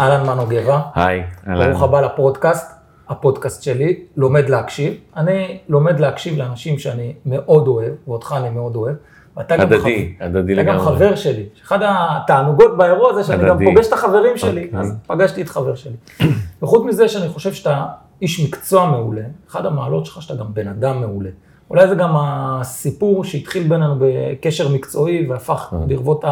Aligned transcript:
אהלן 0.00 0.26
מנו 0.26 0.46
גבע. 0.48 0.80
היי, 0.94 1.22
אהלן. 1.48 1.70
ברוך 1.70 1.82
הבא 1.82 2.00
לפודקאסט, 2.00 2.72
הפודקאסט 3.08 3.62
שלי, 3.62 4.00
לומד 4.16 4.48
להקשיב. 4.48 4.94
אני 5.16 5.58
לומד 5.68 6.00
להקשיב 6.00 6.38
לאנשים 6.38 6.78
שאני 6.78 7.12
מאוד 7.26 7.68
אוהב, 7.68 7.92
ואותך 8.08 8.34
אני 8.38 8.50
מאוד 8.50 8.76
אוהב. 8.76 8.94
ואתה 9.36 9.56
גם 9.56 9.62
הדדי, 9.62 9.78
חבר- 10.18 10.26
הדדי 10.26 10.54
אתה 10.54 10.62
גם 10.62 10.74
לגמרי. 10.76 10.86
חבר 10.96 11.14
שלי. 11.14 11.44
אחד 11.64 11.78
התענוגות 11.82 12.76
באירוע 12.76 13.10
הזה 13.10 13.24
שאני 13.24 13.42
גם 13.48 13.56
הדדי. 13.56 13.64
פוגש 13.64 13.86
את 13.88 13.92
החברים 13.92 14.36
שלי, 14.36 14.64
אוקיי. 14.64 14.80
אז 14.80 14.94
פגשתי 15.06 15.42
את 15.42 15.48
חבר 15.48 15.74
שלי. 15.74 15.96
וחוץ 16.62 16.84
מזה 16.84 17.08
שאני 17.08 17.28
חושב 17.28 17.52
שאתה 17.52 17.84
איש 18.22 18.40
מקצוע 18.46 18.86
מעולה, 18.90 19.22
אחד 19.50 19.66
המעלות 19.66 20.06
שלך 20.06 20.22
שאתה 20.22 20.34
גם 20.34 20.54
בן 20.54 20.68
אדם 20.68 21.00
מעולה. 21.00 21.30
אולי 21.70 21.88
זה 21.88 21.94
גם 21.94 22.14
הסיפור 22.18 23.24
שהתחיל 23.24 23.68
בינינו 23.68 23.94
בקשר 23.98 24.68
מקצועי 24.68 25.26
והפך 25.30 25.68
אה. 25.72 25.78
ברבות 25.86 26.24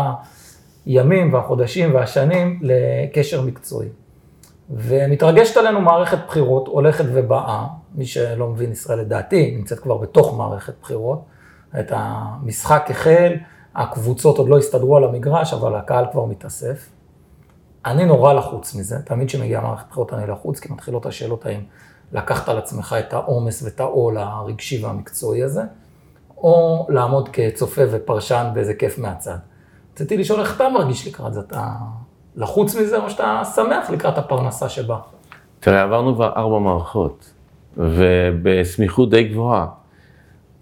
הימים 0.86 1.34
והחודשים 1.34 1.94
והשנים 1.94 2.60
לקשר 2.62 3.42
מקצועי. 3.42 3.88
ומתרגשת 4.70 5.56
עלינו 5.56 5.80
מערכת 5.80 6.18
בחירות 6.26 6.66
הולכת 6.68 7.04
ובאה, 7.12 7.66
מי 7.94 8.06
שלא 8.06 8.48
מבין 8.48 8.72
ישראל 8.72 8.98
לדעתי, 8.98 9.56
נמצאת 9.56 9.78
כבר 9.78 9.96
בתוך 9.96 10.36
מערכת 10.38 10.74
בחירות. 10.82 11.24
את 11.80 11.92
המשחק 11.94 12.86
החל, 12.90 13.32
הקבוצות 13.74 14.38
עוד 14.38 14.48
לא 14.48 14.58
הסתדרו 14.58 14.96
על 14.96 15.04
המגרש, 15.04 15.54
אבל 15.54 15.74
הקהל 15.74 16.04
כבר 16.12 16.24
מתאסף. 16.24 16.88
אני 17.86 18.04
נורא 18.04 18.32
לחוץ 18.32 18.74
מזה, 18.74 18.98
תמיד 19.04 19.28
כשמגיעה 19.28 19.62
מערכת 19.62 19.86
בחירות 19.90 20.12
אני 20.12 20.26
לחוץ, 20.30 20.60
כי 20.60 20.72
מתחילות 20.72 21.06
השאלות 21.06 21.46
האם 21.46 21.60
לקחת 22.12 22.48
על 22.48 22.58
עצמך 22.58 22.96
את 22.98 23.12
העומס 23.12 23.62
ואת 23.62 23.80
העול 23.80 24.18
הרגשי 24.18 24.84
והמקצועי 24.84 25.42
הזה, 25.42 25.62
או 26.36 26.86
לעמוד 26.88 27.28
כצופה 27.32 27.82
ופרשן 27.90 28.50
באיזה 28.54 28.74
כיף 28.74 28.98
מהצד. 28.98 29.36
רציתי 29.94 30.16
לשאול 30.16 30.40
איך 30.40 30.56
אתה 30.56 30.68
מרגיש 30.68 31.08
לקראת 31.08 31.34
זה, 31.34 31.40
אתה 31.40 31.68
לחוץ 32.36 32.76
מזה 32.76 32.96
או 32.96 33.10
שאתה 33.10 33.42
שמח 33.54 33.90
לקראת 33.90 34.18
הפרנסה 34.18 34.68
שבאה? 34.68 34.98
תראה, 35.60 35.82
עברנו 35.82 36.14
כבר 36.14 36.32
ארבע 36.36 36.58
מערכות, 36.58 37.32
ובסמיכות 37.76 39.10
די 39.10 39.24
גבוהה. 39.24 39.66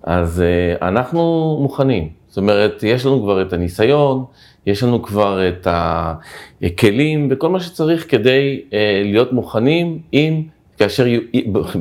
אז 0.02 0.42
uh, 0.42 0.84
אנחנו 0.84 1.56
מוכנים. 1.62 2.08
זאת 2.28 2.36
אומרת, 2.36 2.82
יש 2.82 3.06
לנו 3.06 3.22
כבר 3.22 3.42
את 3.42 3.52
הניסיון, 3.52 4.24
יש 4.66 4.82
לנו 4.82 5.02
כבר 5.02 5.48
את 5.48 5.66
הכלים 5.70 7.28
וכל 7.30 7.48
מה 7.48 7.60
שצריך 7.60 8.10
כדי 8.10 8.62
uh, 8.64 8.72
להיות 9.04 9.32
מוכנים 9.32 9.98
אם, 10.12 10.42
כאשר 10.82 11.06
יהיו, 11.06 11.20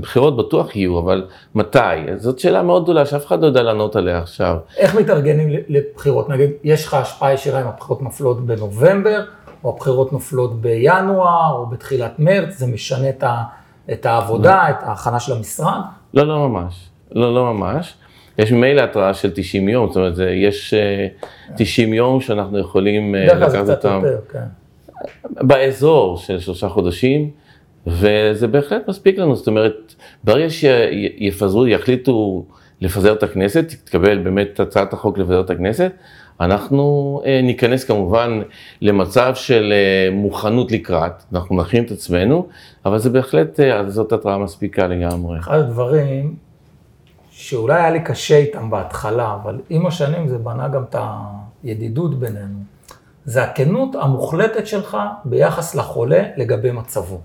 בחירות 0.01 0.37
בטוח 0.37 0.75
יהיו, 0.75 0.99
אבל 0.99 1.27
מתי? 1.55 1.79
זאת 2.17 2.39
שאלה 2.39 2.63
מאוד 2.63 2.83
גדולה 2.83 3.05
שאף 3.05 3.25
אחד 3.25 3.41
לא 3.41 3.47
יודע 3.47 3.61
לענות 3.63 3.95
עליה 3.95 4.17
עכשיו. 4.17 4.57
איך 4.77 4.95
מתארגנים 4.95 5.49
לבחירות? 5.69 6.29
נגיד, 6.29 6.49
יש 6.63 6.85
לך 6.85 6.93
השפעה 6.93 7.33
ישירה 7.33 7.61
אם 7.61 7.67
הבחירות 7.67 8.01
נופלות 8.01 8.45
בנובמבר, 8.45 9.23
או 9.63 9.69
הבחירות 9.75 10.13
נופלות 10.13 10.61
בינואר, 10.61 11.53
או 11.53 11.65
בתחילת 11.65 12.19
מרץ, 12.19 12.57
זה 12.57 12.67
משנה 12.67 13.09
את, 13.09 13.23
ה, 13.23 13.43
את 13.91 14.05
העבודה, 14.05 14.69
את 14.69 14.75
ההכנה 14.81 15.19
של 15.19 15.33
המשרד? 15.33 15.79
לא, 16.13 16.27
לא 16.27 16.49
ממש. 16.49 16.89
לא, 17.11 17.35
לא 17.35 17.53
ממש. 17.53 17.93
יש 18.37 18.51
ממילא 18.51 18.81
התראה 18.81 19.13
של 19.13 19.31
90 19.35 19.69
יום, 19.69 19.87
זאת 19.87 19.95
אומרת, 19.95 20.15
זה- 20.15 20.29
יש 20.29 20.73
אה, 20.73 21.07
90 21.57 21.93
יום 21.93 22.21
שאנחנו 22.21 22.59
יכולים 22.59 23.15
אה, 23.15 23.23
בדרך 23.25 23.39
כלל 23.39 23.49
זה 23.49 23.57
לקחת 23.57 23.77
קצת 23.79 23.85
אותם 23.85 24.01
יותר, 24.05 24.17
כן. 24.31 24.43
באזור 25.47 26.17
של 26.17 26.39
שלושה 26.39 26.69
חודשים, 26.69 27.29
וזה 27.87 28.47
בהחלט 28.47 28.87
מספיק 28.87 29.17
לנו, 29.17 29.35
זאת 29.35 29.47
אומרת, 29.47 29.95
ברגע 30.23 30.49
שיפזרו, 30.49 31.67
יחליטו 31.67 32.45
לפזר 32.81 33.13
את 33.13 33.23
הכנסת, 33.23 33.67
תתקבל 33.67 34.17
באמת 34.17 34.59
הצעת 34.59 34.93
החוק 34.93 35.17
לפזר 35.17 35.41
את 35.41 35.49
הכנסת, 35.49 35.91
אנחנו 36.41 37.21
אה, 37.25 37.41
ניכנס 37.43 37.83
כמובן 37.83 38.41
למצב 38.81 39.35
של 39.35 39.73
אה, 39.73 40.15
מוכנות 40.15 40.71
לקראת, 40.71 41.23
אנחנו 41.33 41.55
נכין 41.55 41.83
את 41.83 41.91
עצמנו, 41.91 42.47
אבל 42.85 42.97
זה 42.97 43.09
בהחלט, 43.09 43.59
אה, 43.59 43.89
זאת 43.89 44.11
התראה 44.11 44.37
מספיקה 44.37 44.87
לגמרי. 44.87 45.39
אחד 45.39 45.59
הדברים 45.59 46.35
שאולי 47.29 47.75
היה 47.75 47.89
לי 47.89 48.03
קשה 48.03 48.37
איתם 48.37 48.69
בהתחלה, 48.69 49.37
אבל 49.43 49.61
עם 49.69 49.85
השנים 49.85 50.27
זה 50.27 50.37
בנה 50.37 50.67
גם 50.67 50.83
את 50.83 50.95
הידידות 51.63 52.19
בינינו, 52.19 52.59
זה 53.25 53.43
הכנות 53.43 53.95
המוחלטת 53.95 54.67
שלך 54.67 54.97
ביחס 55.25 55.75
לחולה 55.75 56.23
לגבי 56.37 56.71
מצבו. 56.71 57.21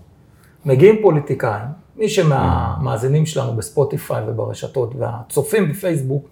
מגיעים 0.66 0.96
פוליטיקאים, 1.02 1.66
מי 1.96 2.08
שמהמאזינים 2.08 3.26
שלנו 3.26 3.56
בספוטיפיי 3.56 4.22
וברשתות 4.26 4.94
והצופים 4.98 5.68
בפייסבוק, 5.68 6.28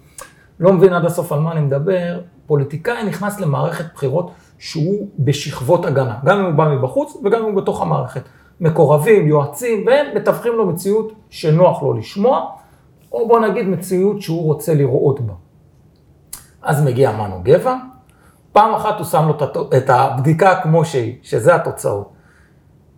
לא 0.61 0.73
מבין 0.73 0.93
עד 0.93 1.05
הסוף 1.05 1.33
על 1.33 1.41
מה 1.41 1.53
אני 1.53 1.61
מדבר, 1.61 2.21
פוליטיקאי 2.47 3.05
נכנס 3.05 3.41
למערכת 3.41 3.85
בחירות 3.95 4.31
שהוא 4.59 5.09
בשכבות 5.19 5.87
הגנה, 5.87 6.19
גם 6.25 6.39
אם 6.39 6.45
הוא 6.45 6.53
בא 6.53 6.69
מבחוץ 6.69 7.17
וגם 7.25 7.41
אם 7.41 7.45
הוא 7.45 7.63
בתוך 7.63 7.83
המערכת. 7.83 8.23
מקורבים, 8.61 9.29
יועצים, 9.29 9.87
והם 9.87 10.07
מתווכים 10.17 10.53
לו 10.53 10.67
מציאות 10.67 11.13
שנוח 11.31 11.83
לו 11.83 11.93
לשמוע, 11.93 12.47
או 13.13 13.29
בוא 13.29 13.41
נגיד 13.41 13.69
מציאות 13.69 14.23
שהוא 14.23 14.43
רוצה 14.43 14.75
לראות 14.75 15.21
בה. 15.21 15.33
אז 16.63 16.85
מגיע 16.85 17.13
מנו 17.13 17.41
גבע, 17.43 17.77
פעם 18.53 18.75
אחת 18.75 18.99
הוא 18.99 19.07
שם 19.07 19.29
לו 19.29 19.35
את 19.77 19.91
הבדיקה 19.91 20.61
כמו 20.63 20.85
שהיא, 20.85 21.15
שזה 21.23 21.55
התוצאות. 21.55 22.14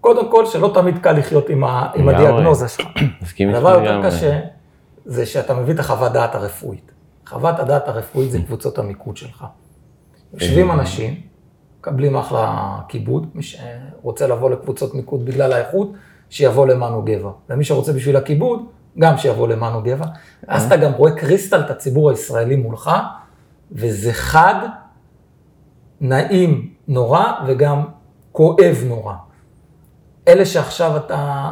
קודם 0.07 0.31
כל, 0.31 0.47
שלא 0.47 0.71
תמיד 0.75 0.99
קל 0.99 1.13
לחיות 1.13 1.49
עם, 1.49 1.65
ה, 1.65 1.91
עם 1.95 2.09
לגמרי. 2.09 2.27
הדיאגנוזה 2.27 2.69
שלך. 2.69 2.87
מסכים 3.23 3.49
איתך 3.49 3.59
הדבר 3.59 3.71
יותר 3.71 3.99
לגמרי. 3.99 4.11
קשה, 4.11 4.41
זה 5.05 5.27
שאתה 5.27 5.55
מביא 5.55 5.75
את 5.75 5.79
החוות 5.79 6.13
דעת 6.13 6.35
הרפואית. 6.35 6.93
חוות 7.27 7.59
הדעת 7.59 7.89
הרפואית 7.89 8.31
זה 8.31 8.39
קבוצות 8.47 8.79
המיקוד 8.79 9.17
שלך. 9.17 9.45
יושבים 10.35 10.71
אנשים, 10.71 11.21
מקבלים 11.81 12.17
אחלה 12.17 12.77
כיבוד, 12.89 13.27
מי 13.35 13.43
שרוצה 13.43 14.27
לבוא 14.27 14.51
לקבוצות 14.51 14.95
מיקוד 14.95 15.25
בגלל 15.25 15.53
האיכות, 15.53 15.93
שיבוא 16.31 16.67
למנו 16.67 17.03
גבע. 17.03 17.31
ומי 17.51 17.65
שרוצה 17.65 17.93
בשביל 17.93 18.17
הכיבוד, 18.17 18.61
גם 18.99 19.19
שיבוא 19.19 19.49
למנו 19.49 19.83
גבע. 19.83 20.07
אז 20.49 20.67
אתה 20.67 20.77
גם 20.77 20.93
רואה 20.93 21.17
קריסטל 21.17 21.61
את 21.61 21.71
הציבור 21.71 22.11
הישראלי 22.11 22.57
מולך, 22.57 22.91
וזה 23.73 24.13
חד, 24.13 24.69
נעים 26.01 26.71
נורא 26.89 27.33
וגם 27.47 27.85
כואב 28.33 28.83
נורא. 28.87 29.15
אלה 30.29 30.47
שעכשיו 30.47 30.97
אתה 30.97 31.51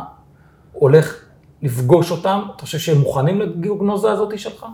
הולך 0.73 1.25
לפגוש 1.63 2.11
אותם, 2.11 2.41
אתה 2.57 2.63
חושב 2.63 2.79
שהם 2.79 2.99
מוכנים 2.99 3.41
לדיאגנוזה 3.41 4.13
הזאת 4.13 4.39
שלך? 4.39 4.67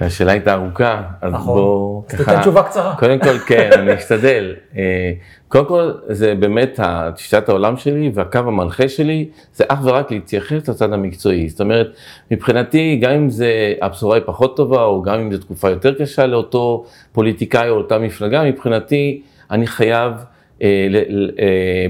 השאלה 0.00 0.32
הייתה 0.32 0.54
ארוכה, 0.54 1.02
אז 1.20 1.32
נכון. 1.32 1.54
בואו 1.54 2.04
אז 2.08 2.16
תיתן 2.16 2.40
תשובה 2.40 2.62
קצרה. 2.62 2.94
קודם 2.98 3.18
כל, 3.18 3.38
כן, 3.38 3.70
אני 3.72 3.94
אשתדל. 3.94 4.54
אה, 4.76 5.12
קודם 5.48 5.66
כל, 5.66 5.92
זה 6.08 6.34
באמת 6.34 6.80
תפיסת 7.14 7.48
העולם 7.48 7.76
שלי 7.76 8.10
והקו 8.14 8.38
המנחה 8.38 8.88
שלי, 8.88 9.28
זה 9.52 9.64
אך 9.68 9.78
ורק 9.84 10.10
להתייחס 10.10 10.68
לצד 10.68 10.92
המקצועי. 10.92 11.48
זאת 11.48 11.60
אומרת, 11.60 11.86
מבחינתי, 12.30 12.98
גם 13.02 13.10
אם 13.10 13.30
זה, 13.30 13.74
הבשורה 13.82 14.16
היא 14.16 14.22
פחות 14.26 14.56
טובה, 14.56 14.82
או 14.82 15.02
גם 15.02 15.18
אם 15.18 15.32
זו 15.32 15.38
תקופה 15.38 15.70
יותר 15.70 15.94
קשה 15.94 16.26
לאותו 16.26 16.84
פוליטיקאי 17.12 17.68
או 17.68 17.74
אותה 17.76 17.98
מפלגה, 17.98 18.44
מבחינתי, 18.44 19.22
אני 19.50 19.66
חייב, 19.66 20.12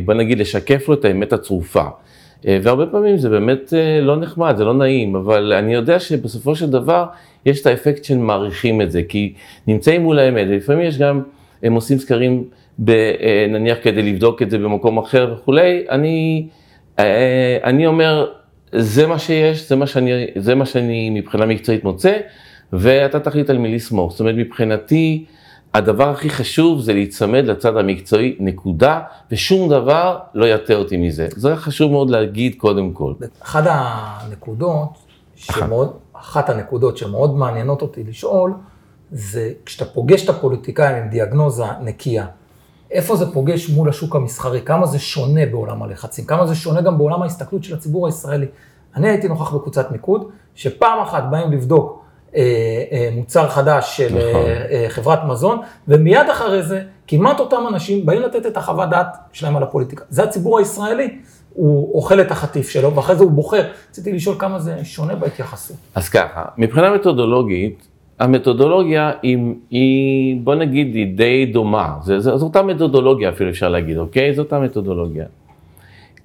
בוא 0.04 0.14
נגיד, 0.14 0.38
לשקף 0.38 0.88
לו 0.88 0.94
את 0.94 1.04
האמת 1.04 1.32
הצרופה. 1.32 1.84
אה, 2.46 2.58
והרבה 2.62 2.86
פעמים 2.86 3.16
זה 3.16 3.28
באמת 3.28 3.72
אה, 3.76 4.00
לא 4.00 4.16
נחמד, 4.16 4.54
זה 4.56 4.64
לא 4.64 4.74
נעים, 4.74 5.16
אבל 5.16 5.52
אני 5.52 5.74
יודע 5.74 6.00
שבסופו 6.00 6.56
של 6.56 6.70
דבר 6.70 7.06
יש 7.46 7.60
את 7.60 7.66
האפקט 7.66 8.04
של 8.04 8.18
מעריכים 8.18 8.80
את 8.80 8.90
זה, 8.90 9.02
כי 9.02 9.32
נמצאים 9.66 10.02
מול 10.02 10.18
האמת, 10.18 10.46
ולפעמים 10.48 10.86
יש 10.86 10.98
גם, 10.98 11.22
הם 11.62 11.72
עושים 11.72 11.98
סקרים, 11.98 12.44
אה, 12.88 13.46
נניח 13.48 13.78
כדי 13.82 14.02
לבדוק 14.02 14.42
את 14.42 14.50
זה 14.50 14.58
במקום 14.58 14.98
אחר 14.98 15.34
וכולי, 15.34 15.84
אני, 15.90 16.46
אה, 16.98 17.58
אני 17.64 17.86
אומר, 17.86 18.26
זה 18.72 19.06
מה 19.06 19.18
שיש, 19.18 19.68
זה 19.68 19.76
מה 19.76 19.86
שאני, 19.86 20.26
זה 20.36 20.54
מה 20.54 20.66
שאני 20.66 21.10
מבחינה 21.10 21.46
מקצועית 21.46 21.84
מוצא, 21.84 22.16
ואתה 22.72 23.20
תחליט 23.20 23.50
על 23.50 23.58
מי 23.58 23.74
לסמוך. 23.74 24.10
זאת 24.10 24.20
אומרת, 24.20 24.34
מבחינתי, 24.34 25.24
הדבר 25.76 26.10
הכי 26.10 26.30
חשוב 26.30 26.80
זה 26.80 26.92
להיצמד 26.92 27.44
לצד 27.44 27.76
המקצועי, 27.76 28.36
נקודה, 28.40 29.00
ושום 29.30 29.68
דבר 29.70 30.18
לא 30.34 30.46
יטה 30.46 30.74
אותי 30.74 30.96
מזה. 30.96 31.28
זה 31.36 31.56
חשוב 31.56 31.92
מאוד 31.92 32.10
להגיד 32.10 32.54
קודם 32.58 32.92
כל. 32.92 33.12
אחת 33.40 33.64
הנקודות 33.66 34.88
שמאוד, 35.34 35.92
אחת 36.12 36.50
הנקודות 36.50 36.96
שמאוד 36.96 37.36
מעניינות 37.36 37.82
אותי 37.82 38.04
לשאול, 38.04 38.52
זה 39.10 39.52
כשאתה 39.64 39.84
פוגש 39.84 40.24
את 40.24 40.28
הפוליטיקאים 40.28 40.96
עם 40.96 41.08
דיאגנוזה 41.08 41.64
נקייה, 41.80 42.26
איפה 42.90 43.16
זה 43.16 43.32
פוגש 43.32 43.70
מול 43.70 43.88
השוק 43.88 44.16
המסחרי, 44.16 44.60
כמה 44.62 44.86
זה 44.86 44.98
שונה 44.98 45.46
בעולם 45.46 45.82
הלחצים, 45.82 46.24
כמה 46.24 46.46
זה 46.46 46.54
שונה 46.54 46.80
גם 46.80 46.98
בעולם 46.98 47.22
ההסתכלות 47.22 47.64
של 47.64 47.74
הציבור 47.74 48.06
הישראלי. 48.06 48.46
אני 48.96 49.08
הייתי 49.08 49.28
נוכח 49.28 49.54
בקבוצת 49.54 49.90
מיקוד, 49.90 50.30
שפעם 50.54 51.02
אחת 51.02 51.24
באים 51.30 51.52
לבדוק 51.52 52.05
מוצר 53.12 53.48
חדש 53.48 53.96
של 53.96 54.18
אה, 54.18 54.30
נכון. 54.30 54.42
אה, 54.70 54.86
חברת 54.88 55.24
מזון, 55.24 55.58
ומיד 55.88 56.30
אחרי 56.30 56.62
זה, 56.62 56.82
כמעט 57.06 57.40
אותם 57.40 57.64
אנשים 57.68 58.06
באים 58.06 58.22
לתת 58.22 58.46
את 58.46 58.56
החוות 58.56 58.90
דעת 58.90 59.16
שלהם 59.32 59.56
על 59.56 59.62
הפוליטיקה. 59.62 60.04
זה 60.08 60.22
הציבור 60.22 60.58
הישראלי, 60.58 61.18
הוא 61.54 61.94
אוכל 61.94 62.20
את 62.20 62.30
החטיף 62.30 62.68
שלו, 62.68 62.94
ואחרי 62.94 63.16
זה 63.16 63.24
הוא 63.24 63.32
בוחר. 63.32 63.64
רציתי 63.90 64.12
לשאול 64.12 64.36
כמה 64.38 64.58
זה 64.58 64.84
שונה 64.84 65.14
בהתייחסות. 65.14 65.76
אז 65.94 66.08
ככה, 66.08 66.44
מבחינה 66.58 66.94
מתודולוגית, 66.94 67.88
המתודולוגיה 68.18 69.12
היא, 69.22 69.38
היא 69.70 70.40
בוא 70.44 70.54
נגיד, 70.54 70.94
היא 70.94 71.16
די 71.16 71.46
דומה. 71.46 71.94
זה, 72.02 72.20
זה, 72.20 72.36
זו 72.36 72.46
אותה 72.46 72.62
מתודולוגיה 72.62 73.28
אפילו 73.28 73.50
אפשר 73.50 73.68
להגיד, 73.68 73.98
אוקיי? 73.98 74.34
זו 74.34 74.42
אותה 74.42 74.60
מתודולוגיה. 74.60 75.24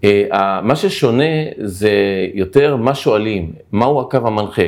אה, 0.03 0.61
מה 0.61 0.75
ששונה 0.75 1.23
זה 1.57 1.91
יותר 2.33 2.75
מה 2.75 2.95
שואלים, 2.95 3.51
מהו 3.71 4.01
הקו 4.01 4.17
המנחה. 4.17 4.61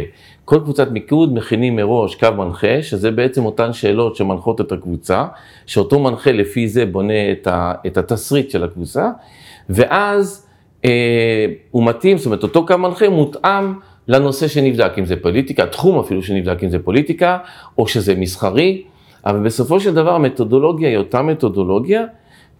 כל 0.46 0.60
קבוצת 0.60 0.92
מיקוד 0.92 1.34
מכינים 1.34 1.76
מראש 1.76 2.16
קו 2.16 2.28
מנחה, 2.38 2.82
שזה 2.82 3.12
בעצם 3.12 3.46
אותן 3.46 3.74
שאלות 3.74 4.16
שמנחות 4.16 4.62
את 4.62 4.72
הקבוצה, 4.72 5.26
שאותו 5.66 6.00
מנחה 6.00 6.32
לפי 6.32 6.68
זה 6.68 6.86
בונה 6.86 7.32
את, 7.32 7.48
ה, 7.48 7.74
את 7.88 7.98
התסריט 7.98 8.50
של 8.50 8.64
הקבוצה, 8.64 9.10
ואז 9.70 10.48
אה, 10.86 11.46
הוא 11.72 11.86
מתאים, 11.86 12.18
זאת 12.18 12.26
אומרת 12.26 12.44
אותו 12.44 12.66
קו 12.66 12.78
מנחה 12.78 13.10
מותאם 13.10 13.74
לנושא 14.08 14.48
שנבדק, 14.48 14.92
אם 15.00 15.06
זה 15.06 15.16
פוליטיקה, 15.16 15.66
תחום 15.66 16.00
אפילו 16.00 16.24
שנבדק, 16.24 16.64
אם 16.64 16.70
זה 16.70 16.80
פוליטיקה, 16.80 17.38
או 17.78 17.88
שזה 17.88 18.16
מסחרי, 18.16 18.84
אבל 19.26 19.40
בסופו 19.40 19.80
של 19.80 19.94
דבר 19.94 20.16
המתודולוגיה 20.16 20.90
היא 20.90 20.98
אותה 20.98 21.22
מתודולוגיה, 21.22 22.06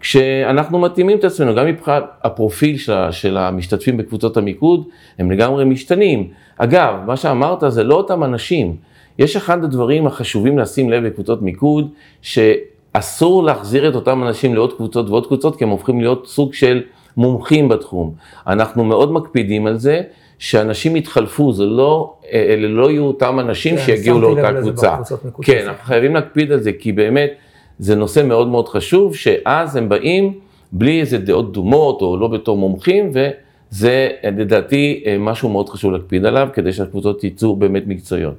כשאנחנו 0.04 0.80
מתאימים 0.80 1.18
את 1.18 1.24
עצמנו, 1.24 1.56
גם 1.56 1.66
מבחינת 1.66 2.04
הפרופיל 2.24 2.78
של, 2.78 3.12
של 3.12 3.38
המשתתפים 3.38 3.98
בקבוצות 3.98 4.38
המיקוד, 4.38 4.84
הם 5.20 5.32
לגמרי 5.32 5.66
משתנים. 5.66 6.28
אגב, 6.58 6.96
מה 7.06 7.18
שאמרת 7.18 7.64
זה 7.68 7.84
לא 7.84 7.96
אותם 7.96 8.24
אנשים. 8.24 8.76
יש 9.20 9.36
אחד 9.36 9.64
הדברים 9.64 10.08
החשובים 10.08 10.60
לשים 10.60 10.90
לב 10.90 11.08
בקבוצות 11.08 11.42
מיקוד, 11.42 11.90
שאסור 12.22 13.44
להחזיר 13.44 13.90
את 13.90 13.96
אותם 13.96 14.24
אנשים 14.24 14.56
לעוד 14.56 14.74
קבוצות 14.74 15.10
ועוד 15.10 15.28
קבוצות, 15.28 15.56
כי 15.56 15.64
הם 15.64 15.70
הופכים 15.70 16.02
להיות 16.02 16.28
סוג 16.28 16.54
של 16.54 16.82
מומחים 17.18 17.70
בתחום. 17.70 18.14
אנחנו 18.48 18.84
מאוד 18.84 19.12
מקפידים 19.12 19.68
על 19.68 19.78
זה, 19.78 20.02
שאנשים 20.40 20.96
יתחלפו, 20.96 21.54
זה 21.54 21.66
לא, 21.66 22.14
אלה 22.34 22.68
לא 22.68 22.92
יהיו 22.92 23.04
אותם 23.04 23.40
אנשים 23.40 23.76
כן, 23.78 23.82
שיגיעו 23.82 24.22
לאותה 24.22 24.52
קבוצה. 24.62 24.96
כן, 25.42 25.64
אנחנו 25.68 25.84
חייבים 25.84 26.16
להקפיד 26.16 26.52
על 26.52 26.60
זה, 26.60 26.72
כי 26.80 26.92
באמת, 26.92 27.32
זה 27.80 27.96
נושא 27.96 28.24
מאוד 28.26 28.48
מאוד 28.48 28.70
חשוב, 28.70 29.16
שאז 29.16 29.76
הם 29.76 29.90
באים 29.90 30.40
בלי 30.72 31.02
איזה 31.02 31.18
דעות 31.18 31.54
דומות 31.54 32.02
או 32.02 32.18
לא 32.18 32.28
בתור 32.28 32.58
מומחים, 32.58 33.12
וזה 33.14 34.10
לדעתי 34.24 35.04
משהו 35.20 35.50
מאוד 35.50 35.70
חשוב 35.70 35.92
להקפיד 35.92 36.26
עליו, 36.26 36.48
כדי 36.54 36.74
שהקבוצות 36.74 37.24
יצאו 37.24 37.56
באמת 37.56 37.84
מקצועיות. 37.88 38.36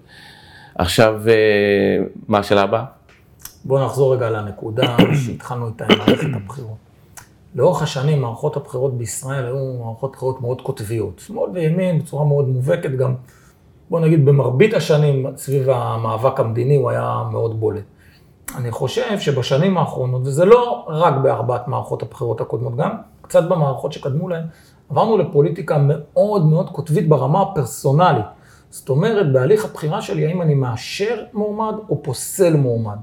עכשיו, 0.74 1.22
מה 2.28 2.38
השאלה 2.38 2.62
הבאה? 2.62 2.84
בואו 3.64 3.84
נחזור 3.84 4.14
רגע 4.14 4.30
לנקודה 4.30 4.96
שהתחלנו 5.26 5.68
איתה 5.68 5.84
עם 5.90 5.98
מערכת 5.98 6.28
הבחירות. 6.34 6.76
לאורך 7.54 7.82
השנים 7.82 8.20
מערכות 8.20 8.56
הבחירות 8.56 8.98
בישראל 8.98 9.46
היו 9.46 9.72
מערכות 9.84 10.12
בחירות 10.12 10.40
מאוד 10.40 10.60
קוטביות. 10.60 11.22
שמאל 11.26 11.50
וימין 11.50 11.98
בצורה 11.98 12.24
מאוד 12.24 12.48
מובהקת 12.48 12.90
גם, 12.90 13.14
בואו 13.90 14.02
נגיד 14.02 14.24
במרבית 14.24 14.74
השנים 14.74 15.26
סביב 15.36 15.70
המאבק 15.70 16.40
המדיני 16.40 16.76
הוא 16.76 16.90
היה 16.90 17.22
מאוד 17.32 17.60
בולט. 17.60 17.84
אני 18.56 18.70
חושב 18.70 19.18
שבשנים 19.20 19.78
האחרונות, 19.78 20.22
וזה 20.24 20.44
לא 20.44 20.84
רק 20.88 21.14
בארבעת 21.22 21.68
מערכות 21.68 22.02
הבחירות 22.02 22.40
הקודמות, 22.40 22.76
גם 22.76 22.90
קצת 23.22 23.44
במערכות 23.48 23.92
שקדמו 23.92 24.28
להן, 24.28 24.44
עברנו 24.90 25.18
לפוליטיקה 25.18 25.78
מאוד 25.78 26.46
מאוד 26.46 26.70
קוטבית 26.70 27.08
ברמה 27.08 27.42
הפרסונלית. 27.42 28.24
זאת 28.70 28.88
אומרת, 28.88 29.32
בהליך 29.32 29.64
הבחירה 29.64 30.02
שלי, 30.02 30.26
האם 30.26 30.42
אני 30.42 30.54
מאשר 30.54 31.24
מועמד 31.32 31.74
או 31.88 32.02
פוסל 32.02 32.56
מועמד. 32.56 32.96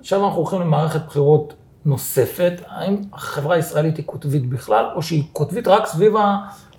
עכשיו 0.00 0.24
אנחנו 0.24 0.38
הולכים 0.38 0.60
למערכת 0.60 1.06
בחירות 1.06 1.54
נוספת, 1.84 2.52
האם 2.68 2.96
החברה 3.12 3.54
הישראלית 3.54 3.96
היא 3.96 4.04
קוטבית 4.04 4.50
בכלל, 4.50 4.86
או 4.94 5.02
שהיא 5.02 5.24
קוטבית 5.32 5.68
רק 5.68 5.86
סביב 5.86 6.14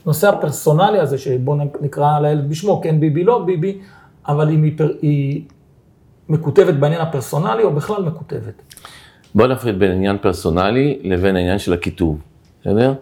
הנושא 0.06 0.30
הפרסונלי 0.30 1.00
הזה, 1.00 1.18
שבואו 1.18 1.58
נקרא 1.82 2.20
לילד 2.20 2.50
בשמו, 2.50 2.82
כן 2.82 3.00
ביבי, 3.00 3.24
לא 3.24 3.44
ביבי, 3.46 3.82
אבל 4.28 4.50
היא, 4.50 4.74
היא 5.02 5.44
מקוטבת 6.32 6.74
בעניין 6.74 7.02
הפרסונלי, 7.02 7.64
או 7.64 7.74
בכלל 7.74 8.04
מקוטבת? 8.04 8.76
בוא 9.36 9.48
נפריד 9.48 9.80
בין 9.80 9.92
עניין 9.92 10.18
פרסונלי 10.18 11.00
לבין 11.04 11.36
העניין 11.36 11.60
של 11.60 11.74
הכיתוב, 11.74 12.22
בסדר? 12.62 12.94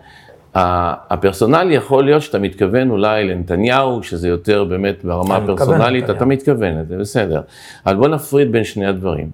הפרסונלי 0.56 1.76
יכול 1.76 2.06
להיות 2.06 2.22
שאתה 2.22 2.40
מתכוון 2.40 2.90
אולי 2.90 3.28
לנתניהו, 3.28 4.04
שזה 4.04 4.28
יותר 4.28 4.64
באמת 4.64 5.06
ברמה 5.06 5.36
הפרסונלית, 5.36 6.10
אתה 6.10 6.26
מתכוון 6.26 6.78
לזה, 6.78 6.98
בסדר. 6.98 7.42
אבל 7.86 7.96
בוא 7.96 8.08
נפריד 8.08 8.52
בין 8.52 8.64
שני 8.64 8.86
הדברים. 8.86 9.30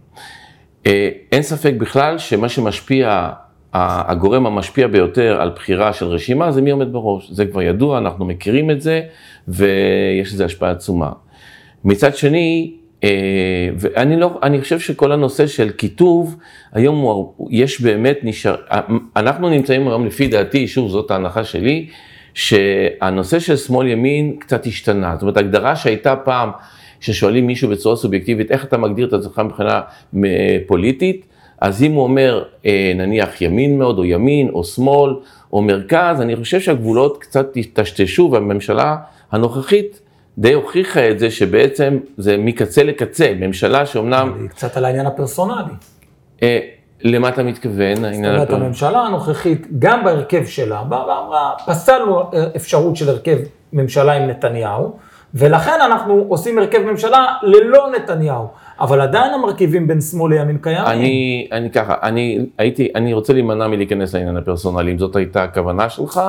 אה, 0.86 1.10
אין 1.32 1.42
ספק 1.42 1.74
בכלל 1.78 2.18
שמה 2.18 2.50
שמשפיע, 2.50 3.30
הגורם 3.74 4.46
המשפיע 4.46 4.88
ביותר 4.88 5.42
על 5.42 5.50
בחירה 5.50 5.94
של 5.94 6.06
רשימה 6.06 6.52
זה 6.52 6.62
מי 6.62 6.72
עומד 6.72 6.94
בראש. 6.94 7.32
זה 7.32 7.46
כבר 7.46 7.62
ידוע, 7.62 7.98
אנחנו 7.98 8.26
מכירים 8.26 8.72
את 8.72 8.82
זה, 8.82 9.02
ויש 9.48 10.34
לזה 10.34 10.46
השפעה 10.46 10.72
עצומה. 10.72 11.12
מצד 11.86 12.16
שני, 12.16 12.74
ואני 13.78 14.20
לא, 14.20 14.40
אני 14.44 14.62
חושב 14.62 14.80
שכל 14.80 15.12
הנושא 15.12 15.48
של 15.48 15.70
כיתוב, 15.70 16.36
היום 16.74 17.00
הוא, 17.00 17.48
יש 17.52 17.82
באמת 17.82 18.18
נשאר, 18.24 18.56
אנחנו 19.16 19.50
נמצאים 19.50 19.88
היום 19.88 20.06
לפי 20.06 20.28
דעתי, 20.28 20.68
שוב 20.68 20.90
זאת 20.90 21.12
ההנחה 21.12 21.44
שלי, 21.44 21.88
שהנושא 22.34 23.40
של 23.40 23.58
שמאל 23.58 23.88
ימין 23.88 24.36
קצת 24.40 24.66
השתנה. 24.66 25.12
זאת 25.14 25.22
אומרת, 25.22 25.38
הגדרה 25.38 25.76
שהייתה 25.76 26.16
פעם, 26.16 26.50
ששואלים 27.00 27.48
מישהו 27.48 27.70
בצורה 27.70 27.96
סובייקטיבית, 27.96 28.52
איך 28.52 28.64
אתה 28.66 28.78
מגדיר 28.78 29.08
את 29.08 29.14
עצמך 29.14 29.42
מבחינה 29.46 29.82
פוליטית, 30.68 31.26
אז 31.62 31.84
אם 31.84 31.92
הוא 31.92 32.04
אומר 32.04 32.44
אה, 32.66 32.92
נניח 32.96 33.42
ימין 33.42 33.78
מאוד, 33.78 33.98
או 33.98 34.06
ימין, 34.06 34.50
או 34.50 34.64
שמאל, 34.64 35.14
או 35.54 35.62
מרכז, 35.62 36.22
אני 36.22 36.36
חושב 36.36 36.60
שהגבולות 36.60 37.18
קצת 37.18 37.48
טשטשו, 37.74 38.30
והממשלה 38.32 38.96
הנוכחית 39.32 40.02
די 40.38 40.54
הוכיחה 40.54 41.10
את 41.10 41.20
זה 41.20 41.32
שבעצם 41.32 41.98
זה 42.18 42.38
מקצה 42.38 42.84
לקצה, 42.84 43.34
ממשלה 43.40 43.86
שאומנם... 43.86 44.48
קצת 44.50 44.78
על 44.78 44.86
העניין 44.86 45.06
הפרסונלי. 45.06 45.74
אה, 46.44 46.60
למה 47.02 47.30
אתה 47.30 47.44
מתכוון? 47.44 47.96
זאת 47.96 48.14
אומרת, 48.16 48.50
הפר... 48.50 48.56
הממשלה 48.56 49.00
הנוכחית, 49.00 49.68
גם 49.80 50.04
בהרכב 50.04 50.46
שלה, 50.46 50.84
באה 50.84 51.08
ואמרה, 51.08 51.52
פסלנו 51.66 52.24
אפשרות 52.56 52.96
של 52.96 53.10
הרכב 53.10 53.38
ממשלה 53.74 54.14
עם 54.14 54.30
נתניהו, 54.30 54.98
ולכן 55.34 55.80
אנחנו 55.86 56.26
עושים 56.28 56.60
הרכב 56.60 56.80
ממשלה 56.80 57.26
ללא 57.44 57.88
נתניהו. 57.96 58.48
אבל 58.80 59.02
עדיין 59.02 59.34
המרכיבים 59.34 59.88
בין 59.88 60.02
שמאל 60.02 60.34
לימין 60.34 60.58
קיימים. 60.62 60.86
אני, 60.86 61.48
אני 61.52 61.72
ככה, 61.72 61.96
אני 62.04 62.46
הייתי, 62.58 62.90
אני 62.96 63.14
רוצה 63.14 63.34
להימנע 63.34 63.68
מלהיכנס 63.68 64.16
לעניין 64.16 64.38
הפרסונלי, 64.38 64.92
אם 64.92 64.98
זאת 64.98 65.16
הייתה 65.16 65.44
הכוונה 65.44 65.90
שלך, 65.90 66.22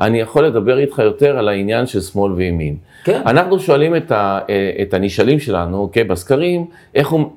אני 0.00 0.20
יכול 0.20 0.46
לדבר 0.46 0.78
איתך 0.78 0.98
יותר 0.98 1.38
על 1.38 1.48
העניין 1.48 1.86
של 1.86 2.00
שמאל 2.00 2.32
וימין. 2.32 2.76
כן. 3.04 3.22
אנחנו 3.26 3.58
שואלים 3.58 3.96
את, 3.96 4.12
ה, 4.12 4.38
את 4.82 4.94
הנשאלים 4.94 5.40
שלנו, 5.40 5.78
אוקיי, 5.78 6.04
בסקרים, 6.04 6.66
איך 6.94 7.08
הוא, 7.08 7.30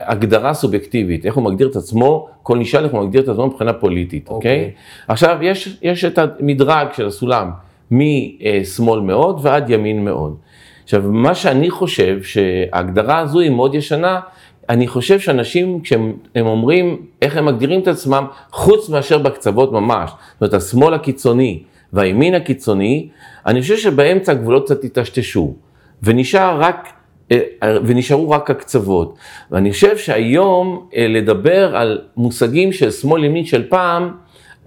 הגדרה 0.00 0.54
סובייקטיבית, 0.54 1.26
איך 1.26 1.34
הוא 1.34 1.44
מגדיר 1.44 1.68
את 1.68 1.76
עצמו, 1.76 2.28
כל 2.42 2.58
נשאל 2.58 2.84
איך 2.84 2.92
הוא 2.92 3.04
מגדיר 3.04 3.22
את 3.22 3.28
עצמו 3.28 3.46
מבחינה 3.46 3.72
פוליטית, 3.72 4.28
אוקיי? 4.28 4.56
אוקיי? 4.56 4.70
עכשיו, 5.08 5.38
יש, 5.42 5.78
יש 5.82 6.04
את 6.04 6.18
המדרג 6.18 6.86
של 6.92 7.06
הסולם, 7.06 7.50
משמאל 7.90 9.00
מאוד 9.00 9.40
ועד 9.42 9.70
ימין 9.70 10.04
מאוד. 10.04 10.36
עכשיו, 10.84 11.02
מה 11.02 11.34
שאני 11.34 11.70
חושב, 11.70 12.22
שההגדרה 12.22 13.18
הזו 13.18 13.40
היא 13.40 13.50
מאוד 13.50 13.74
ישנה, 13.74 14.20
אני 14.68 14.86
חושב 14.86 15.20
שאנשים, 15.20 15.80
כשהם 15.80 16.12
אומרים 16.36 17.06
איך 17.22 17.36
הם 17.36 17.46
מגדירים 17.46 17.80
את 17.80 17.88
עצמם, 17.88 18.26
חוץ 18.50 18.88
מאשר 18.88 19.18
בקצוות 19.18 19.72
ממש, 19.72 20.10
זאת 20.10 20.40
אומרת, 20.40 20.54
השמאל 20.54 20.94
הקיצוני 20.94 21.62
והימין 21.94 22.34
הקיצוני, 22.34 23.08
אני 23.46 23.60
חושב 23.60 23.76
שבאמצע 23.76 24.32
הגבולות 24.32 24.64
קצת 24.64 24.82
היטשטשו, 24.82 25.54
ונשאר 26.02 26.60
רק... 26.60 26.88
אה, 27.32 27.40
ונשארו 27.84 28.30
רק 28.30 28.50
הקצוות. 28.50 29.14
ואני 29.50 29.72
חושב 29.72 29.96
שהיום 29.96 30.86
אה, 30.96 31.06
לדבר 31.08 31.76
על 31.76 32.00
מושגים 32.16 32.72
של 32.72 32.90
שמאל 32.90 33.24
ימין 33.24 33.44
של 33.44 33.68
פעם, 33.68 34.10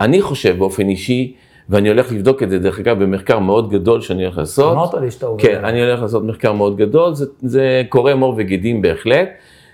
אני 0.01 0.21
חושב 0.21 0.57
באופן 0.57 0.89
אישי, 0.89 1.33
ואני 1.69 1.89
הולך 1.89 2.11
לבדוק 2.11 2.43
את 2.43 2.49
זה, 2.49 2.59
דרך 2.59 2.79
אגב, 2.79 3.03
במחקר 3.03 3.39
מאוד 3.39 3.69
גדול 3.69 4.01
שאני 4.01 4.23
הולך 4.23 4.37
לעשות. 4.37 4.73
אמרת 4.73 4.93
לי 4.93 5.11
שאתה 5.11 5.25
עובד. 5.25 5.41
כן, 5.43 5.65
אני 5.65 5.81
הולך 5.81 6.01
לעשות 6.01 6.23
מחקר 6.23 6.53
מאוד 6.53 6.77
גדול, 6.77 7.13
זה, 7.13 7.25
זה 7.41 7.83
קורא 7.89 8.13
מור 8.13 8.33
וגידים 8.37 8.81
בהחלט. 8.81 9.29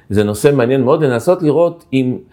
זה 0.09 0.23
נושא 0.23 0.51
מעניין 0.53 0.81
מאוד, 0.81 1.03
לנסות 1.03 1.41
לראות 1.41 1.85
אם, 1.93 2.17
אה, 2.17 2.32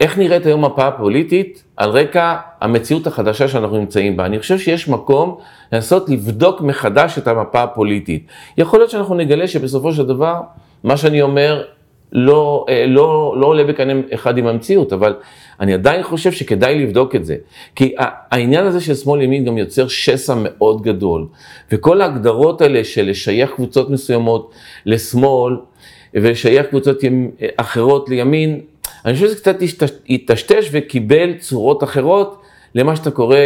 איך 0.00 0.18
נראית 0.18 0.46
היום 0.46 0.64
מפה 0.64 0.86
הפוליטית 0.86 1.64
על 1.76 1.90
רקע 1.90 2.36
המציאות 2.60 3.06
החדשה 3.06 3.48
שאנחנו 3.48 3.76
נמצאים 3.76 4.16
בה. 4.16 4.26
אני 4.26 4.38
חושב 4.38 4.58
שיש 4.58 4.88
מקום 4.88 5.38
לנסות 5.72 6.08
לבדוק 6.08 6.60
מחדש 6.60 7.18
את 7.18 7.28
המפה 7.28 7.62
הפוליטית. 7.62 8.26
יכול 8.58 8.78
להיות 8.78 8.90
שאנחנו 8.90 9.14
נגלה 9.14 9.46
שבסופו 9.46 9.92
של 9.92 10.06
דבר, 10.06 10.40
מה 10.84 10.96
שאני 10.96 11.22
אומר, 11.22 11.64
לא, 12.12 12.64
אה, 12.68 12.86
לא, 12.86 13.34
לא 13.40 13.46
עולה 13.46 13.64
בקנה 13.64 13.92
אחד 14.14 14.38
עם 14.38 14.46
המציאות, 14.46 14.92
אבל 14.92 15.14
אני 15.60 15.74
עדיין 15.74 16.02
חושב 16.02 16.32
שכדאי 16.32 16.82
לבדוק 16.82 17.14
את 17.14 17.24
זה. 17.24 17.36
כי 17.74 17.94
העניין 18.30 18.66
הזה 18.66 18.80
של 18.80 18.94
שמאל 18.94 19.22
ימין 19.22 19.44
גם 19.44 19.58
יוצר 19.58 19.88
שסע 19.88 20.34
מאוד 20.36 20.82
גדול. 20.82 21.26
וכל 21.72 22.00
ההגדרות 22.00 22.60
האלה 22.60 22.84
של 22.84 23.10
לשייך 23.10 23.50
קבוצות 23.50 23.90
מסוימות 23.90 24.52
לשמאל, 24.86 25.56
ולשייך 26.14 26.66
קבוצות 26.66 26.98
אחרות 27.56 28.08
לימין, 28.08 28.60
אני 29.06 29.14
חושב 29.14 29.26
שזה 29.26 29.36
קצת 29.36 29.56
התשתש 30.08 30.68
וקיבל 30.72 31.38
צורות 31.38 31.84
אחרות 31.84 32.42
למה 32.74 32.96
שאתה 32.96 33.10
קורא 33.10 33.36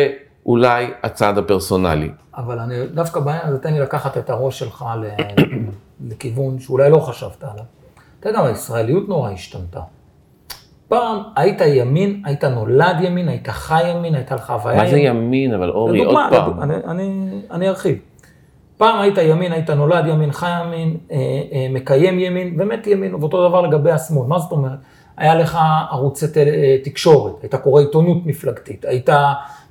אולי 0.46 0.86
הצעד 1.02 1.38
הפרסונלי. 1.38 2.10
אבל 2.36 2.58
אני 2.58 2.86
דווקא 2.86 3.20
בעניין 3.20 3.46
הזה, 3.46 3.58
תן 3.58 3.74
לי 3.74 3.80
לקחת 3.80 4.18
את 4.18 4.30
הראש 4.30 4.58
שלך 4.58 4.84
לכיוון 6.08 6.58
שאולי 6.58 6.90
לא 6.90 6.98
חשבת 6.98 7.42
עליו. 7.42 7.64
אתה 8.20 8.28
יודע, 8.28 8.40
הישראליות 8.44 9.08
נורא 9.08 9.30
השתנתה. 9.30 9.80
פעם 10.88 11.22
היית 11.36 11.60
ימין, 11.60 12.22
היית 12.24 12.44
נולד 12.44 12.96
ימין, 13.00 13.28
היית 13.28 13.48
חי 13.48 13.88
ימין, 13.88 14.14
הייתה 14.14 14.34
לך 14.34 14.50
הוויה 14.50 14.76
מה 14.76 14.90
זה 14.90 14.98
ימין. 14.98 15.22
ימין, 15.22 15.54
אבל 15.54 15.70
אורי, 15.70 16.04
עוד 16.04 16.16
פעם. 16.30 16.60
אני, 16.62 17.40
אני 17.50 17.68
ארחיב. 17.68 17.98
פעם 18.76 19.00
היית 19.00 19.18
ימין, 19.18 19.52
היית 19.52 19.70
נולד 19.70 20.06
ימין, 20.06 20.32
חי 20.32 20.50
ימין, 20.60 20.96
אה, 21.10 21.16
אה, 21.52 21.66
מקיים 21.70 22.18
ימין 22.18 22.56
ומת 22.58 22.86
ימין, 22.86 23.14
ואותו 23.14 23.48
דבר 23.48 23.60
לגבי 23.60 23.90
השמאל. 23.90 24.26
מה 24.26 24.38
זאת 24.38 24.52
אומרת? 24.52 24.78
היה 25.20 25.34
לך 25.34 25.58
ערוצי 25.90 26.26
אה, 26.36 26.76
תקשורת, 26.84 27.42
היית 27.42 27.54
קורא 27.54 27.80
עיתונות 27.80 28.26
מפלגתית, 28.26 28.84
היית, 28.84 29.08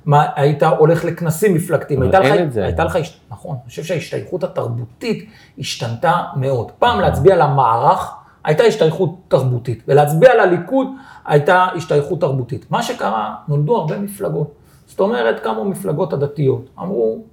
מה, 0.04 0.26
היית 0.36 0.62
הולך 0.62 1.04
לכנסים 1.04 1.54
מפלגתיים, 1.54 2.02
הייתה 2.02 2.20
לך, 2.20 2.40
את 2.40 2.52
זה. 2.52 2.64
הייתה 2.64 2.84
לך, 2.84 2.98
נכון, 3.30 3.56
אני 3.62 3.68
חושב 3.68 3.84
שההשתייכות 3.84 4.44
התרבותית 4.44 5.30
השתנתה 5.58 6.22
מאוד. 6.36 6.70
פעם 6.70 7.00
להצביע 7.00 7.36
למערך 7.36 8.14
הייתה 8.44 8.62
השתייכות 8.62 9.16
תרבותית, 9.28 9.82
ולהצביע 9.88 10.46
לליכוד 10.46 10.86
הייתה 11.26 11.66
השתייכות 11.76 12.20
תרבותית. 12.20 12.70
מה 12.70 12.82
שקרה, 12.82 13.34
נולדו 13.48 13.76
הרבה 13.76 13.98
מפלגות. 13.98 14.54
זאת 14.86 15.00
אומרת, 15.00 15.40
קמו 15.40 15.64
מפלגות 15.64 16.12
הדתיות, 16.12 16.68
אמרו, 16.78 17.24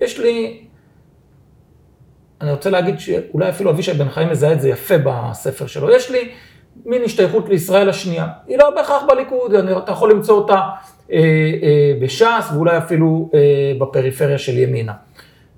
יש 0.00 0.18
לי, 0.18 0.64
אני 2.40 2.50
רוצה 2.50 2.70
להגיד 2.70 3.00
שאולי 3.00 3.48
אפילו 3.48 3.70
אבישי 3.70 3.92
בן 3.92 4.08
חיים 4.08 4.30
מזהה 4.30 4.52
את 4.52 4.60
זה 4.60 4.68
יפה 4.68 4.94
בספר 5.04 5.66
שלו, 5.66 5.90
יש 5.90 6.10
לי 6.10 6.28
מין 6.84 7.02
השתייכות 7.04 7.48
לישראל 7.48 7.88
השנייה. 7.88 8.26
היא 8.46 8.58
לא 8.58 8.70
בהכרח 8.70 9.02
בליכוד, 9.08 9.54
אתה 9.54 9.92
יכול 9.92 10.10
למצוא 10.10 10.36
אותה 10.38 10.54
אה, 11.12 11.18
אה, 11.62 11.94
בש"ס 12.00 12.50
ואולי 12.52 12.78
אפילו 12.78 13.30
אה, 13.34 13.38
בפריפריה 13.78 14.38
של 14.38 14.58
ימינה. 14.58 14.92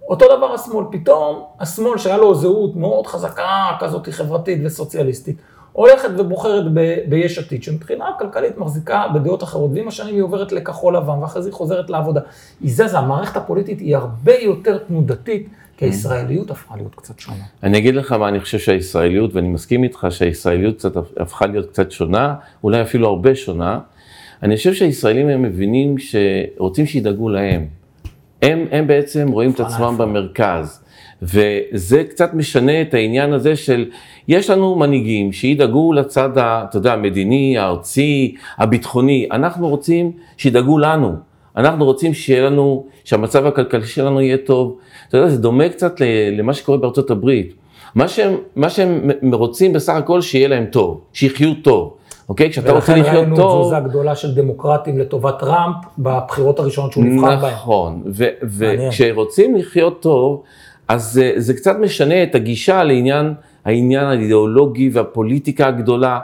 אותו 0.08 0.36
דבר 0.36 0.54
השמאל, 0.54 0.84
פתאום 0.90 1.44
השמאל 1.60 1.98
שהיה 1.98 2.16
לו 2.16 2.34
זהות 2.34 2.76
מאוד 2.76 3.06
חזקה 3.06 3.70
כזאת 3.80 4.08
חברתית 4.08 4.60
וסוציאליסטית, 4.64 5.36
הולכת 5.72 6.08
ובוחרת 6.18 6.64
ב- 6.74 6.98
ביש 7.08 7.38
עתיד, 7.38 7.62
שמבחינה 7.62 8.10
כלכלית 8.18 8.58
מחזיקה 8.58 9.06
בדעות 9.14 9.42
אחרות, 9.42 9.70
ועם 9.74 9.88
השנים 9.88 10.14
היא 10.14 10.22
עוברת 10.22 10.52
לכחול 10.52 10.96
לבן, 10.96 11.18
ואחרי 11.18 11.42
זה 11.42 11.48
היא 11.48 11.54
חוזרת 11.54 11.90
לעבודה. 11.90 12.20
היא 12.60 12.70
זזה, 12.70 12.98
המערכת 12.98 13.36
הפוליטית 13.36 13.80
היא 13.80 13.96
הרבה 13.96 14.34
יותר 14.34 14.78
תנודתית, 14.78 15.48
כי 15.76 15.84
הישראליות 15.84 16.50
הפכה 16.50 16.76
להיות 16.76 16.94
קצת 16.94 17.20
שונה. 17.20 17.36
אני 17.62 17.78
אגיד 17.78 17.94
לך 17.94 18.12
מה 18.12 18.28
אני 18.28 18.40
חושב 18.40 18.58
שהישראליות, 18.58 19.34
ואני 19.34 19.48
מסכים 19.48 19.82
איתך 19.84 20.06
שהישראליות 20.10 20.76
קצת 20.76 20.96
הפכה 20.96 21.46
להיות 21.46 21.66
קצת 21.70 21.90
שונה, 21.90 22.34
אולי 22.64 22.82
אפילו 22.82 23.08
הרבה 23.08 23.34
שונה. 23.34 23.78
אני 24.42 24.56
חושב 24.56 24.74
שהישראלים 24.74 25.28
הם 25.28 25.42
מבינים 25.42 25.94
שרוצים 25.98 26.86
שידאגו 26.86 27.28
להם. 27.28 27.66
הם, 28.42 28.66
הם 28.70 28.86
בעצם 28.86 29.28
רואים 29.28 29.50
את 29.50 29.60
עצמם 29.60 29.84
איפה? 29.92 30.04
במרכז. 30.06 30.80
וזה 31.22 32.04
קצת 32.10 32.34
משנה 32.34 32.82
את 32.82 32.94
העניין 32.94 33.32
הזה 33.32 33.56
של, 33.56 33.90
יש 34.28 34.50
לנו 34.50 34.76
מנהיגים 34.76 35.32
שידאגו 35.32 35.92
לצד, 35.92 36.38
ה- 36.38 36.64
אתה 36.68 36.76
יודע, 36.76 36.92
המדיני, 36.92 37.58
הארצי, 37.58 38.34
הביטחוני. 38.58 39.28
אנחנו 39.32 39.68
רוצים 39.68 40.12
שידאגו 40.36 40.78
לנו. 40.78 41.12
אנחנו 41.56 41.84
רוצים 41.84 42.14
שיהיה 42.14 42.42
לנו, 42.42 42.86
שהמצב 43.04 43.46
הכלכלי 43.46 43.86
שלנו 43.86 44.20
יהיה 44.20 44.36
טוב. 44.36 44.78
אתה 45.08 45.16
יודע, 45.16 45.28
זה 45.28 45.38
דומה 45.38 45.68
קצת 45.68 46.00
למה 46.32 46.54
שקורה 46.54 46.78
בארצות 46.78 47.10
הברית. 47.10 47.54
מה 47.94 48.08
שהם, 48.08 48.36
מה 48.56 48.70
שהם 48.70 49.10
רוצים 49.32 49.72
בסך 49.72 49.92
הכל 49.92 50.20
שיהיה 50.20 50.48
להם 50.48 50.66
טוב, 50.66 51.00
שיחיו 51.12 51.54
טוב. 51.62 51.94
אוקיי? 52.28 52.50
כשאתה 52.50 52.72
רוצה 52.72 52.92
ולכן 52.92 53.02
לחיות 53.02 53.22
ראינו 53.22 53.36
טוב... 53.36 53.60
תזוזה 53.62 53.88
גדולה 53.88 54.16
של 54.16 54.34
דמוקרטים 54.34 54.98
לטובת 54.98 55.38
טראמפ 55.38 55.76
בבחירות 55.98 56.58
הראשונות 56.58 56.92
שהוא 56.92 57.04
נבחר 57.04 57.36
בהן. 57.40 57.52
נכון, 57.52 58.02
ו- 58.06 58.24
מעניין. 58.60 58.88
וכשרוצים 58.88 59.56
לחיות 59.56 60.02
טוב, 60.02 60.42
אז 60.88 61.12
זה, 61.12 61.32
זה 61.36 61.54
קצת 61.54 61.76
משנה 61.80 62.22
את 62.22 62.34
הגישה 62.34 62.84
לעניין 62.84 63.34
העניין 63.64 64.04
האידיאולוגי 64.04 64.90
והפוליטיקה 64.92 65.66
הגדולה. 65.66 66.18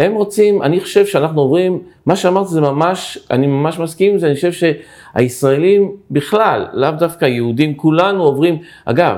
הם 0.00 0.14
רוצים, 0.14 0.62
אני 0.62 0.80
חושב 0.80 1.06
שאנחנו 1.06 1.40
עוברים, 1.40 1.78
מה 2.06 2.16
שאמרת 2.16 2.48
זה 2.48 2.60
ממש, 2.60 3.18
אני 3.30 3.46
ממש 3.46 3.78
מסכים 3.78 4.12
עם 4.12 4.18
זה, 4.18 4.26
אני 4.26 4.34
חושב 4.34 4.52
שהישראלים 4.52 5.92
בכלל, 6.10 6.66
לאו 6.72 6.90
דווקא 6.90 7.24
יהודים, 7.24 7.74
כולנו 7.74 8.22
עוברים, 8.22 8.58
אגב, 8.84 9.16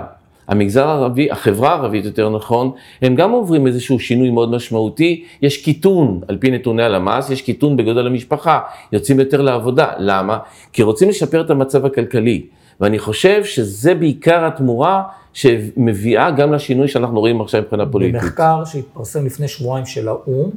המגזר 0.49 0.89
הערבי, 0.89 1.31
החברה 1.31 1.71
הערבית 1.71 2.05
יותר 2.05 2.31
נכון, 2.31 2.71
הם 3.03 3.15
גם 3.15 3.31
עוברים 3.31 3.67
איזשהו 3.67 3.99
שינוי 3.99 4.31
מאוד 4.31 4.51
משמעותי, 4.51 5.25
יש 5.43 5.63
קיטון, 5.63 6.21
על 6.29 6.37
פי 6.37 6.51
נתוני 6.51 6.83
הלמ"ס, 6.83 7.31
יש 7.31 7.43
קיטון 7.43 7.77
בגודל 7.77 8.07
המשפחה, 8.07 8.61
יוצאים 8.93 9.21
יותר 9.21 9.43
לעבודה, 9.43 9.87
למה? 9.99 10.39
כי 10.73 10.83
רוצים 10.83 11.09
לשפר 11.09 11.41
את 11.41 11.51
המצב 11.51 11.87
הכלכלי, 11.87 12.47
ואני 12.81 12.99
חושב 12.99 13.45
שזה 13.45 13.95
בעיקר 13.95 14.45
התמורה 14.45 15.03
שמביאה 15.33 16.31
גם 16.31 16.53
לשינוי 16.53 16.89
שאנחנו 16.89 17.21
רואים 17.21 17.41
עכשיו 17.41 17.63
מבחינה 17.63 17.87
פוליטית. 17.87 18.15
במחקר 18.15 18.65
שהתפרסם 18.65 19.27
לפני 19.27 19.49
שבועיים 19.49 19.87
של 19.87 20.09
האו"ם, 20.09 20.51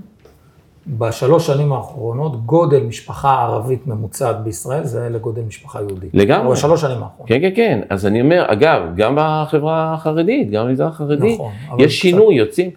בשלוש 0.87 1.47
שנים 1.47 1.73
האחרונות, 1.73 2.45
גודל 2.45 2.79
משפחה 2.83 3.41
ערבית 3.41 3.87
ממוצעת 3.87 4.43
בישראל 4.43 4.83
זה 4.83 5.09
לגודל 5.11 5.41
משפחה 5.47 5.79
יהודית. 5.79 6.09
לגמרי. 6.13 6.45
אבל 6.47 6.51
בשלוש 6.55 6.81
שנים 6.81 7.03
האחרונות. 7.03 7.27
כן, 7.27 7.39
כן, 7.41 7.49
כן, 7.55 7.79
אז 7.89 8.05
אני 8.05 8.21
אומר, 8.21 8.43
אגב, 8.47 8.81
גם 8.95 9.13
בחברה 9.17 9.93
החרדית, 9.93 10.51
גם 10.51 10.65
במגזר 10.65 10.87
החרדי, 10.87 11.33
נכון, 11.33 11.51
יש 11.77 11.85
קצת- 11.95 12.01
שינוי, 12.01 12.35
יוצאים, 12.35 12.69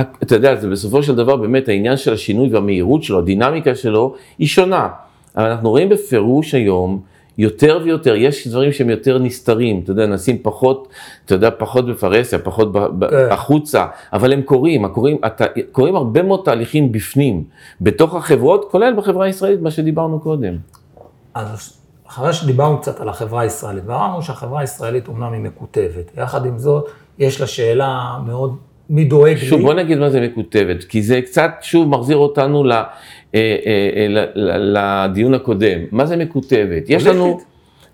אתה 0.00 0.34
יודע, 0.34 0.56
זה 0.56 0.68
בסופו 0.70 1.02
של 1.02 1.14
דבר 1.14 1.36
באמת 1.36 1.68
העניין 1.68 1.96
של 1.96 2.12
השינוי 2.12 2.48
והמהירות 2.48 3.02
שלו, 3.02 3.18
הדינמיקה 3.18 3.74
שלו, 3.74 4.14
היא 4.38 4.46
שונה. 4.48 4.88
אבל 5.36 5.50
אנחנו 5.50 5.70
רואים 5.70 5.88
בפירוש 5.88 6.54
היום, 6.54 7.00
יותר 7.38 7.80
ויותר, 7.84 8.14
יש 8.16 8.48
דברים 8.48 8.72
שהם 8.72 8.90
יותר 8.90 9.18
נסתרים, 9.18 9.80
אתה 9.84 9.90
יודע, 9.90 10.06
נשים 10.06 10.38
פחות, 10.42 10.88
אתה 11.24 11.34
יודע, 11.34 11.50
פחות 11.58 11.86
בפרהסיה, 11.86 12.38
פחות 12.38 12.72
ב- 12.72 12.78
ב- 12.98 13.10
כן. 13.10 13.26
החוצה, 13.30 13.86
אבל 14.12 14.32
הם 14.32 14.42
קורים, 14.42 14.84
הקורים, 14.84 15.16
הת- 15.22 15.40
קורים 15.72 15.96
הרבה 15.96 16.22
מאוד 16.22 16.40
תהליכים 16.44 16.92
בפנים, 16.92 17.44
בתוך 17.80 18.14
החברות, 18.14 18.68
כולל 18.70 18.94
בחברה 18.96 19.26
הישראלית, 19.26 19.60
מה 19.60 19.70
שדיברנו 19.70 20.20
קודם. 20.20 20.54
אז 21.34 21.72
אחרי 22.08 22.32
שדיברנו 22.32 22.78
קצת 22.80 23.00
על 23.00 23.08
החברה 23.08 23.42
הישראלית, 23.42 23.84
ואמרנו 23.86 24.22
שהחברה 24.22 24.60
הישראלית 24.60 25.08
אומנם 25.08 25.32
היא 25.32 25.40
מקוטבת, 25.40 26.10
יחד 26.18 26.46
עם 26.46 26.58
זאת, 26.58 26.84
יש 27.18 27.40
לה 27.40 27.46
שאלה 27.46 28.18
מאוד, 28.26 28.56
מי 28.90 29.04
דואג 29.04 29.36
שוב, 29.36 29.58
לי? 29.58 29.64
בוא 29.64 29.74
נגיד 29.74 29.98
מה 29.98 30.10
זה 30.10 30.20
מקוטבת, 30.20 30.84
כי 30.84 31.02
זה 31.02 31.20
קצת 31.22 31.50
שוב 31.62 31.88
מחזיר 31.88 32.16
אותנו 32.16 32.64
ל- 32.64 32.82
לדיון 34.44 35.34
הקודם. 35.34 35.78
מה 35.92 36.06
זה 36.06 36.16
מקוטבת? 36.16 36.82
יש 36.88 37.06
לנו. 37.06 37.40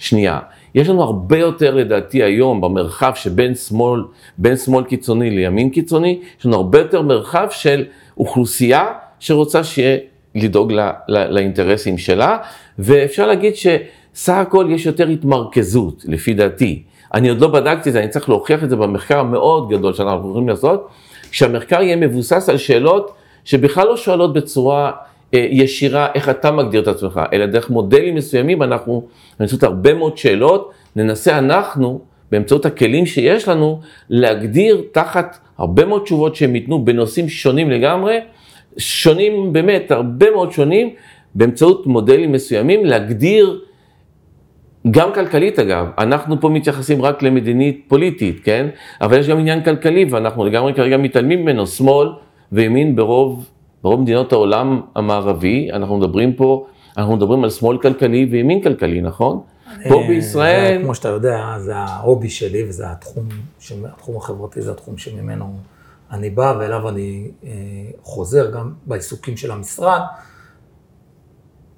שנייה, 0.03 0.39
יש 0.75 0.89
לנו 0.89 1.03
הרבה 1.03 1.39
יותר 1.39 1.75
לדעתי 1.75 2.23
היום 2.23 2.61
במרחב 2.61 3.13
שבין 3.15 3.55
שמאל, 3.55 4.03
בין 4.39 4.57
שמאל 4.57 4.85
קיצוני 4.85 5.31
לימין 5.31 5.71
קיצוני, 5.71 6.19
יש 6.39 6.47
לנו 6.47 6.57
הרבה 6.57 6.79
יותר 6.79 7.03
מרחב 7.03 7.47
של 7.51 7.85
אוכלוסייה 8.19 8.87
שרוצה 9.21 9.65
שיהיה 9.65 9.99
לדאוג 10.35 10.73
ל, 10.73 10.81
ל, 11.09 11.25
לאינטרסים 11.35 11.99
שלה, 11.99 12.39
ואפשר 12.79 13.27
להגיד 13.27 13.53
שסך 13.57 14.33
הכל 14.35 14.67
יש 14.71 14.87
יותר 14.87 15.09
התמרכזות, 15.09 16.05
לפי 16.09 16.35
דעתי. 16.35 16.83
אני 17.15 17.29
עוד 17.29 17.41
לא 17.41 17.49
בדקתי 17.49 17.89
את 17.89 17.93
זה, 17.93 18.01
אני 18.01 18.09
צריך 18.09 18.29
להוכיח 18.29 18.65
את 18.65 18.71
זה 18.71 18.77
במחקר 18.77 19.19
המאוד 19.19 19.71
גדול 19.71 19.93
שאנחנו 19.93 20.31
יכולים 20.31 20.49
לעשות, 20.49 20.89
כשהמחקר 21.31 21.83
יהיה 21.83 21.97
מבוסס 21.97 22.49
על 22.49 22.57
שאלות 22.57 23.15
שבכלל 23.45 23.87
לא 23.87 23.97
שואלות 23.97 24.33
בצורה 24.33 24.87
אה, 24.87 24.93
ישירה 25.33 26.09
איך 26.15 26.29
אתה 26.29 26.51
מגדיר 26.51 26.83
את 26.83 26.89
עצמך, 26.89 27.21
אלא 27.33 27.47
דרך 27.47 27.71
מודלים 27.71 28.15
מסוימים 28.15 28.63
אנחנו, 28.63 29.07
באמצעות 29.39 29.63
הרבה 29.63 29.95
מאוד 29.95 30.19
שאלות, 30.19 30.73
ננסה 30.97 31.39
אנחנו, 31.39 32.01
באמצעות 32.33 32.67
הכלים 32.67 33.07
שיש 33.07 33.49
לנו, 33.49 33.81
להגדיר 34.11 34.83
תחת 34.93 35.39
הרבה 35.59 35.85
מאוד 35.85 36.03
תשובות 36.03 36.37
שהם 36.37 36.55
ייתנו 36.55 36.85
בנושאים 36.85 37.29
שונים 37.29 37.71
לגמרי, 37.71 38.19
שונים 38.79 39.53
באמת, 39.53 39.91
הרבה 39.91 40.31
מאוד 40.31 40.53
שונים, 40.53 40.91
באמצעות 41.35 41.87
מודלים 41.87 42.33
מסוימים, 42.33 42.85
להגדיר 42.85 43.61
גם 44.91 45.13
כלכלית 45.15 45.59
אגב, 45.59 45.87
אנחנו 45.99 46.41
פה 46.41 46.49
מתייחסים 46.49 47.03
רק 47.03 47.23
למדינית 47.23 47.85
פוליטית, 47.89 48.41
כן? 48.45 48.67
אבל 49.01 49.19
יש 49.19 49.29
גם 49.29 49.39
עניין 49.39 49.63
כלכלי 49.63 50.05
ואנחנו 50.05 50.45
לגמרי 50.45 50.75
כרגע 50.75 50.97
מתעלמים 50.97 51.43
ממנו, 51.43 51.67
שמאל 51.67 52.09
וימין 52.53 52.97
ברוב, 52.97 53.51
ברוב 53.83 54.01
מדינות 54.01 54.33
העולם 54.33 54.81
המערבי, 54.95 55.71
אנחנו 55.73 55.97
מדברים 55.99 56.33
פה, 56.33 56.67
אנחנו 56.97 57.17
מדברים 57.17 57.45
על 57.45 57.51
שמאל 57.51 57.79
כלכלי 57.79 58.29
וימין 58.31 58.63
כלכלי, 58.63 59.01
נכון? 59.01 59.41
פה 59.89 60.03
אה, 60.03 60.09
בישראל, 60.09 60.79
זה, 60.79 60.85
כמו 60.85 60.95
שאתה 60.95 61.09
יודע, 61.09 61.55
זה 61.59 61.77
ההובי 61.77 62.31
שלי 62.31 62.69
וזה 62.69 62.91
התחום, 62.91 63.29
התחום 63.85 64.17
החברתי, 64.17 64.63
זה 64.63 64.71
התחום 64.71 64.99
שממנו 64.99 65.55
אני 66.13 66.31
בא 66.31 66.55
ואליו 66.59 66.89
אני 66.89 67.31
אה, 67.45 67.51
חוזר 68.03 68.51
גם 68.51 68.73
בעיסוקים 68.87 69.37
של 69.37 69.51
המשרד. 69.51 70.01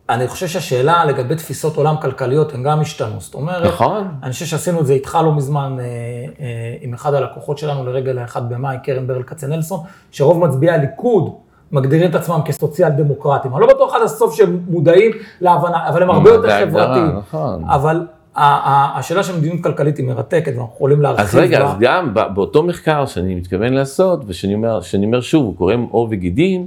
אני 0.09 0.29
חושב 0.29 0.47
שהשאלה 0.47 1.05
לגבי 1.05 1.35
תפיסות 1.35 1.77
עולם 1.77 1.95
כלכליות 2.03 2.55
הן 2.55 2.63
גם 2.63 2.81
השתנו. 2.81 3.21
זאת 3.21 3.35
אומרת, 3.35 3.67
נכון, 3.67 4.09
אני 4.23 4.33
חושב 4.33 4.47
שעשינו 4.47 4.81
את 4.81 4.87
זה 4.87 4.93
איתך 4.93 5.19
לא 5.25 5.33
מזמן 5.33 5.77
אה, 5.81 5.85
אה, 5.85 6.77
עם 6.81 6.95
אחד 6.95 7.15
הלקוחות 7.15 7.59
שלנו 7.59 7.87
לרגל 7.87 8.19
האחד 8.19 8.49
במאי, 8.49 8.77
קרן 8.85 9.07
ברל 9.07 9.23
כצנלסון, 9.23 9.81
שרוב 10.11 10.47
מצביעי 10.47 10.73
הליכוד 10.75 11.35
מגדירים 11.75 12.11
את 12.11 12.14
עצמם 12.14 12.40
כסוציאל 12.45 12.90
דמוקרטים. 12.90 13.52
אני 13.52 13.61
לא 13.61 13.66
בטוח 13.66 13.95
עד 13.95 14.02
הסוף 14.02 14.35
שהם 14.35 14.61
מודעים 14.69 15.11
להבנה, 15.40 15.88
אבל 15.88 16.02
הם 16.02 16.11
הרבה 16.11 16.31
יותר 16.31 16.61
חברתיים. 16.61 17.16
נכון. 17.19 17.64
אבל 17.64 18.07
השאלה 18.37 19.23
של 19.23 19.37
מדיניות 19.37 19.62
כלכלית 19.62 19.99
היא 19.99 20.07
מרתקת, 20.07 20.52
ואנחנו 20.57 20.75
יכולים 20.75 21.02
להרחיב 21.02 21.25
אז 21.25 21.35
רגע. 21.35 21.64
אז 21.64 21.71
גם 21.81 22.14
באותו 22.35 22.62
מחקר 22.62 23.07
שאני 23.07 23.35
מתכוון 23.35 23.73
לעשות, 23.73 24.23
ושאני 24.26 24.54
אומר, 24.54 24.81
אומר 25.04 25.21
שוב, 25.21 25.45
הוא 25.45 25.57
קורא 25.57 25.75
עור 25.90 26.09
וגידים, 26.11 26.66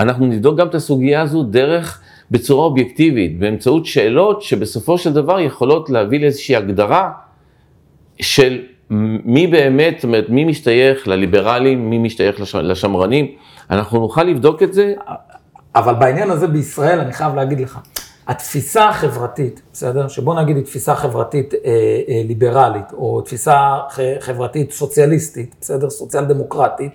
אנחנו 0.00 0.26
נבדוק 0.26 0.58
גם 0.58 0.66
את 0.66 0.74
הסוגיה 0.74 1.22
הזו 1.22 1.42
דרך, 1.42 2.00
בצורה 2.30 2.64
אובייקטיבית, 2.64 3.38
באמצעות 3.38 3.86
שאלות 3.86 4.42
שבסופו 4.42 4.98
של 4.98 5.12
דבר 5.12 5.40
יכולות 5.40 5.90
להביא 5.90 6.20
לאיזושהי 6.20 6.56
הגדרה 6.56 7.10
של 8.20 8.62
מי 8.90 9.46
באמת, 9.46 9.94
זאת 9.96 10.04
אומרת, 10.04 10.28
מי 10.28 10.44
משתייך 10.44 11.08
לליברלים, 11.08 11.90
מי 11.90 11.98
משתייך 11.98 12.40
לשמרנים, 12.54 13.26
אנחנו 13.70 14.00
נוכל 14.00 14.22
לבדוק 14.22 14.62
את 14.62 14.74
זה. 14.74 14.94
אבל 15.74 15.94
בעניין 15.94 16.30
הזה 16.30 16.46
בישראל, 16.46 17.00
אני 17.00 17.12
חייב 17.12 17.34
להגיד 17.34 17.60
לך, 17.60 17.78
התפיסה 18.26 18.88
החברתית, 18.88 19.62
בסדר? 19.72 20.08
שבוא 20.08 20.34
נגיד 20.40 20.56
היא 20.56 20.64
תפיסה 20.64 20.94
חברתית 20.94 21.54
אה, 21.54 21.58
אה, 22.08 22.22
ליברלית, 22.24 22.92
או 22.92 23.20
תפיסה 23.20 23.76
חברתית 24.20 24.72
סוציאליסטית, 24.72 25.54
בסדר? 25.60 25.90
סוציאל 25.90 26.24
דמוקרטית, 26.24 26.92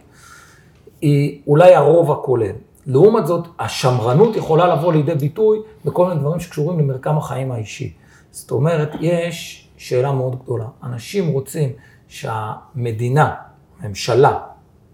היא 1.01 1.41
אולי 1.47 1.75
הרוב 1.75 2.11
הכולל. 2.11 2.51
לעומת 2.87 3.27
זאת, 3.27 3.47
השמרנות 3.59 4.35
יכולה 4.35 4.75
לבוא 4.75 4.93
לידי 4.93 5.15
ביטוי 5.15 5.59
בכל 5.85 6.07
מיני 6.07 6.19
דברים 6.19 6.39
שקשורים 6.39 6.79
למרקם 6.79 7.17
החיים 7.17 7.51
האישי. 7.51 7.93
זאת 8.31 8.51
אומרת, 8.51 8.95
יש 8.99 9.60
שאלה 9.81 10.11
מאוד 10.11 10.43
גדולה. 10.43 10.65
אנשים 10.83 11.27
רוצים 11.27 11.69
שהמדינה, 12.07 13.33
הממשלה, 13.79 14.39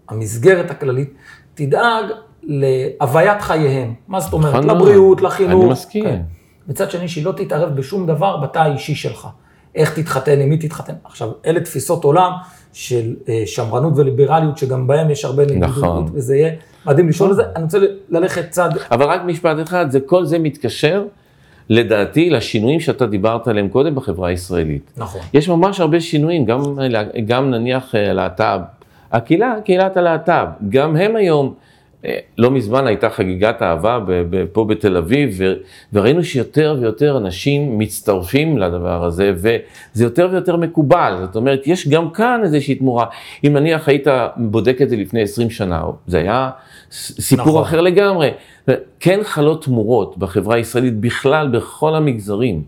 המסגרת 0.08 0.70
הכללית, 0.70 1.14
תדאג 1.54 2.04
להוויית 2.42 3.40
חייהם. 3.40 3.94
מה 4.08 4.20
זאת 4.20 4.32
אומרת? 4.32 4.54
נכון 4.54 4.70
לבריאות, 4.70 5.22
לחינוך. 5.22 5.62
אני 5.64 5.72
מסכים. 5.72 6.04
כן. 6.04 6.22
מצד 6.68 6.90
שני, 6.90 7.08
שהיא 7.08 7.24
לא 7.24 7.32
תתערב 7.32 7.76
בשום 7.76 8.06
דבר 8.06 8.36
בתא 8.36 8.58
האישי 8.58 8.94
שלך. 8.94 9.28
איך 9.74 9.98
תתחתן, 9.98 10.40
עם 10.40 10.48
מי 10.48 10.56
תתחתן. 10.56 10.94
עכשיו, 11.04 11.30
אלה 11.46 11.60
תפיסות 11.60 12.04
עולם 12.04 12.32
של 12.72 13.16
אה, 13.28 13.42
שמרנות 13.46 13.92
וליברליות, 13.96 14.58
שגם 14.58 14.86
בהם 14.86 15.10
יש 15.10 15.24
הרבה 15.24 15.44
נגידות, 15.46 15.68
נכון. 15.68 16.10
וזה 16.12 16.36
יהיה 16.36 16.52
מדהים 16.86 17.08
לשאול 17.08 17.30
את 17.30 17.36
זה. 17.36 17.42
אני 17.56 17.64
רוצה 17.64 17.78
ללכת 18.08 18.50
צד... 18.50 18.70
אבל 18.90 19.06
רק 19.06 19.20
משפט 19.24 19.56
אחד, 19.62 19.90
זה 19.90 20.00
כל 20.00 20.24
זה 20.24 20.38
מתקשר, 20.38 21.04
לדעתי, 21.70 22.30
לשינויים 22.30 22.80
שאתה 22.80 23.06
דיברת 23.06 23.48
עליהם 23.48 23.68
קודם 23.68 23.94
בחברה 23.94 24.28
הישראלית. 24.28 24.92
נכון. 24.96 25.20
יש 25.34 25.48
ממש 25.48 25.80
הרבה 25.80 26.00
שינויים, 26.00 26.44
גם, 26.44 26.60
גם 27.26 27.50
נניח 27.50 27.94
אה, 27.94 28.12
להט"ב. 28.12 28.60
הקהילה, 29.12 29.54
קהילת 29.64 29.96
הלהט"ב, 29.96 30.46
גם 30.68 30.96
הם 30.96 31.16
היום... 31.16 31.54
אה, 32.04 32.18
לא 32.38 32.50
מזמן 32.50 32.86
הייתה 32.86 33.10
חגיגת 33.10 33.62
אהבה 33.62 33.98
פה 34.52 34.64
בתל 34.64 34.96
אביב, 34.96 35.40
וראינו 35.92 36.24
שיותר 36.24 36.76
ויותר 36.80 37.18
אנשים 37.18 37.78
מצטרפים 37.78 38.58
לדבר 38.58 39.04
הזה, 39.04 39.32
וזה 39.34 40.04
יותר 40.04 40.28
ויותר 40.32 40.56
מקובל. 40.56 41.16
זאת 41.20 41.36
אומרת, 41.36 41.66
יש 41.66 41.88
גם 41.88 42.10
כאן 42.10 42.40
איזושהי 42.44 42.74
תמורה. 42.74 43.06
אם 43.46 43.52
נניח 43.52 43.88
היית 43.88 44.06
בודק 44.36 44.82
את 44.82 44.90
זה 44.90 44.96
לפני 44.96 45.22
20 45.22 45.50
שנה, 45.50 45.82
זה 46.06 46.18
היה 46.18 46.50
סיפור 46.90 47.46
נכון. 47.46 47.62
אחר 47.62 47.80
לגמרי. 47.80 48.30
כן 49.00 49.20
חלות 49.22 49.64
תמורות 49.64 50.18
בחברה 50.18 50.56
הישראלית 50.56 51.00
בכלל, 51.00 51.48
בכל 51.48 51.94
המגזרים. 51.94 52.62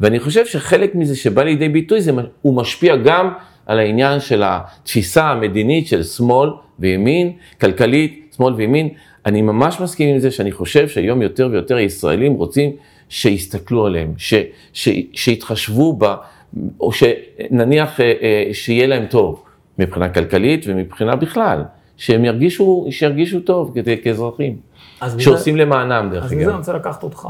ואני 0.00 0.20
חושב 0.20 0.46
שחלק 0.46 0.94
מזה 0.94 1.16
שבא 1.16 1.42
לידי 1.42 1.68
ביטוי, 1.68 2.00
זה, 2.00 2.12
הוא 2.42 2.56
משפיע 2.56 2.96
גם 2.96 3.30
על 3.66 3.78
העניין 3.78 4.20
של 4.20 4.42
התפיסה 4.44 5.24
המדינית 5.24 5.86
של 5.86 6.02
שמאל 6.02 6.50
וימין, 6.78 7.32
כלכלית, 7.60 8.34
שמאל 8.36 8.54
וימין, 8.54 8.88
אני 9.26 9.42
ממש 9.42 9.80
מסכים 9.80 10.08
עם 10.08 10.18
זה 10.18 10.30
שאני 10.30 10.52
חושב 10.52 10.88
שהיום 10.88 11.22
יותר 11.22 11.48
ויותר 11.52 11.78
ישראלים 11.78 12.32
רוצים 12.32 12.70
שיסתכלו 13.08 13.86
עליהם, 13.86 14.12
ש, 14.16 14.34
ש, 14.72 14.88
שיתחשבו 15.12 15.92
בה, 15.92 16.16
או 16.80 16.92
שנניח 16.92 18.00
אה, 18.00 18.12
אה, 18.22 18.54
שיהיה 18.54 18.86
להם 18.86 19.06
טוב 19.06 19.42
מבחינה 19.78 20.08
כלכלית 20.08 20.64
ומבחינה 20.66 21.16
בכלל, 21.16 21.62
שהם 22.00 22.24
ירגישו, 22.24 22.86
שירגישו 22.90 23.40
טוב 23.40 23.74
כאזרחים, 24.04 24.56
שעושים 25.18 25.54
זה, 25.54 25.60
למענם 25.60 26.08
דרך 26.10 26.24
אגב. 26.24 26.32
אז 26.32 26.32
מזה 26.32 26.50
אני 26.50 26.58
רוצה 26.58 26.72
לקחת 26.72 27.02
אותך, 27.02 27.28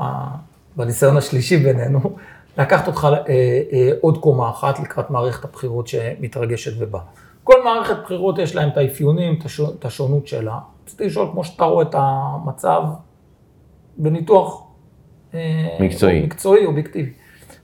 בניסיון 0.77 1.17
השלישי 1.17 1.57
בינינו, 1.57 2.01
לקחת 2.59 2.87
אותך 2.87 3.09
אה, 3.13 3.21
אה, 3.29 3.91
עוד 4.01 4.19
קומה 4.19 4.51
אחת 4.51 4.81
לקראת 4.81 5.11
מערכת 5.11 5.45
הבחירות 5.45 5.89
שמתרגשת 5.89 6.73
ובאה. 6.79 7.01
כל 7.45 7.65
מערכת 7.65 7.97
בחירות 8.05 8.39
יש 8.39 8.55
להם 8.55 8.69
את 8.69 8.77
האפיונים, 8.77 9.39
את 9.79 9.85
השונות 9.85 10.27
שלה. 10.27 10.59
רציתי 10.85 11.07
לשאול, 11.07 11.29
כמו 11.33 11.45
שאתה 11.45 11.65
רואה 11.65 11.83
את 11.83 11.95
המצב 11.99 12.83
בניתוח 13.97 14.63
אה, 15.35 15.41
מקצועי, 15.81 16.23
מקצועי 16.23 16.67
אובייקטיבי. 16.67 17.11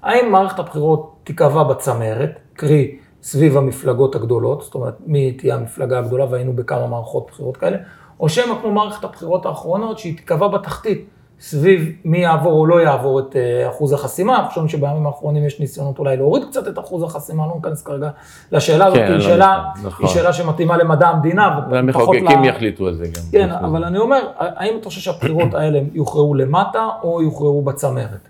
האם 0.02 0.32
מערכת 0.32 0.58
הבחירות 0.58 1.16
תיקבע 1.24 1.62
בצמרת, 1.62 2.30
קרי 2.52 2.98
סביב 3.26 3.56
המפלגות 3.56 4.14
הגדולות, 4.14 4.62
זאת 4.62 4.74
אומרת, 4.74 4.94
מי 5.06 5.32
תהיה 5.32 5.54
המפלגה 5.54 5.98
הגדולה, 5.98 6.26
והיינו 6.30 6.52
בכמה 6.52 6.86
מערכות 6.86 7.26
בחירות 7.30 7.56
כאלה, 7.56 7.76
או 8.20 8.28
שמא 8.28 8.54
כמו 8.60 8.72
מערכת 8.72 9.04
הבחירות 9.04 9.46
האחרונות, 9.46 9.98
שהיא 9.98 10.16
תיקבע 10.16 10.48
בתחתית, 10.48 11.06
סביב 11.40 11.92
מי 12.04 12.18
יעבור 12.18 12.52
או 12.52 12.66
לא 12.66 12.80
יעבור 12.80 13.20
את 13.20 13.36
אה, 13.36 13.68
אחוז 13.68 13.92
החסימה, 13.92 14.36
אנחנו 14.36 14.48
חושבים 14.48 14.68
שבימים 14.68 15.06
האחרונים 15.06 15.46
יש 15.46 15.60
ניסיונות 15.60 15.98
אולי 15.98 16.16
להוריד 16.16 16.44
קצת 16.44 16.68
את 16.68 16.78
אחוז 16.78 17.02
החסימה, 17.02 17.46
לא 17.46 17.52
ניכנס 17.56 17.82
כרגע 17.82 18.10
לשאלה 18.52 18.86
הזאת, 18.86 18.98
כן, 18.98 19.04
היא, 19.04 19.12
לא 19.12 19.20
שאלה, 19.20 19.64
נכון. 19.84 20.06
היא 20.06 20.14
שאלה 20.14 20.32
שמתאימה 20.32 20.76
למדע 20.76 21.08
המדינה. 21.08 21.60
והמחוקקים 21.70 22.24
לה... 22.24 22.46
יחליטו 22.46 22.86
על 22.86 22.94
זה 22.94 23.04
גם. 23.04 23.22
כן, 23.32 23.50
אבל 23.50 23.84
אני 23.84 23.98
אומר, 23.98 24.20
האם 24.36 24.76
אתה 24.80 24.88
חושב 24.88 25.00
שהבחירות 25.00 25.54
האלה 25.54 25.80
יוכרעו 25.92 26.34
למטה 26.34 26.88
או 27.02 27.22
יוכרעו 27.22 27.62
בצמרת? 27.62 28.28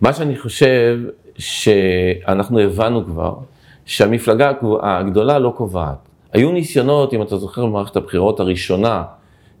מה 0.00 0.12
שאני 0.12 0.38
חושב, 0.38 0.98
שאנחנו 1.38 2.58
הבנו 2.58 3.04
כבר, 3.04 3.34
שהמפלגה 3.86 4.52
הגדולה 4.82 5.38
לא 5.38 5.52
קובעת. 5.56 6.08
היו 6.32 6.52
ניסיונות, 6.52 7.14
אם 7.14 7.22
אתה 7.22 7.36
זוכר, 7.36 7.66
במערכת 7.66 7.96
הבחירות 7.96 8.40
הראשונה, 8.40 9.02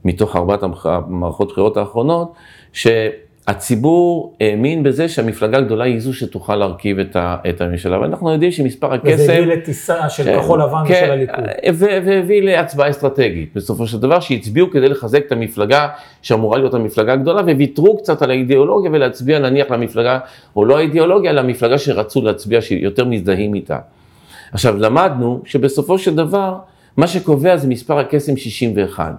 מתוך 0.04 0.36
ארבעת 0.36 0.60
המערכות 0.62 1.52
בחירות 1.52 1.76
האחרונות, 1.76 2.32
שהציבור 2.72 4.34
האמין 4.40 4.82
בזה 4.82 5.08
שהמפלגה 5.08 5.58
הגדולה 5.58 5.84
היא 5.84 6.00
זו 6.00 6.14
שתוכל 6.14 6.56
להרכיב 6.56 6.98
את, 6.98 7.16
ה, 7.16 7.36
את 7.48 7.60
הממשלה, 7.60 8.00
ואנחנו 8.00 8.32
יודעים 8.32 8.52
שמספר 8.52 8.94
הכסף... 8.94 9.14
וזה 9.14 9.32
הביא 9.32 9.46
לטיסה 9.46 10.08
של 10.08 10.24
כן, 10.24 10.38
כחול 10.38 10.62
לבן 10.62 10.82
כן, 10.88 10.94
ושל 10.94 11.10
הליכוד. 11.12 11.44
והביא 12.04 12.42
להצבעה 12.42 12.90
אסטרטגית, 12.90 13.50
בסופו 13.54 13.86
של 13.86 13.98
דבר, 13.98 14.20
שהצביעו 14.20 14.70
כדי 14.70 14.88
לחזק 14.88 15.26
את 15.26 15.32
המפלגה 15.32 15.88
שאמורה 16.22 16.58
להיות 16.58 16.74
המפלגה 16.74 17.12
הגדולה, 17.12 17.40
וויתרו 17.42 17.98
קצת 17.98 18.22
על 18.22 18.30
האידיאולוגיה 18.30 18.90
ולהצביע 18.90 19.38
נניח 19.38 19.70
למפלגה, 19.70 20.18
או 20.56 20.64
לא 20.64 20.78
האידיאולוגיה, 20.78 21.30
אלא 21.30 21.42
למפלגה 21.42 21.78
שרצו 21.78 22.22
להצביע, 22.22 22.60
שיותר 22.60 23.04
מזדהים 23.04 23.54
איתה. 23.54 23.78
עכשיו, 24.54 24.76
למדנו 24.76 25.42
שבסופו 25.44 25.98
של 25.98 26.14
דבר, 26.14 26.56
מה 26.96 27.06
שקובע 27.06 27.56
זה 27.56 27.68
מספר 27.68 27.98
הקסם 27.98 28.36
61. 28.36 29.12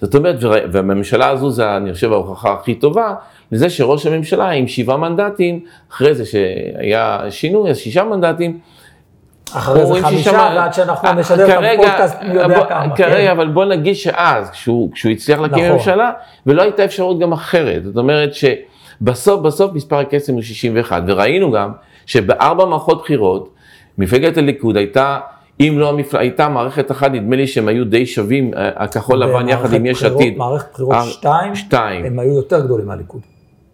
זאת 0.00 0.14
אומרת, 0.14 0.36
והממשלה 0.72 1.28
הזו 1.28 1.50
זה, 1.50 1.76
אני 1.76 1.92
חושב, 1.92 2.12
ההוכחה 2.12 2.52
הכי 2.52 2.74
טובה 2.74 3.14
לזה 3.52 3.70
שראש 3.70 4.06
הממשלה 4.06 4.50
עם 4.50 4.68
שבעה 4.68 4.96
מנדטים, 4.96 5.60
אחרי 5.92 6.14
זה 6.14 6.24
שהיה 6.24 7.20
שינוי, 7.30 7.70
אז 7.70 7.76
שישה 7.76 8.04
מנדטים. 8.04 8.58
אחרי 9.52 9.86
זה 9.86 10.02
חמישה, 10.02 10.50
ועד 10.56 10.74
שאנחנו 10.74 11.08
אה, 11.08 11.14
נשדר 11.14 11.58
את 11.58 11.80
הפודקאסט, 11.80 12.22
מי 12.22 12.34
יודע 12.34 12.64
כמה. 12.64 12.96
כרגע, 12.96 13.26
כן. 13.26 13.30
אבל 13.30 13.48
בוא 13.48 13.64
נגיד 13.64 13.94
שאז, 13.94 14.50
כשהוא, 14.50 14.92
כשהוא 14.92 15.12
הצליח 15.12 15.40
להקים 15.40 15.64
נכון. 15.64 15.76
ממשלה, 15.76 16.12
ולא 16.46 16.62
הייתה 16.62 16.84
אפשרות 16.84 17.18
גם 17.18 17.32
אחרת. 17.32 17.84
זאת 17.84 17.96
אומרת 17.96 18.30
שבסוף, 18.34 19.40
בסוף 19.40 19.72
מספר 19.72 19.98
הקסם 19.98 20.32
הוא 20.32 20.42
61, 20.42 21.02
וראינו 21.06 21.52
גם 21.52 21.72
שבארבע 22.06 22.64
מערכות 22.64 23.02
בחירות, 23.02 23.53
מפלגת 23.98 24.36
הליכוד 24.36 24.76
הייתה 24.76 25.18
אם 25.60 25.74
לא 25.78 25.88
המפלגה, 25.88 26.20
הייתה 26.20 26.48
מערכת 26.48 26.90
אחת, 26.90 27.10
נדמה 27.10 27.36
לי 27.36 27.46
שהם 27.46 27.68
היו 27.68 27.84
די 27.84 28.06
שווים, 28.06 28.54
אה, 28.54 28.70
הכחול 28.76 29.18
לבן 29.18 29.48
יחד 29.48 29.72
עם 29.72 29.86
יש 29.86 30.02
עתיד. 30.02 30.36
מערכת 30.36 30.72
בחירות 30.72 30.96
2, 31.04 31.54
שתיים, 31.54 32.04
הם 32.04 32.18
היו 32.18 32.34
יותר 32.34 32.60
גדולים 32.60 32.86
מהליכוד. 32.86 33.20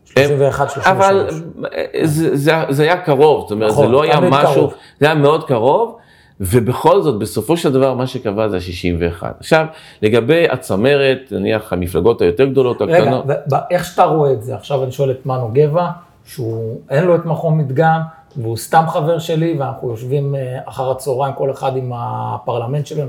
31, 0.05 0.71
33. 0.71 0.87
אבל 0.87 1.29
אה, 1.75 1.85
זה, 2.05 2.37
זה, 2.37 2.53
זה 2.69 2.83
היה 2.83 2.97
קרוב, 2.97 3.41
זאת 3.41 3.51
אומרת, 3.51 3.71
נכון, 3.71 3.87
זה 3.87 3.93
לא 3.93 4.03
היה 4.03 4.21
משהו, 4.21 4.55
קרוב. 4.55 4.75
זה 5.01 5.07
היה 5.07 5.15
מאוד 5.15 5.49
קרוב, 5.49 5.97
ובכל 6.41 7.03
זאת, 7.03 7.19
בסופו 7.19 7.57
של 7.57 7.73
דבר, 7.73 7.95
מה 7.95 8.07
שקבע 8.07 8.49
זה 8.49 8.57
ה-61. 8.57 9.27
עכשיו, 9.41 9.67
לגבי 10.03 10.49
הצמרת, 10.49 11.19
נניח 11.31 11.73
המפלגות 11.73 12.23
היותר 12.23 12.45
גדולות, 12.45 12.81
הקטנות. 12.81 13.25
רגע, 13.25 13.59
איך 13.71 13.85
שאתה 13.85 14.05
רואה 14.05 14.33
את 14.33 14.43
זה, 14.43 14.55
עכשיו 14.55 14.85
אני 14.85 14.93
שואל 14.93 15.11
את 15.11 15.27
מנו 15.27 15.51
גבע, 15.53 15.89
שהוא, 16.25 16.81
אין 16.91 17.05
לו 17.05 17.15
את 17.15 17.25
מכון 17.25 17.59
מדגם, 17.59 18.01
והוא 18.37 18.57
סתם 18.57 18.85
חבר 18.89 19.19
שלי, 19.19 19.57
ואנחנו 19.59 19.91
יושבים 19.91 20.35
אה, 20.35 20.59
אחר 20.65 20.91
הצהריים, 20.91 21.35
כל 21.35 21.51
אחד 21.51 21.77
עם 21.77 21.93
הפרלמנט 21.95 22.87
שלו. 22.87 23.05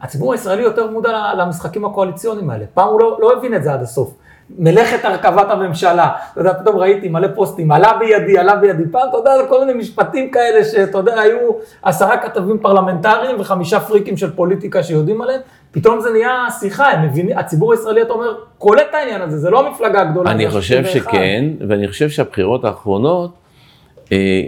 הציבור 0.00 0.32
הישראלי 0.32 0.62
יותר 0.62 0.90
מודע 0.90 1.32
למשחקים 1.38 1.84
הקואליציוניים 1.84 2.50
האלה. 2.50 2.64
פעם 2.74 2.88
הוא 2.88 3.00
לא, 3.00 3.18
לא 3.20 3.32
הבין 3.36 3.54
את 3.54 3.62
זה 3.62 3.72
עד 3.72 3.82
הסוף. 3.82 4.14
מלאכת 4.58 5.04
הרכבת 5.04 5.50
הממשלה, 5.50 6.10
אתה 6.32 6.40
יודע, 6.40 6.52
פתאום 6.54 6.76
ראיתי 6.76 7.08
מלא 7.08 7.28
פוסטים, 7.34 7.72
עלה 7.72 7.92
בידי, 7.98 8.38
עלה 8.38 8.56
בידי, 8.56 8.82
פעם, 8.90 9.08
אתה 9.08 9.16
יודע, 9.16 9.30
כל 9.48 9.64
מיני 9.64 9.78
משפטים 9.78 10.30
כאלה 10.30 10.64
שאתה 10.64 10.98
יודע, 10.98 11.20
היו 11.20 11.38
עשרה 11.82 12.16
כתבים 12.16 12.58
פרלמנטריים 12.58 13.40
וחמישה 13.40 13.80
פריקים 13.80 14.16
של 14.16 14.30
פוליטיקה 14.30 14.82
שיודעים 14.82 15.22
עליהם, 15.22 15.40
פתאום 15.70 16.00
זה 16.00 16.10
נהיה 16.10 16.46
שיחה, 16.60 16.90
הם 16.90 17.06
מבינים, 17.06 17.38
הציבור 17.38 17.72
הישראלי, 17.72 18.02
אתה 18.02 18.12
אומר, 18.12 18.34
קולט 18.58 18.86
את 18.90 18.94
העניין 18.94 19.22
הזה, 19.22 19.38
זה 19.38 19.50
לא 19.50 19.66
המפלגה 19.66 20.00
הגדולה. 20.00 20.30
אני 20.30 20.50
חושב 20.50 20.84
שכן, 20.84 21.44
ואני 21.68 21.88
חושב 21.88 22.08
שהבחירות 22.08 22.64
האחרונות, 22.64 23.39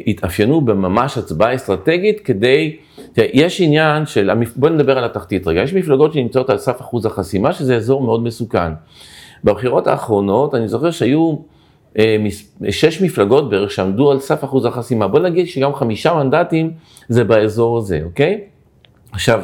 התאפיינו 0.07 0.61
בממש 0.61 1.19
הצבעה 1.19 1.55
אסטרטגית 1.55 2.21
כדי, 2.21 2.77
תראה, 3.13 3.29
יש 3.33 3.61
עניין 3.61 4.07
של, 4.07 4.31
בוא 4.57 4.69
נדבר 4.69 4.99
על 4.99 5.05
התחתית 5.05 5.47
רגע, 5.47 5.61
יש 5.63 5.75
מפלגות 5.75 6.13
שנמצאות 6.13 6.51
על 6.51 6.59
סף 6.59 6.81
אחוז 6.81 7.07
החסימה, 7.07 7.53
שזה 7.53 7.77
אזור 7.77 8.03
מאוד 8.03 8.23
מסוכן. 8.23 8.73
בבחירות 9.45 9.87
האחרונות, 9.87 10.55
אני 10.55 10.69
זוכר 10.69 10.91
שהיו 10.91 11.37
אה, 11.99 12.17
שש 12.71 13.03
מפלגות 13.03 13.51
בערך 13.51 13.71
שעמדו 13.71 14.11
על 14.11 14.21
סף 14.21 14.45
אחוז 14.45 14.65
החסימה. 14.65 15.09
בוא 15.09 15.21
נגיד 15.21 15.47
שגם 15.47 15.75
חמישה 15.75 16.15
מנדטים 16.15 16.71
זה 17.09 17.25
באזור 17.25 17.79
הזה, 17.79 18.01
אוקיי? 18.05 18.41
עכשיו, 19.13 19.43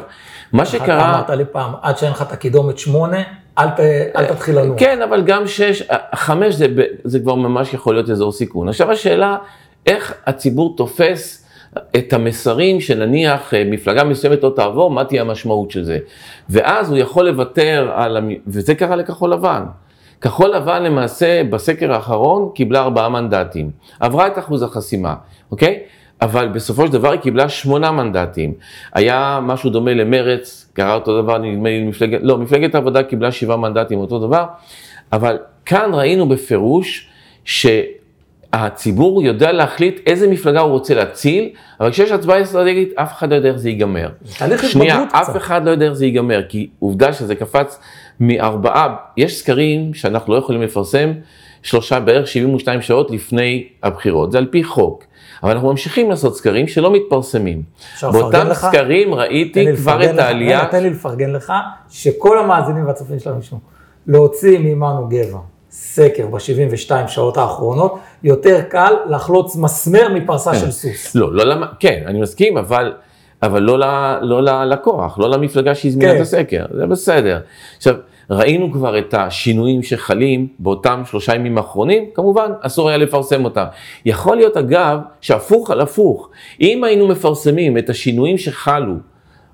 מה 0.53 0.65
שקרה... 0.65 1.09
אמרת 1.15 1.29
לי 1.29 1.43
פעם, 1.51 1.71
עד 1.81 1.97
שאין 1.97 2.11
לך 2.11 2.21
את 2.21 2.31
הקידומת 2.31 2.77
שמונה, 2.77 3.17
אל 3.57 3.69
ת- 3.69 3.79
אל 4.15 4.25
תתחיל 4.25 4.59
לנוע. 4.59 4.77
כן, 4.77 5.01
אבל 5.01 5.21
גם 5.21 5.47
שש, 5.47 5.83
חמש 6.15 6.55
זה, 6.55 6.67
ב- 6.67 6.83
זה 7.03 7.19
כבר 7.19 7.35
ממש 7.35 7.73
יכול 7.73 7.95
להיות 7.95 8.09
אזור 8.09 8.31
סיכון. 8.31 8.69
עכשיו 8.69 8.91
השאלה, 8.91 9.37
איך 9.85 10.13
הציבור 10.25 10.75
תופס 10.77 11.45
את 11.95 12.13
המסרים 12.13 12.81
שנניח 12.81 13.53
אה, 13.53 13.63
מפלגה 13.65 14.03
מסוימת 14.03 14.43
לא 14.43 14.53
תעבור, 14.55 14.91
מה 14.91 15.05
תהיה 15.05 15.21
המשמעות 15.21 15.71
של 15.71 15.83
זה. 15.83 15.97
ואז 16.49 16.89
הוא 16.89 16.97
יכול 16.97 17.29
לוותר 17.29 17.91
על, 17.93 18.17
המ... 18.17 18.29
וזה 18.47 18.75
קרה 18.75 18.95
לכחול 18.95 19.33
לבן. 19.33 19.63
כחול 20.21 20.49
לבן 20.49 20.83
למעשה 20.83 21.41
בסקר 21.49 21.93
האחרון 21.93 22.49
קיבלה 22.55 22.81
ארבעה 22.81 23.09
מנדטים, 23.09 23.71
עברה 23.99 24.27
את 24.27 24.37
אחוז 24.37 24.63
החסימה, 24.63 25.15
אוקיי? 25.51 25.79
אבל 26.21 26.47
בסופו 26.47 26.87
של 26.87 26.93
דבר 26.93 27.11
היא 27.11 27.19
קיבלה 27.19 27.49
שמונה 27.49 27.91
מנדטים. 27.91 28.53
היה 28.93 29.39
משהו 29.43 29.69
דומה 29.69 29.93
למרץ, 29.93 30.71
קרה 30.73 30.95
אותו 30.95 31.21
דבר, 31.21 31.37
נדמה 31.37 31.69
לי 31.69 31.83
מפלגת, 31.83 32.19
לא, 32.23 32.37
מפלגת 32.37 32.75
העבודה 32.75 33.03
קיבלה 33.03 33.31
שבעה 33.31 33.57
מנדטים, 33.57 33.99
אותו 33.99 34.19
דבר, 34.19 34.45
אבל 35.13 35.37
כאן 35.65 35.89
ראינו 35.93 36.29
בפירוש 36.29 37.09
שהציבור 38.55 39.23
יודע 39.23 39.51
להחליט 39.51 39.99
איזה 40.05 40.27
מפלגה 40.27 40.59
הוא 40.59 40.71
רוצה 40.71 40.93
להציל, 40.93 41.49
אבל 41.79 41.91
כשיש 41.91 42.11
הצבעה 42.11 42.41
אסטרטגית, 42.41 42.93
אף 42.95 43.13
אחד 43.13 43.29
לא 43.29 43.35
יודע 43.35 43.49
איך 43.49 43.57
זה 43.57 43.69
ייגמר. 43.69 44.09
שנייה, 44.61 45.03
אף 45.11 45.29
קצת. 45.29 45.37
אחד 45.37 45.65
לא 45.65 45.71
יודע 45.71 45.85
איך 45.85 45.93
זה 45.93 46.05
ייגמר, 46.05 46.41
כי 46.49 46.69
עובדה 46.79 47.13
שזה 47.13 47.35
קפץ 47.35 47.79
מארבעה, 48.19 48.95
יש 49.17 49.39
סקרים 49.39 49.93
שאנחנו 49.93 50.33
לא 50.33 50.37
יכולים 50.37 50.61
לפרסם 50.61 51.11
שלושה, 51.63 51.99
בערך 51.99 52.27
72 52.27 52.81
שעות 52.81 53.11
לפני 53.11 53.67
הבחירות, 53.83 54.31
זה 54.31 54.37
על 54.37 54.45
פי 54.45 54.63
חוק. 54.63 55.03
אבל 55.43 55.51
אנחנו 55.51 55.69
ממשיכים 55.69 56.09
לעשות 56.09 56.35
סקרים 56.37 56.67
שלא 56.67 56.93
מתפרסמים. 56.93 57.61
באותם? 58.01 58.53
סקרים 58.53 59.13
ראיתי 59.13 59.65
כבר 59.75 60.03
את. 60.09 60.19
העלייה. 60.19 60.65
תן 60.65 60.83
לי 60.83 60.89
לפרגן 60.89 61.31
לך, 61.31 61.53
שכל 61.89 62.39
המאזינים 62.39 62.85
והצופים 62.85 63.19
שלנו 63.19 63.39
ישמעו. 63.39 63.61
להוציא 64.07 64.59
מעמנו 64.59 65.07
גבע 65.07 65.39
סקר 65.71 66.27
ב-72 66.27 67.07
שעות 67.07 67.37
האחרונות, 67.37 67.99
יותר 68.23 68.61
קל 68.61 68.93
לחלוץ 69.09 69.55
מסמר 69.55 70.07
מפרסה 70.13 70.55
של 70.55 70.71
סוס. 70.71 71.15
לא, 71.15 71.33
לא 71.33 71.43
למ... 71.43 71.63
כן, 71.79 72.03
אני 72.05 72.21
מסכים, 72.21 72.57
אבל, 72.57 72.93
אבל 73.43 73.61
לא, 73.61 73.79
ל... 73.79 73.83
לא 74.21 74.41
ללקוח, 74.43 75.19
לא 75.19 75.29
למפלגה 75.29 75.75
שהזמינה 75.75 76.11
כן. 76.11 76.15
את 76.15 76.21
הסקר, 76.21 76.65
זה 76.73 76.85
בסדר. 76.87 77.39
עכשיו, 77.77 77.95
ראינו 78.29 78.71
כבר 78.71 78.99
את 78.99 79.13
השינויים 79.13 79.83
שחלים 79.83 80.47
באותם 80.59 81.01
שלושה 81.05 81.35
ימים 81.35 81.57
האחרונים, 81.57 82.05
כמובן, 82.13 82.51
אסור 82.61 82.89
היה 82.89 82.97
לפרסם 82.97 83.45
אותם. 83.45 83.65
יכול 84.05 84.37
להיות, 84.37 84.57
אגב, 84.57 84.99
שהפוך 85.21 85.71
על 85.71 85.81
הפוך, 85.81 86.29
אם 86.61 86.83
היינו 86.83 87.07
מפרסמים 87.07 87.77
את 87.77 87.89
השינויים 87.89 88.37
שחלו 88.37 88.93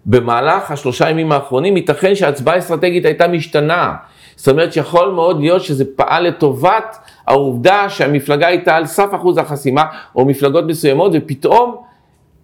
במהלך 0.06 0.72
השלושה 0.72 1.10
ימים 1.10 1.32
האחרונים, 1.32 1.78
ייתכן 1.78 2.16
שההצבעה 2.16 2.56
האסטרטגית 2.56 3.06
הייתה 3.06 3.28
משתנה. 3.28 3.94
זאת 4.36 4.48
אומרת 4.48 4.74
שיכול 4.74 5.12
מאוד 5.12 5.40
להיות 5.40 5.62
שזה 5.62 5.86
פעל 5.96 6.28
לטובת 6.28 6.98
העובדה 7.28 7.90
שהמפלגה 7.90 8.48
הייתה 8.48 8.76
על 8.76 8.86
סף 8.86 9.10
אחוז 9.16 9.38
החסימה, 9.38 9.84
או 10.16 10.26
מפלגות 10.26 10.66
מסוימות, 10.66 11.12
ופתאום 11.16 11.76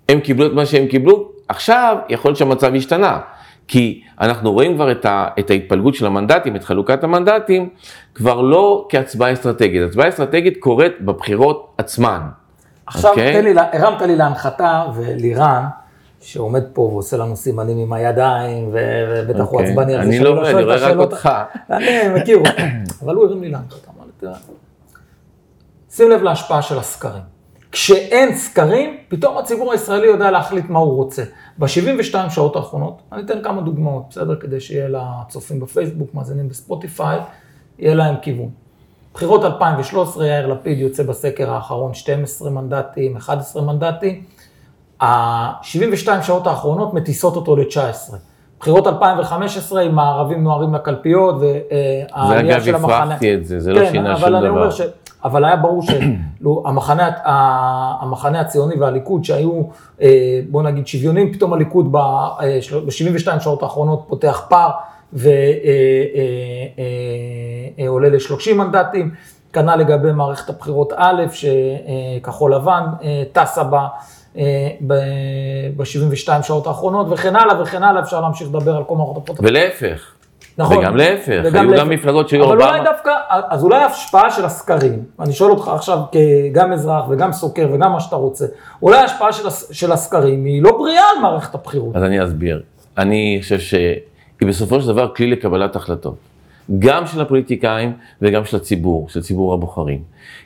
הם 0.10 0.20
קיבלו 0.20 0.46
את 0.46 0.54
מה 0.54 0.66
שהם 0.66 0.88
קיבלו. 0.88 1.30
עכשיו 1.48 1.98
יכול 2.10 2.30
להיות 2.30 2.38
שהמצב 2.38 2.76
השתנה. 2.76 3.20
כי 3.68 4.02
אנחנו 4.22 4.52
רואים 4.52 4.76
כבר 4.76 4.92
את, 4.92 5.06
ה, 5.06 5.28
את 5.40 5.50
ההתפלגות 5.50 5.96
של 5.96 6.06
המנדטים, 6.06 6.56
את 6.56 6.64
חלוקת 6.64 7.04
המנדטים, 7.04 7.70
כבר 8.16 8.42
לא 8.42 8.88
כהצבעה 8.90 9.34
אסטרטגית. 9.34 9.82
הצבעה 9.90 10.10
אסטרטגית 10.10 10.58
קורית 10.60 11.02
בבחירות 11.02 11.74
עצמן. 11.78 12.20
עכשיו 12.86 13.12
אוקיי? 13.12 13.34
תן 13.34 13.44
לי, 13.44 13.54
הרמת 13.74 14.02
לי 14.02 14.16
להנחתה, 14.16 14.84
ולירן, 14.96 15.64
שעומד 16.22 16.64
פה 16.74 16.82
ועושה 16.82 17.18
לנו 17.18 17.36
סימנים 17.36 17.78
עם 17.78 17.94
הידיים, 17.94 18.70
ובטח 18.74 19.40
הוא 19.40 19.60
אוקיי. 19.60 19.70
עצבני 19.70 19.94
על 19.96 20.02
זה 20.02 20.08
אני 20.08 20.16
שאני 20.16 20.26
לא 20.26 20.30
רואה, 20.30 20.52
שואל 20.52 20.56
אני 20.56 20.62
את 20.62 20.66
רואה 20.66 20.76
רק 20.76 20.84
השאלות. 20.84 21.12
אותך. 21.14 21.30
אני 21.70 22.22
מכיר 22.22 22.38
אותו, 22.38 22.52
אבל 23.06 23.16
הוא 23.16 23.26
הרים 23.26 23.42
לי 23.42 23.50
להנחתה, 23.50 23.92
אמר 23.98 24.06
לי, 24.06 24.12
תראה, 24.18 24.38
שים 25.92 26.10
לב 26.10 26.22
להשפעה 26.22 26.62
של 26.62 26.80
הסקרים. 26.80 27.22
כשאין 27.72 28.36
סקרים, 28.36 28.98
פתאום 29.10 29.38
הציבור 29.38 29.72
הישראלי 29.72 30.08
יודע 30.08 30.32
להחליט 30.32 30.66
מה 30.70 30.80
הוא 30.80 30.96
רוצה. 30.96 31.24
ב-72 31.58 32.30
שעות 32.30 32.56
האחרונות, 32.56 33.02
אני 33.12 33.22
אתן 33.22 33.44
כמה 33.44 33.62
דוגמאות, 33.62 34.04
בסדר? 34.10 34.36
כדי 34.36 34.60
שיהיה 34.60 34.88
לצופים 34.90 35.60
בפייסבוק, 35.60 36.14
מאזינים 36.14 36.50
בספוטיפיי, 36.50 37.20
יהיה 37.80 37.96
להם 37.96 38.16
כיוון. 38.22 38.50
בחירות 39.14 39.46
2013, 39.46 40.28
יאיר 40.28 40.48
לפיד 40.48 40.80
יוצא 40.80 41.04
בסקר 41.04 41.52
האחרון 41.52 41.94
12 41.94 42.50
מנדטים, 42.50 43.18
11 43.18 43.62
מנדטים. 43.62 44.24
ה-72 45.02 46.22
שעות 46.22 46.48
האחרונות 46.48 46.94
מטיסות 46.94 47.36
אותו 47.36 47.56
ל-19. 47.56 48.16
בחירות 48.60 48.88
2015, 48.88 49.82
עם 49.82 50.00
הערבים 50.00 50.44
נוהרים 50.44 50.74
לקלפיות, 50.76 51.36
והעלייה 51.42 52.56
אגב, 52.56 52.66
של 52.66 52.76
המחנה. 52.76 53.04
הפרחתי 53.04 53.36
את 53.36 53.46
זה, 53.46 53.60
זה 53.60 53.74
לא 53.74 53.80
כן, 53.80 53.92
שינה 53.92 54.18
שום 54.18 54.42
דבר. 54.42 54.72
ש... 54.72 54.82
אבל 55.24 55.46
היה 55.46 55.56
ברור 55.56 55.84
שהמחנה 55.84 57.10
המחנה 58.02 58.40
הציוני 58.40 58.76
והליכוד 58.76 59.24
שהיו, 59.24 59.62
אה, 60.02 60.40
בוא 60.50 60.64
נגיד, 60.64 60.88
שוויוניים, 60.88 61.34
פתאום 61.34 61.54
הליכוד 61.54 61.92
ב-72 61.92 63.40
שעות 63.40 63.64
האחרונות 63.64 64.06
פותח 64.08 64.46
פער 64.50 64.72
ועולה 67.78 68.10
ל-30 68.10 68.54
מנדטים. 68.56 69.12
כנ"ל 69.54 69.76
לגבי 69.76 70.12
מערכת 70.12 70.50
הבחירות 70.50 70.94
א', 70.96 71.24
שכחול 71.32 72.56
לבן 72.56 72.84
אה, 73.04 73.24
טסה 73.32 73.64
בה 73.64 73.88
ב-72 74.88 76.44
שעות 76.44 76.68
האחרונות, 76.68 77.08
וכן 77.10 77.36
הלאה 77.36 77.62
וכן 77.62 77.84
הלאה, 77.84 78.02
אפשר 78.02 78.22
להמשיך 78.22 78.48
לדבר 78.48 78.76
על 78.76 78.84
כל 78.84 78.96
מערכות 78.96 79.18
הבחירות. 79.18 79.40
ולהפך. 79.44 80.12
נכון. 80.58 80.78
וגם 80.78 80.96
להפך, 80.96 81.42
וגם 81.44 81.62
היו 81.62 81.72
להפך. 81.72 81.82
גם 81.82 81.90
מפלגות 81.90 82.30
שהיו 82.30 82.44
אבל 82.44 82.52
ארבעה... 82.52 82.70
אולי 82.70 82.84
דווקא, 82.84 83.12
אז 83.30 83.64
אולי 83.64 83.78
ההשפעה 83.78 84.32
של 84.32 84.46
הסקרים, 84.46 85.04
אני 85.20 85.34
שואל 85.34 85.52
אותך 85.52 85.68
עכשיו 85.68 86.00
כגם 86.12 86.72
אזרח 86.72 87.06
וגם 87.10 87.32
סוקר 87.32 87.70
וגם 87.74 87.92
מה 87.92 88.00
שאתה 88.00 88.16
רוצה, 88.16 88.46
אולי 88.82 88.98
ההשפעה 88.98 89.34
של, 89.34 89.50
של 89.72 89.92
הסקרים 89.92 90.46
היא 90.46 90.64
לא 90.64 90.78
בריאה 90.78 91.04
על 91.16 91.22
מערכת 91.22 91.56
הבחירות. 91.56 91.96
אז 91.96 92.04
אני 92.04 92.24
אסביר. 92.24 92.62
אני 92.98 93.40
חושב 93.42 93.60
שהיא 93.60 93.98
בסופו 94.48 94.82
של 94.82 94.88
דבר 94.88 95.08
כלי 95.16 95.28
לקבלת 95.28 95.76
החלטות. 95.76 96.16
גם 96.80 97.08
של 97.08 97.22
הפוליטיקאים 97.22 97.94
וגם 98.22 98.46
של 98.46 98.58
הציבור, 98.58 99.10
של 99.10 99.22
ציבור 99.22 99.54
הבוחרים. 99.54 100.02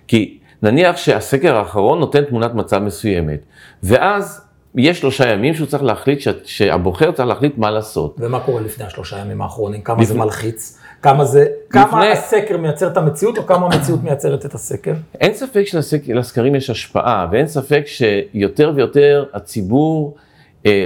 כי 0.07 0.37
נניח 0.63 0.97
שהסקר 0.97 1.55
האחרון 1.55 1.99
נותן 1.99 2.23
תמונת 2.23 2.53
מצב 2.53 2.77
מסוימת, 2.79 3.39
ואז 3.83 4.41
יש 4.75 4.99
שלושה 4.99 5.29
ימים 5.29 5.53
שהוא 5.53 5.67
צריך 5.67 5.83
להחליט, 5.83 6.19
ש- 6.21 6.27
שהבוחר 6.43 7.11
צריך 7.11 7.27
להחליט 7.29 7.57
מה 7.57 7.71
לעשות. 7.71 8.15
ומה 8.19 8.39
קורה 8.39 8.61
לפני 8.61 8.85
השלושה 8.85 9.17
ימים 9.17 9.41
האחרונים? 9.41 9.81
כמה 9.81 10.03
זה 10.05 10.13
לפני- 10.13 10.25
מלחיץ? 10.25 10.77
כמה 11.01 11.25
זה, 11.25 11.45
כמה 11.69 11.83
לפני- 11.85 12.11
הסקר 12.11 12.57
מייצר 12.57 12.87
את 12.87 12.97
המציאות, 12.97 13.37
או 13.37 13.45
כמה 13.45 13.65
המציאות 13.65 14.03
מייצרת 14.03 14.45
את 14.45 14.53
הסקר? 14.53 14.93
אין 15.21 15.33
ספק 15.33 15.63
שלסקרים 15.67 16.55
יש 16.55 16.69
השפעה, 16.69 17.27
ואין 17.31 17.47
ספק 17.47 17.83
שיותר 17.85 18.71
ויותר 18.75 19.25
הציבור 19.33 20.15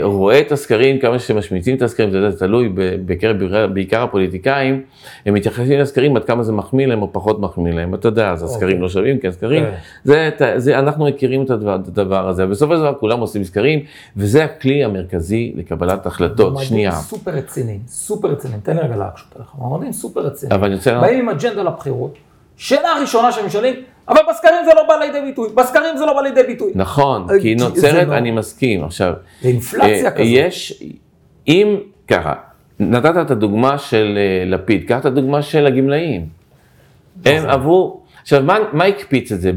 רואה 0.02 0.40
את 0.40 0.52
הסקרים, 0.52 1.00
כמה 1.00 1.20
שמשמיצים 1.20 1.76
את 1.76 1.82
הסקרים, 1.82 2.12
זה 2.12 2.40
תלוי 2.40 2.70
בקרב 3.06 3.38
בעיקר 3.74 4.04
הפוליטיקאים, 4.04 4.82
הם 5.26 5.34
מתייחסים 5.34 5.80
לסקרים 5.80 6.16
עד 6.16 6.24
כמה 6.24 6.44
זה 6.44 6.52
מחמיא 6.52 6.88
להם 6.88 7.02
או 7.02 7.14
פחות 7.14 7.40
מחמיא 7.40 7.74
להם, 7.74 7.94
אתה 7.94 8.08
יודע, 8.08 8.32
אז 8.32 8.44
הסקרים 8.44 8.72
אוקיי. 8.72 8.82
לא 8.82 8.90
שווים, 8.90 9.20
כן 9.20 9.32
סקרים, 9.32 9.64
כן. 9.64 9.72
זה, 10.04 10.30
זה, 10.58 10.80
אנחנו 10.80 11.06
מכירים 11.06 11.44
את 11.44 11.50
הדבר, 11.50 12.28
הזה, 12.28 12.46
בסופו 12.46 12.76
של 12.76 12.80
דבר 12.80 12.94
כולם 13.00 13.20
עושים 13.20 13.44
סקרים, 13.44 13.80
וזה 14.18 14.44
הכלי 14.44 14.84
המרכזי 14.84 15.54
לקבלת 15.56 16.06
החלטות, 16.06 16.58
שנייה. 16.60 16.92
סופר 16.92 17.32
רציניים, 17.32 17.80
סופר 17.88 18.28
רציניים, 18.28 18.62
תן 18.62 18.76
לי 18.76 18.82
רגע 18.82 18.96
להקשות 18.96 19.36
עליך, 19.36 19.50
מועמדים 19.58 19.92
סופר 19.92 20.22
רציניים. 20.22 20.62
באים 21.02 21.20
עם 21.20 21.30
אג'נדה 21.30 21.64
לבחירות, 21.64 22.18
שאלה 22.60 22.90
הראשונה 22.90 23.32
שהם 23.32 23.50
שואלים, 23.50 23.76
אבל 24.10 24.20
בסקרים 24.30 24.66
זה 24.66 24.72
לא 24.76 24.88
בא 24.88 24.96
לידי 24.96 25.22
ביטוי, 25.22 25.50
בסקרים 25.56 25.98
זה 25.98 26.06
לא 26.06 26.14
בא 26.14 26.22
לידי 26.22 26.44
ביטוי. 26.44 26.72
נכון, 26.76 27.28
אה, 27.30 27.40
כי 27.42 27.56
נוצרת, 27.56 28.08
לא- 28.08 28.14
אני 28.18 28.32
מסכים, 28.32 28.84
עכשיו, 28.84 29.14
אינפלציה 29.44 30.06
אה, 30.06 30.12
כזאת. 30.12 30.26
יש, 30.26 30.84
אם, 31.48 31.78
ככה, 32.08 32.34
נתת 32.80 33.14
את 33.22 33.32
הדוגמה 33.32 33.78
של 33.78 34.18
אה, 34.18 34.46
לפיד, 34.46 34.84
קח 34.88 35.00
את 35.00 35.06
הדוגמה 35.06 35.42
של 35.42 35.66
הגמלאים. 35.66 36.26
הם 37.26 37.38
נכון. 37.38 37.50
עברו, 37.50 38.02
עכשיו, 38.22 38.44
מה, 38.44 38.58
מה 38.74 38.84
הקפיץ 38.84 39.32
את 39.32 39.42
זה? 39.42 39.52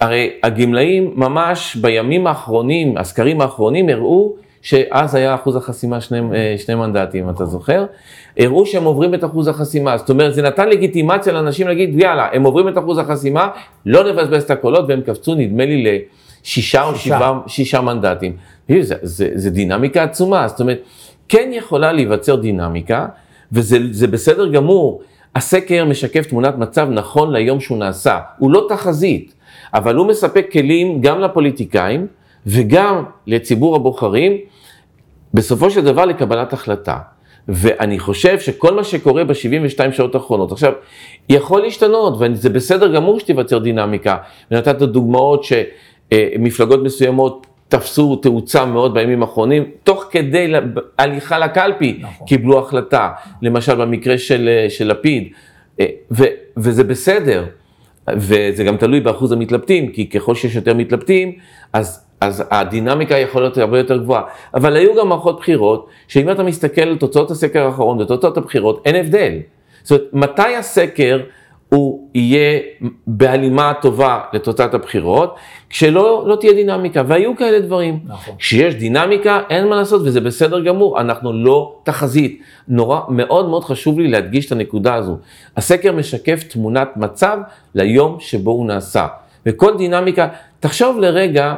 הרי 0.00 0.30
הגמלאים 0.42 1.12
ממש 1.16 1.76
בימים 1.76 2.26
האחרונים, 2.26 2.96
הסקרים 2.96 3.40
האחרונים 3.40 3.88
הראו 3.88 4.34
שאז 4.64 5.14
היה 5.14 5.34
אחוז 5.34 5.56
החסימה 5.56 6.00
שני, 6.00 6.18
אה, 6.34 6.54
שני 6.58 6.74
מנדטים, 6.74 7.30
אתה 7.30 7.44
זוכר? 7.44 7.84
הראו 8.38 8.66
שהם 8.66 8.84
עוברים 8.84 9.14
את 9.14 9.24
אחוז 9.24 9.48
החסימה, 9.48 9.96
זאת 9.96 10.10
אומרת, 10.10 10.34
זה 10.34 10.42
נתן 10.42 10.68
לגיטימציה 10.68 11.32
לאנשים 11.32 11.68
להגיד, 11.68 12.00
יאללה, 12.00 12.28
הם 12.32 12.42
עוברים 12.42 12.68
את 12.68 12.78
אחוז 12.78 12.98
החסימה, 12.98 13.48
לא 13.86 14.12
נבזבז 14.12 14.42
את 14.42 14.50
הקולות, 14.50 14.84
והם 14.88 15.00
קפצו, 15.00 15.34
נדמה 15.34 15.64
לי, 15.64 15.98
שישה 16.42 16.82
או. 16.82 16.94
שבעה, 16.94 17.40
שישה 17.46 17.80
מנדטים. 17.80 18.36
תראי, 18.66 18.82
זה, 18.82 18.94
זה, 19.02 19.30
זה 19.34 19.50
דינמיקה 19.50 20.02
עצומה, 20.02 20.48
זאת 20.48 20.60
אומרת, 20.60 20.80
כן 21.28 21.50
יכולה 21.52 21.92
להיווצר 21.92 22.36
דינמיקה, 22.36 23.06
וזה 23.52 23.78
זה 23.90 24.06
בסדר 24.06 24.48
גמור. 24.48 25.02
הסקר 25.34 25.84
משקף 25.84 26.26
תמונת 26.26 26.58
מצב 26.58 26.88
נכון 26.90 27.32
ליום 27.32 27.60
שהוא 27.60 27.78
נעשה, 27.78 28.18
הוא 28.38 28.50
לא 28.50 28.66
תחזית, 28.68 29.34
אבל 29.74 29.94
הוא 29.94 30.06
מספק 30.06 30.46
כלים 30.52 31.00
גם 31.00 31.20
לפוליטיקאים 31.20 32.06
וגם 32.46 33.04
לציבור 33.26 33.76
הבוחרים, 33.76 34.32
בסופו 35.34 35.70
של 35.70 35.84
דבר 35.84 36.04
לקבלת 36.04 36.52
החלטה. 36.52 36.98
ואני 37.48 37.98
חושב 37.98 38.40
שכל 38.40 38.74
מה 38.74 38.84
שקורה 38.84 39.24
ב-72 39.24 39.92
שעות 39.92 40.14
האחרונות, 40.14 40.52
עכשיו, 40.52 40.72
יכול 41.28 41.62
להשתנות, 41.62 42.14
וזה 42.20 42.50
בסדר 42.50 42.94
גמור 42.94 43.20
שתיווצר 43.20 43.58
דינמיקה, 43.58 44.16
ונתת 44.50 44.78
דוגמאות 44.78 45.44
שמפלגות 45.44 46.82
מסוימות 46.82 47.46
תפסו 47.68 48.16
תאוצה 48.16 48.64
מאוד 48.64 48.94
בימים 48.94 49.22
האחרונים, 49.22 49.64
תוך 49.84 50.06
כדי 50.10 50.52
הליכה 50.98 51.38
לקלפי 51.38 51.98
נכון. 52.00 52.26
קיבלו 52.26 52.58
החלטה, 52.58 53.10
למשל 53.42 53.74
במקרה 53.74 54.18
של, 54.18 54.66
של 54.68 54.88
לפיד, 54.88 55.28
ו, 56.10 56.24
וזה 56.56 56.84
בסדר, 56.84 57.44
וזה 58.16 58.64
גם 58.64 58.76
תלוי 58.76 59.00
באחוז 59.00 59.32
המתלבטים, 59.32 59.92
כי 59.92 60.08
ככל 60.08 60.34
שיש 60.34 60.54
יותר 60.54 60.74
מתלבטים, 60.74 61.32
אז, 61.72 62.03
אז 62.24 62.44
הדינמיקה 62.50 63.18
יכולה 63.18 63.44
להיות 63.44 63.58
הרבה 63.58 63.78
יותר 63.78 63.96
גבוהה. 63.96 64.22
אבל 64.54 64.76
היו 64.76 64.94
גם 64.94 65.08
מערכות 65.08 65.38
בחירות, 65.40 65.86
שאם 66.08 66.30
אתה 66.30 66.42
מסתכל 66.42 66.80
על 66.82 66.96
תוצאות 66.96 67.30
הסקר 67.30 67.66
האחרון 67.66 68.00
ותוצאות 68.00 68.36
הבחירות, 68.36 68.82
אין 68.84 68.96
הבדל. 68.96 69.32
זאת 69.82 70.00
אומרת, 70.12 70.30
מתי 70.30 70.56
הסקר 70.56 71.20
הוא 71.68 72.08
יהיה 72.14 72.60
בהלימה 73.06 73.72
טובה 73.82 74.20
לתוצאת 74.32 74.74
הבחירות, 74.74 75.34
כשלא 75.70 76.24
לא 76.26 76.36
תהיה 76.36 76.52
דינמיקה, 76.52 77.02
והיו 77.06 77.36
כאלה 77.36 77.60
דברים. 77.60 77.98
נכון. 78.06 78.34
כשיש 78.38 78.74
דינמיקה, 78.74 79.40
אין 79.50 79.68
מה 79.68 79.76
לעשות, 79.76 80.02
וזה 80.04 80.20
בסדר 80.20 80.60
גמור, 80.60 81.00
אנחנו 81.00 81.32
לא 81.32 81.76
תחזית. 81.82 82.42
נורא, 82.68 83.00
מאוד 83.08 83.48
מאוד 83.48 83.64
חשוב 83.64 83.98
לי 83.98 84.08
להדגיש 84.08 84.46
את 84.46 84.52
הנקודה 84.52 84.94
הזו. 84.94 85.16
הסקר 85.56 85.92
משקף 85.92 86.42
תמונת 86.48 86.88
מצב 86.96 87.38
ליום 87.74 88.16
שבו 88.20 88.50
הוא 88.50 88.66
נעשה. 88.66 89.06
וכל 89.46 89.76
דינמיקה, 89.76 90.28
תחשוב 90.60 90.98
לרגע 90.98 91.54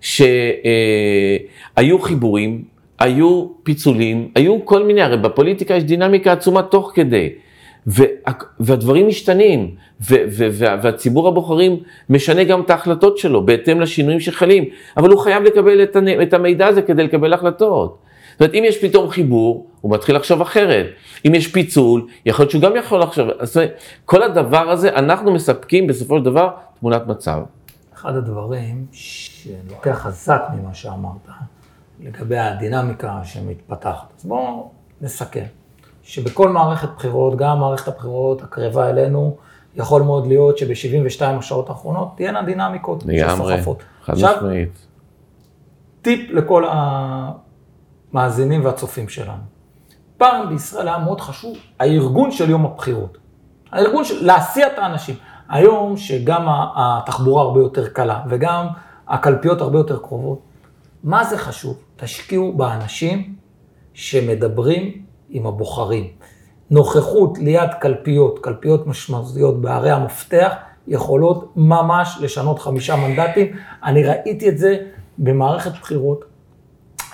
שהיו 0.00 1.98
חיבורים, 2.00 2.64
היו 2.98 3.46
פיצולים, 3.62 4.28
היו 4.34 4.64
כל 4.64 4.82
מיני, 4.86 5.02
הרי 5.02 5.16
בפוליטיקה 5.16 5.74
יש 5.74 5.84
דינמיקה 5.84 6.32
עצומה 6.32 6.62
תוך 6.62 6.92
כדי. 6.94 7.28
וה, 7.86 8.06
והדברים 8.60 9.08
משתנים, 9.08 9.70
ו, 10.10 10.14
ו, 10.30 10.48
וה, 10.52 10.76
והציבור 10.82 11.28
הבוחרים 11.28 11.76
משנה 12.10 12.44
גם 12.44 12.60
את 12.60 12.70
ההחלטות 12.70 13.18
שלו 13.18 13.46
בהתאם 13.46 13.80
לשינויים 13.80 14.20
שחלים, 14.20 14.64
אבל 14.96 15.10
הוא 15.10 15.20
חייב 15.20 15.42
לקבל 15.42 15.82
את, 15.82 15.96
את 16.22 16.34
המידע 16.34 16.66
הזה 16.66 16.82
כדי 16.82 17.04
לקבל 17.04 17.32
החלטות. 17.32 17.98
זאת 18.32 18.40
אומרת, 18.40 18.54
אם 18.54 18.64
יש 18.66 18.78
פתאום 18.78 19.08
חיבור, 19.10 19.66
הוא 19.80 19.92
מתחיל 19.92 20.16
לחשוב 20.16 20.40
אחרת. 20.40 20.86
אם 21.26 21.34
יש 21.34 21.46
פיצול, 21.46 22.06
יכול 22.26 22.42
להיות 22.42 22.50
שהוא 22.50 22.62
גם 22.62 22.76
יכול 22.76 23.00
לחשוב. 23.00 23.28
אז 23.38 23.60
כל 24.04 24.22
הדבר 24.22 24.70
הזה, 24.70 24.94
אנחנו 24.94 25.32
מספקים 25.32 25.86
בסופו 25.86 26.18
של 26.18 26.24
דבר 26.24 26.48
תמונת 26.80 27.06
מצב. 27.06 27.38
אחד 27.98 28.16
הדברים 28.16 28.86
שאני 28.92 29.68
לוקח 29.68 29.98
חזק 29.98 30.42
ממה 30.52 30.74
שאמרת, 30.74 31.28
לגבי 32.00 32.38
הדינמיקה 32.38 33.20
שמתפתחת. 33.24 34.12
אז 34.18 34.24
בואו 34.24 34.70
נסכם. 35.00 35.44
שבכל 36.02 36.48
מערכת 36.48 36.88
בחירות, 36.96 37.36
גם 37.36 37.60
מערכת 37.60 37.88
הבחירות 37.88 38.42
הקרבה 38.42 38.90
אלינו, 38.90 39.36
יכול 39.76 40.02
מאוד 40.02 40.26
להיות 40.26 40.58
שב-72 40.58 41.24
השעות 41.24 41.68
האחרונות 41.68 42.12
תהיינה 42.16 42.42
דינמיקות 42.42 43.04
לגמרי, 43.06 43.54
שסוחפות. 43.54 43.82
חד 44.02 44.12
עכשיו, 44.12 44.34
משמעית. 44.36 44.86
טיפ 46.02 46.30
לכל 46.30 46.64
המאזינים 48.12 48.64
והצופים 48.64 49.08
שלנו. 49.08 49.42
פעם 50.16 50.48
בישראל 50.48 50.88
היה 50.88 50.98
מאוד 50.98 51.20
חשוב 51.20 51.56
הארגון 51.80 52.30
של 52.30 52.50
יום 52.50 52.64
הבחירות. 52.64 53.18
הארגון 53.72 54.04
של 54.04 54.26
להסיע 54.26 54.66
את 54.66 54.78
האנשים. 54.78 55.14
היום 55.48 55.96
שגם 55.96 56.46
התחבורה 56.76 57.42
הרבה 57.42 57.60
יותר 57.60 57.88
קלה 57.88 58.20
וגם 58.28 58.66
הקלפיות 59.08 59.60
הרבה 59.60 59.78
יותר 59.78 59.98
קרובות, 59.98 60.38
מה 61.04 61.24
זה 61.24 61.38
חשוב? 61.38 61.76
תשקיעו 61.96 62.52
באנשים 62.52 63.34
שמדברים 63.94 65.02
עם 65.28 65.46
הבוחרים. 65.46 66.06
נוכחות 66.70 67.38
ליד 67.38 67.70
קלפיות, 67.80 68.38
קלפיות 68.38 68.86
משמעותיות 68.86 69.60
בערי 69.60 69.90
המפתח, 69.90 70.52
יכולות 70.86 71.52
ממש 71.56 72.18
לשנות 72.20 72.58
חמישה 72.58 72.96
מנדטים. 72.96 73.46
אני 73.84 74.04
ראיתי 74.04 74.48
את 74.48 74.58
זה 74.58 74.76
במערכת 75.18 75.70
בחירות. 75.70 76.24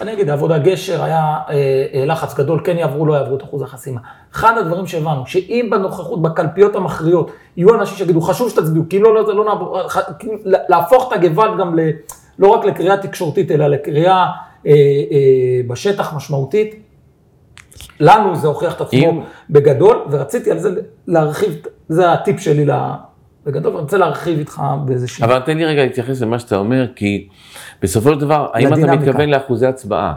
אני 0.01 0.13
אגיד, 0.13 0.31
עבודה 0.31 0.59
גשר, 0.59 1.03
היה 1.05 1.39
אה, 1.51 2.05
לחץ 2.07 2.35
גדול, 2.35 2.61
כן 2.65 2.79
יעברו, 2.79 3.07
לא 3.07 3.15
יעברו 3.15 3.37
את 3.37 3.43
אחוז 3.43 3.63
החסימה. 3.63 4.01
אחד 4.35 4.59
הדברים 4.59 4.87
שהבנו, 4.87 5.27
שאם 5.27 5.69
בנוכחות, 5.71 6.23
בקלפיות 6.23 6.77
המכריעות, 6.77 7.31
יהיו 7.57 7.75
אנשים 7.75 7.97
שיגידו, 7.97 8.21
חשוב 8.21 8.51
שתצביעו, 8.51 8.85
כי 8.91 8.99
לא, 8.99 9.15
לא, 9.15 9.35
לא 9.35 9.45
נעבור, 9.45 9.79
להפוך 10.45 11.09
את 11.13 11.19
הגוואלד 11.19 11.59
גם 11.61 11.79
ל, 11.79 11.81
לא 12.39 12.49
רק 12.49 12.65
לקריאה 12.65 12.97
תקשורתית, 12.97 13.51
אלא 13.51 13.67
לקריאה 13.67 14.27
אה, 14.67 14.73
אה, 14.73 14.77
בשטח 15.69 16.15
משמעותית, 16.17 16.75
לנו 18.01 18.37
זה 18.37 18.49
הוכיח 18.49 18.75
את 18.77 18.81
עצמו 18.81 18.99
אם- 19.11 19.21
בגדול, 19.51 20.05
ורציתי 20.11 20.51
על 20.51 20.59
זה 20.59 20.71
להרחיב, 21.07 21.53
זה 21.89 22.13
הטיפ 22.13 22.41
שלי 22.41 22.67
בגדול, 23.47 23.73
ואני 23.73 23.83
רוצה 23.83 23.99
להרחיב 23.99 24.39
איתך 24.39 24.63
באיזה 24.85 25.09
שני. 25.09 25.27
אבל 25.27 25.41
תן 25.41 25.57
לי 25.57 25.65
רגע 25.65 25.83
להתייחס 25.83 26.21
למה 26.21 26.39
שאתה 26.39 26.57
אומר, 26.57 26.87
כי 26.97 27.29
בסופו 27.85 28.15
של 28.15 28.21
דבר, 28.21 28.47
האם 28.53 28.75
אתה. 28.75 28.97
מתכוון 28.97 29.29
לאחוזי 29.29 29.67
הצבעה? 29.67 30.15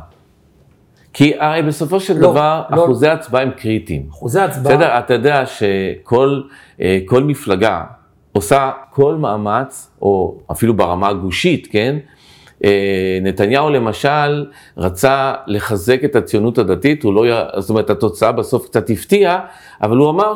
כי 1.14 1.34
הרי 1.40 1.62
בסופו 1.62 2.00
של 2.00 2.14
לא, 2.18 2.32
דבר, 2.32 2.64
לא. 2.70 2.84
אחוזי 2.84 3.08
הצבעה 3.08 3.42
הם 3.42 3.52
קריטיים. 3.52 4.06
אחוזי 4.10 4.40
הצבעה, 4.40 4.76
בסדר? 4.76 5.00
אתה 5.00 5.14
יודע 5.14 5.44
שכל 5.46 6.42
אה, 6.82 7.00
כל 7.06 7.24
מפלגה 7.24 7.84
עושה 8.32 8.72
כל 8.90 9.16
מאמץ, 9.16 9.92
או 10.02 10.38
אפילו 10.52 10.74
ברמה 10.74 11.08
הגושית, 11.08 11.68
כן? 11.72 11.96
אה, 12.64 13.20
נתניהו 13.22 13.70
למשל 13.70 14.46
רצה 14.78 15.34
לחזק 15.48 16.04
את 16.06 16.16
הציונות 16.16 16.58
הדתית, 16.58 17.04
הוא 17.04 17.14
לא, 17.14 17.24
זאת 17.60 17.70
אומרת 17.70 17.90
התוצאה 17.90 18.32
בסוף 18.32 18.66
קצת 18.66 18.90
הפתיעה, 18.90 19.40
אבל 19.82 19.98
הוא 19.98 20.10
אמר 20.10 20.36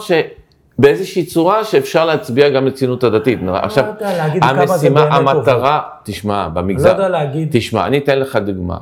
שבאיזושהי 0.77 1.25
צורה 1.25 1.63
שאפשר 1.63 2.05
להצביע 2.05 2.49
גם 2.49 2.65
לציונות 2.65 3.03
הדתית. 3.03 3.39
עכשיו, 3.53 3.85
להגיד 4.01 4.43
כמה 4.43 4.67
זה 4.67 4.73
המשימה, 4.73 5.01
המטרה, 5.01 5.81
תשמע, 6.03 6.47
במגזר, 6.47 6.87
לא 6.87 6.93
יודע 6.93 7.09
להגיד, 7.09 7.47
תשמע, 7.51 7.87
אני 7.87 7.97
אתן 7.97 8.19
לך 8.19 8.35
דוגמה. 8.35 8.77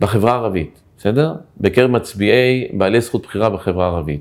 בחברה 0.00 0.32
הערבית, 0.32 0.80
בסדר? 0.98 1.34
בקרב 1.60 1.90
מצביעי 1.90 2.68
בעלי 2.72 3.00
זכות 3.00 3.22
בחירה 3.22 3.50
בחברה 3.50 3.84
הערבית. 3.84 4.20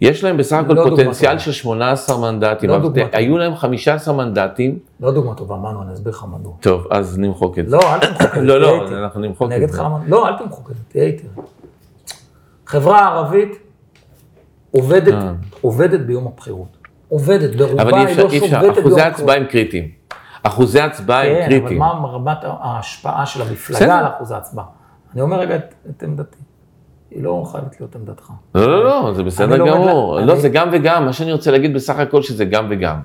יש 0.00 0.24
להם 0.24 0.36
בסך 0.36 0.56
הכל 0.56 0.72
לא 0.72 0.84
פוטנציאל. 0.90 1.38
של 1.38 1.52
18 1.52 2.20
מנדטים. 2.20 2.70
לא 2.70 2.78
דוגמה 2.78 3.04
טובה. 3.04 3.18
היו 3.18 3.38
להם 3.38 3.56
15 3.56 4.14
מנדטים. 4.14 4.78
לא 5.00 5.10
דוגמה 5.10 5.34
טובה, 5.34 5.56
מנו, 5.56 5.82
אני 5.82 5.92
אסביר 5.92 6.12
לך 6.12 6.24
מדוע. 6.32 6.52
טוב, 6.60 6.86
אז 6.90 7.18
נמחוק 7.18 7.58
את 7.58 7.68
זה. 7.68 7.76
לא, 7.76 7.94
אל 7.94 7.98
תמחוק 7.98 8.26
את 8.26 8.40
זה, 8.40 8.46
לא, 8.46 8.60
לא. 8.60 8.88
אנחנו 8.88 9.20
נמחוק 9.20 9.52
את 9.52 9.72
זה. 9.72 9.82
לא, 10.06 10.28
אל 10.28 10.32
תמחוק 10.38 10.70
את 10.70 10.76
זה, 10.76 10.82
תהיה 10.88 11.04
איתי. 11.04 11.26
חברה 12.66 13.06
ערבית 13.06 13.67
עובדת, 14.70 15.12
אה. 15.14 15.32
עובדת 15.60 16.00
ביום 16.00 16.26
הבחירות. 16.26 16.76
עובדת, 17.08 17.50
אבל 17.60 17.66
ברובה 17.66 17.98
היא 18.06 18.16
לא 18.18 18.30
אי 18.30 18.38
אפשר, 18.38 18.60
ביום 18.60 18.72
אחוזי 18.72 18.74
הבחירות. 18.86 18.98
ההצבעה 18.98 19.36
הם 19.36 19.44
קריטיים. 19.44 19.88
אחוזי 20.42 20.80
ההצבעה 20.80 21.22
הם 21.26 21.34
כן, 21.34 21.40
אבל 21.40 21.48
קריטיים. 21.58 21.78
מה 21.78 21.86
רמת 21.88 22.36
ההשפעה 22.42 23.26
של 23.26 23.42
המפלגה 23.42 23.78
בסדר. 23.78 23.92
על 23.92 24.06
אחוז 24.06 24.30
ההצבעה? 24.30 24.64
אני 25.14 25.20
אומר 25.22 25.38
רגע 25.40 25.56
את, 25.56 25.74
את 25.90 26.02
עמדתי. 26.02 26.36
היא 27.10 27.22
לא 27.24 27.44
חייבת 27.52 27.80
להיות 27.80 27.96
עמדתך. 27.96 28.30
לא, 28.54 28.66
לא, 28.66 28.84
לא, 28.84 29.12
זה 29.14 29.22
בסדר 29.22 29.56
לומד 29.56 29.70
גמור. 29.72 30.20
לא, 30.20 30.32
אני- 30.32 30.40
זה 30.40 30.48
גם 30.48 30.68
וגם, 30.72 31.04
מה 31.06 31.12
שאני 31.12 31.32
רוצה 31.32 31.50
להגיד 31.50 31.74
בסך 31.74 31.98
הכל 31.98 32.22
שזה 32.22 32.44
גם 32.44 32.66
וגם. 32.70 32.96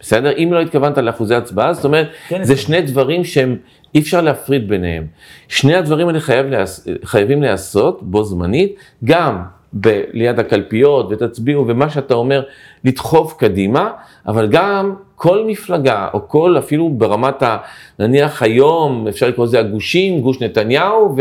בסדר? 0.00 0.30
אם 0.36 0.48
לא 0.52 0.60
התכוונת 0.60 0.98
לאחוזי 0.98 1.34
הצבעה, 1.34 1.72
זאת 1.74 1.84
אומרת, 1.84 2.06
כן, 2.28 2.44
זה 2.44 2.52
התכוונתי. 2.52 2.62
שני 2.62 2.92
דברים 2.92 3.24
שהם, 3.24 3.56
אי 3.94 4.00
אפשר 4.00 4.20
להפריד 4.20 4.68
ביניהם. 4.68 5.06
שני 5.48 5.74
הדברים 5.74 6.08
האלה 6.08 6.20
חייב 6.20 6.46
להיעש- 6.46 6.88
חייבים 7.04 7.42
להיעשות 7.42 8.02
בו 8.02 8.24
זמנית, 8.24 8.74
גם 9.04 9.42
ב- 9.80 10.02
ליד 10.12 10.38
הקלפיות 10.38 11.06
ותצביעו 11.10 11.64
ומה 11.68 11.90
שאתה 11.90 12.14
אומר, 12.14 12.42
לדחוף 12.84 13.34
קדימה, 13.38 13.90
אבל 14.26 14.48
גם 14.50 14.94
כל 15.16 15.44
מפלגה, 15.46 16.08
או 16.14 16.28
כל, 16.28 16.58
אפילו 16.58 16.90
ברמת 16.90 17.42
ה... 17.42 17.56
נניח 17.98 18.42
היום, 18.42 19.08
אפשר 19.08 19.28
לקרוא 19.28 19.46
לזה 19.46 19.60
הגושים, 19.60 20.20
גוש 20.20 20.42
נתניהו 20.42 21.16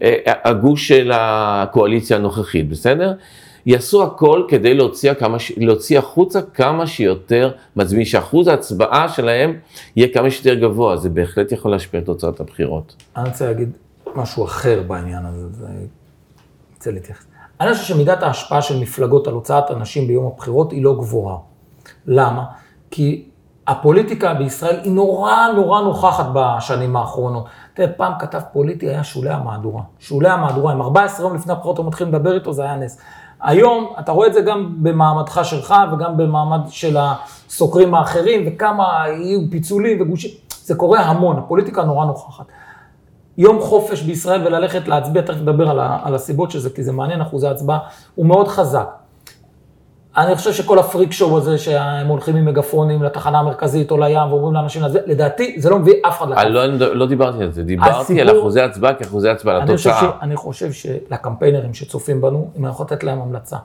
והגוש 0.00 0.88
של 0.88 1.10
הקואליציה 1.14 2.16
הנוכחית, 2.16 2.68
בסדר? 2.68 3.12
יעשו 3.66 4.02
הכל 4.02 4.44
כדי 4.48 4.74
להוציא, 4.74 5.14
כמה, 5.14 5.36
להוציא 5.56 5.98
החוצה 5.98 6.42
כמה 6.42 6.86
שיותר 6.86 7.50
מצביעים, 7.76 8.04
שאחוז 8.06 8.48
ההצבעה 8.48 9.08
שלהם 9.08 9.58
יהיה 9.96 10.08
כמה 10.14 10.30
שיותר 10.30 10.54
גבוה, 10.54 10.96
זה 10.96 11.08
בהחלט 11.08 11.52
יכול 11.52 11.70
להשפיע 11.70 12.00
על 12.00 12.06
תוצאות 12.06 12.40
הבחירות. 12.40 12.96
אני 13.16 13.28
רוצה 13.28 13.46
להגיד 13.46 13.70
משהו 14.14 14.44
אחר 14.44 14.82
בעניין 14.86 15.24
הזה, 15.24 15.48
זה... 15.48 15.66
אני 15.66 15.86
רוצה 16.74 16.90
להתייחס. 16.90 17.31
אני 17.62 17.74
חושב 17.74 17.84
שמידת 17.94 18.22
ההשפעה 18.22 18.62
של 18.62 18.80
מפלגות 18.80 19.26
על 19.26 19.34
הוצאת 19.34 19.70
אנשים 19.70 20.06
ביום 20.06 20.26
הבחירות 20.26 20.72
היא 20.72 20.84
לא 20.84 20.94
גבוהה. 20.94 21.36
למה? 22.06 22.44
כי 22.90 23.28
הפוליטיקה 23.66 24.34
בישראל 24.34 24.80
היא 24.84 24.92
נורא 24.92 25.46
נורא 25.54 25.80
נוכחת 25.80 26.26
בשנים 26.32 26.96
האחרונות. 26.96 27.44
תראה, 27.74 27.88
פעם 27.88 28.12
כתב 28.18 28.40
פוליטי 28.52 28.88
היה 28.88 29.04
שולי 29.04 29.30
המהדורה. 29.30 29.82
שולי 29.98 30.28
המהדורה, 30.28 30.72
עם 30.72 30.82
14 30.82 31.26
יום 31.26 31.34
לפני 31.34 31.52
הבחירות 31.52 31.78
הם 31.78 31.86
מתחילים 31.86 32.14
לדבר 32.14 32.34
איתו, 32.34 32.52
זה 32.52 32.62
היה 32.62 32.76
נס. 32.76 32.98
היום, 33.40 33.92
אתה 34.00 34.12
רואה 34.12 34.26
את 34.26 34.32
זה 34.32 34.40
גם 34.40 34.74
במעמדך 34.82 35.40
שלך 35.44 35.74
וגם 35.92 36.16
במעמד 36.16 36.60
של 36.68 36.96
הסוקרים 37.00 37.94
האחרים, 37.94 38.44
וכמה 38.46 39.04
יהיו 39.08 39.40
פיצולים 39.50 40.02
וגושים, 40.02 40.30
זה 40.64 40.74
קורה 40.74 41.00
המון, 41.00 41.38
הפוליטיקה 41.38 41.84
נורא 41.84 42.06
נוכחת. 42.06 42.44
יום 43.38 43.60
חופש 43.60 44.02
בישראל 44.02 44.46
וללכת 44.46 44.88
להצביע, 44.88 45.22
תכף 45.22 45.40
נדבר 45.40 45.70
על, 45.70 45.80
על 46.04 46.14
הסיבות 46.14 46.50
של 46.50 46.58
זה, 46.58 46.70
כי 46.70 46.82
זה 46.82 46.92
מעניין, 46.92 47.20
אחוזי 47.20 47.46
הצבעה, 47.48 47.78
הוא 48.14 48.26
מאוד 48.26 48.48
חזק. 48.48 48.88
אני 50.16 50.36
חושב 50.36 50.52
שכל 50.52 50.78
הפריק 50.78 51.12
שואו 51.12 51.38
הזה, 51.38 51.58
שהם 51.58 52.06
הולכים 52.06 52.36
עם 52.36 52.44
מגפונים 52.44 53.02
לתחנה 53.02 53.38
המרכזית 53.38 53.90
או 53.90 53.98
לים 53.98 54.32
ואומרים 54.32 54.54
לאנשים 54.54 54.82
לדעתי 55.06 55.54
זה 55.58 55.70
לא 55.70 55.78
מביא 55.78 55.94
אף 56.08 56.18
אחד 56.18 56.28
לקמפיין. 56.28 56.52
לא, 56.52 56.96
לא 56.96 57.06
דיברתי 57.06 57.42
על 57.42 57.52
זה, 57.52 57.62
דיברתי 57.62 57.90
הסיפור, 57.90 58.20
על 58.20 58.38
אחוזי 58.40 58.60
הצבעה 58.60 58.94
כאחוזי 58.94 59.28
הצבעה 59.28 59.58
לתוצאה. 59.58 60.10
אני 60.22 60.36
חושב 60.36 60.72
שלקמפיינרים 60.72 61.74
שצופים 61.74 62.20
בנו, 62.20 62.50
אם 62.58 62.64
אני 62.64 62.72
יכול 62.72 62.86
לתת 62.86 63.04
להם 63.04 63.20
המלצה, 63.20 63.56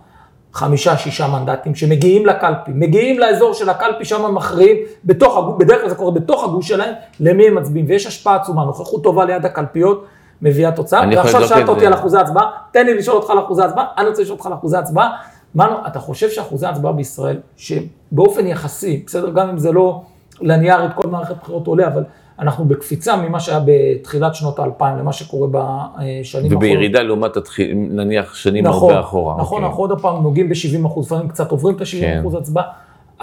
חמישה, 0.58 0.98
שישה 0.98 1.28
מנדטים 1.28 1.76
שמגיעים 1.76 2.26
לקלפי, 2.26 2.72
מגיעים 2.76 3.20
לאזור 3.20 3.54
של 3.54 3.70
הקלפי, 3.70 4.06
שם 4.06 4.36
מכריעים, 4.36 4.78
בתוך 5.06 5.38
הגוש, 5.38 5.56
בדרך 5.60 5.82
כלל 5.82 5.90
זה 5.90 5.96
קורה 5.96 6.12
בתוך 6.12 6.44
הגוש 6.44 6.68
שלהם, 6.68 6.94
למי 7.20 7.48
הם 7.48 7.56
מצביעים, 7.56 7.86
ויש 7.90 8.06
השפעה 8.06 8.36
עצומה, 8.36 8.66
נוכחות 8.66 9.04
טובה 9.04 9.26
ליד 9.26 9.46
הקלפיות, 9.46 10.06
מביאה 10.42 10.72
תוצאה. 10.72 11.02
ועכשיו 11.16 11.42
שאלת 11.48 11.70
אותי 11.70 11.86
על 11.86 11.94
אחוזי 11.94 12.18
הצבעה, 12.18 12.50
תן 12.72 12.86
לי 12.86 12.94
לשאול 12.94 13.18
אותך 13.18 13.30
על 13.30 13.40
אחוזי 13.40 13.64
הצבעה, 13.64 13.86
אני 13.98 14.08
רוצה 14.08 14.22
לשאול 14.22 14.36
אותך 14.38 14.46
על 14.46 14.54
אחוזי 14.54 14.78
הצבעה. 14.78 15.10
מנו, 15.56 15.76
אתה 15.88 16.00
חושב 16.00 16.30
שאחוזי 16.30 16.66
ההצבעה 16.66 16.92
בישראל, 16.94 17.38
שבאופן 17.58 18.48
יחסי, 18.48 19.04
בסדר, 19.08 19.30
גם 19.30 19.50
אם 19.50 19.58
זה 19.58 19.72
לא 19.72 20.02
לניארית, 20.42 20.92
כל 20.96 21.10
מערכת 21.10 21.36
בחירות 21.42 21.68
עולה, 21.68 21.88
אבל 21.88 22.04
אנחנו 22.40 22.66
בקפיצה 22.66 23.16
ממה 23.16 23.40
שהיה 23.40 23.60
בתחילת 23.66 24.36
שנות 24.36 24.60
האלפיים 24.60 24.98
למה 24.98 25.14
שקורה 25.14 25.48
בשנים 25.48 26.46
האחרונות. 26.46 26.54
ובירידה 26.54 27.02
לעומת 27.02 27.38
התחיל, 27.38 27.74
נניח 27.76 28.36
שנים 28.36 28.66
נכון, 28.68 28.90
הרבה 28.90 29.02
אחורה. 29.02 29.38
נכון, 29.38 29.58
אוקיי. 29.58 29.70
אנחנו 29.70 29.84
עוד 29.84 30.02
פעם 30.02 30.24
נוגעים 30.24 30.50
ב-70 30.50 30.88
אחוז, 30.88 31.06
לפעמים 31.06 31.28
קצת 31.28 31.52
עוברים 31.52 31.76
את 31.76 31.82
ה-70 31.82 32.00
כן. 32.00 32.20
אחוז 32.20 32.36
הצבעה. 32.36 32.64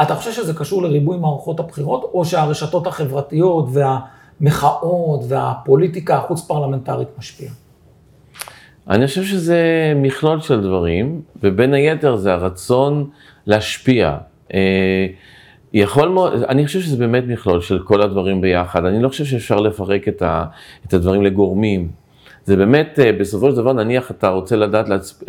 אתה 0.03 0.15
חושב 0.15 0.33
שזה 0.33 0.55
קשור 0.55 0.83
לריבוי 0.83 1.19
מערכות 1.19 1.61
הבחירות, 1.61 2.11
או 2.15 2.25
שהרשתות 2.25 2.87
החברתיות 2.87 3.69
והמחאות 3.73 5.21
והפוליטיקה 5.29 6.17
החוץ 6.17 6.41
פרלמנטרית 6.41 7.09
משפיעה? 7.19 7.53
אני 8.91 9.07
חושב 9.07 9.25
שזה 9.25 9.93
מכלול 9.97 10.41
של 10.41 10.61
דברים, 10.61 11.21
ובין 11.43 11.75
היתר 11.75 12.17
זה 12.17 12.33
הרצון 12.33 13.11
להשפיע. 13.47 14.17
יכול 15.75 16.09
מאוד, 16.09 16.43
אני 16.43 16.67
חושב 16.67 16.81
שזה 16.81 16.97
באמת 16.97 17.25
מכלול 17.27 17.61
של 17.61 17.79
כל 17.79 18.03
הדברים 18.03 18.41
ביחד. 18.41 18.85
אני 18.85 19.03
לא 19.03 19.09
חושב 19.09 19.25
שאפשר 19.25 19.57
לפרק 19.57 20.09
את, 20.09 20.23
ה, 20.23 20.45
את 20.87 20.95
הדברים 20.95 21.23
לגורמים. 21.23 21.89
זה 22.45 22.57
באמת, 22.57 22.99
אה, 23.03 23.13
בסופו 23.13 23.51
של 23.51 23.57
דבר, 23.57 23.73
נניח 23.73 24.11
אתה 24.11 24.29
רוצה 24.29 24.57
לדעת, 24.57 24.87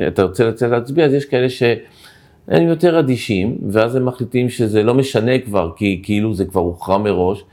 אתה 0.07 0.23
רוצה 0.23 0.47
לצאת 0.47 0.71
להצביע, 0.71 1.05
אז 1.05 1.13
יש 1.13 1.25
כאלה 1.25 1.49
שהם 1.49 2.67
יותר 2.67 2.99
אדישים, 2.99 3.57
ואז 3.69 3.95
הם 3.95 4.05
מחליטים 4.05 4.49
שזה 4.49 4.83
לא 4.83 4.93
משנה 4.93 5.39
כבר, 5.39 5.71
כי 5.75 6.01
כאילו 6.03 6.33
זה 6.33 6.45
כבר 6.45 6.61
הוכרע 6.61 6.97
מראש, 6.97 7.43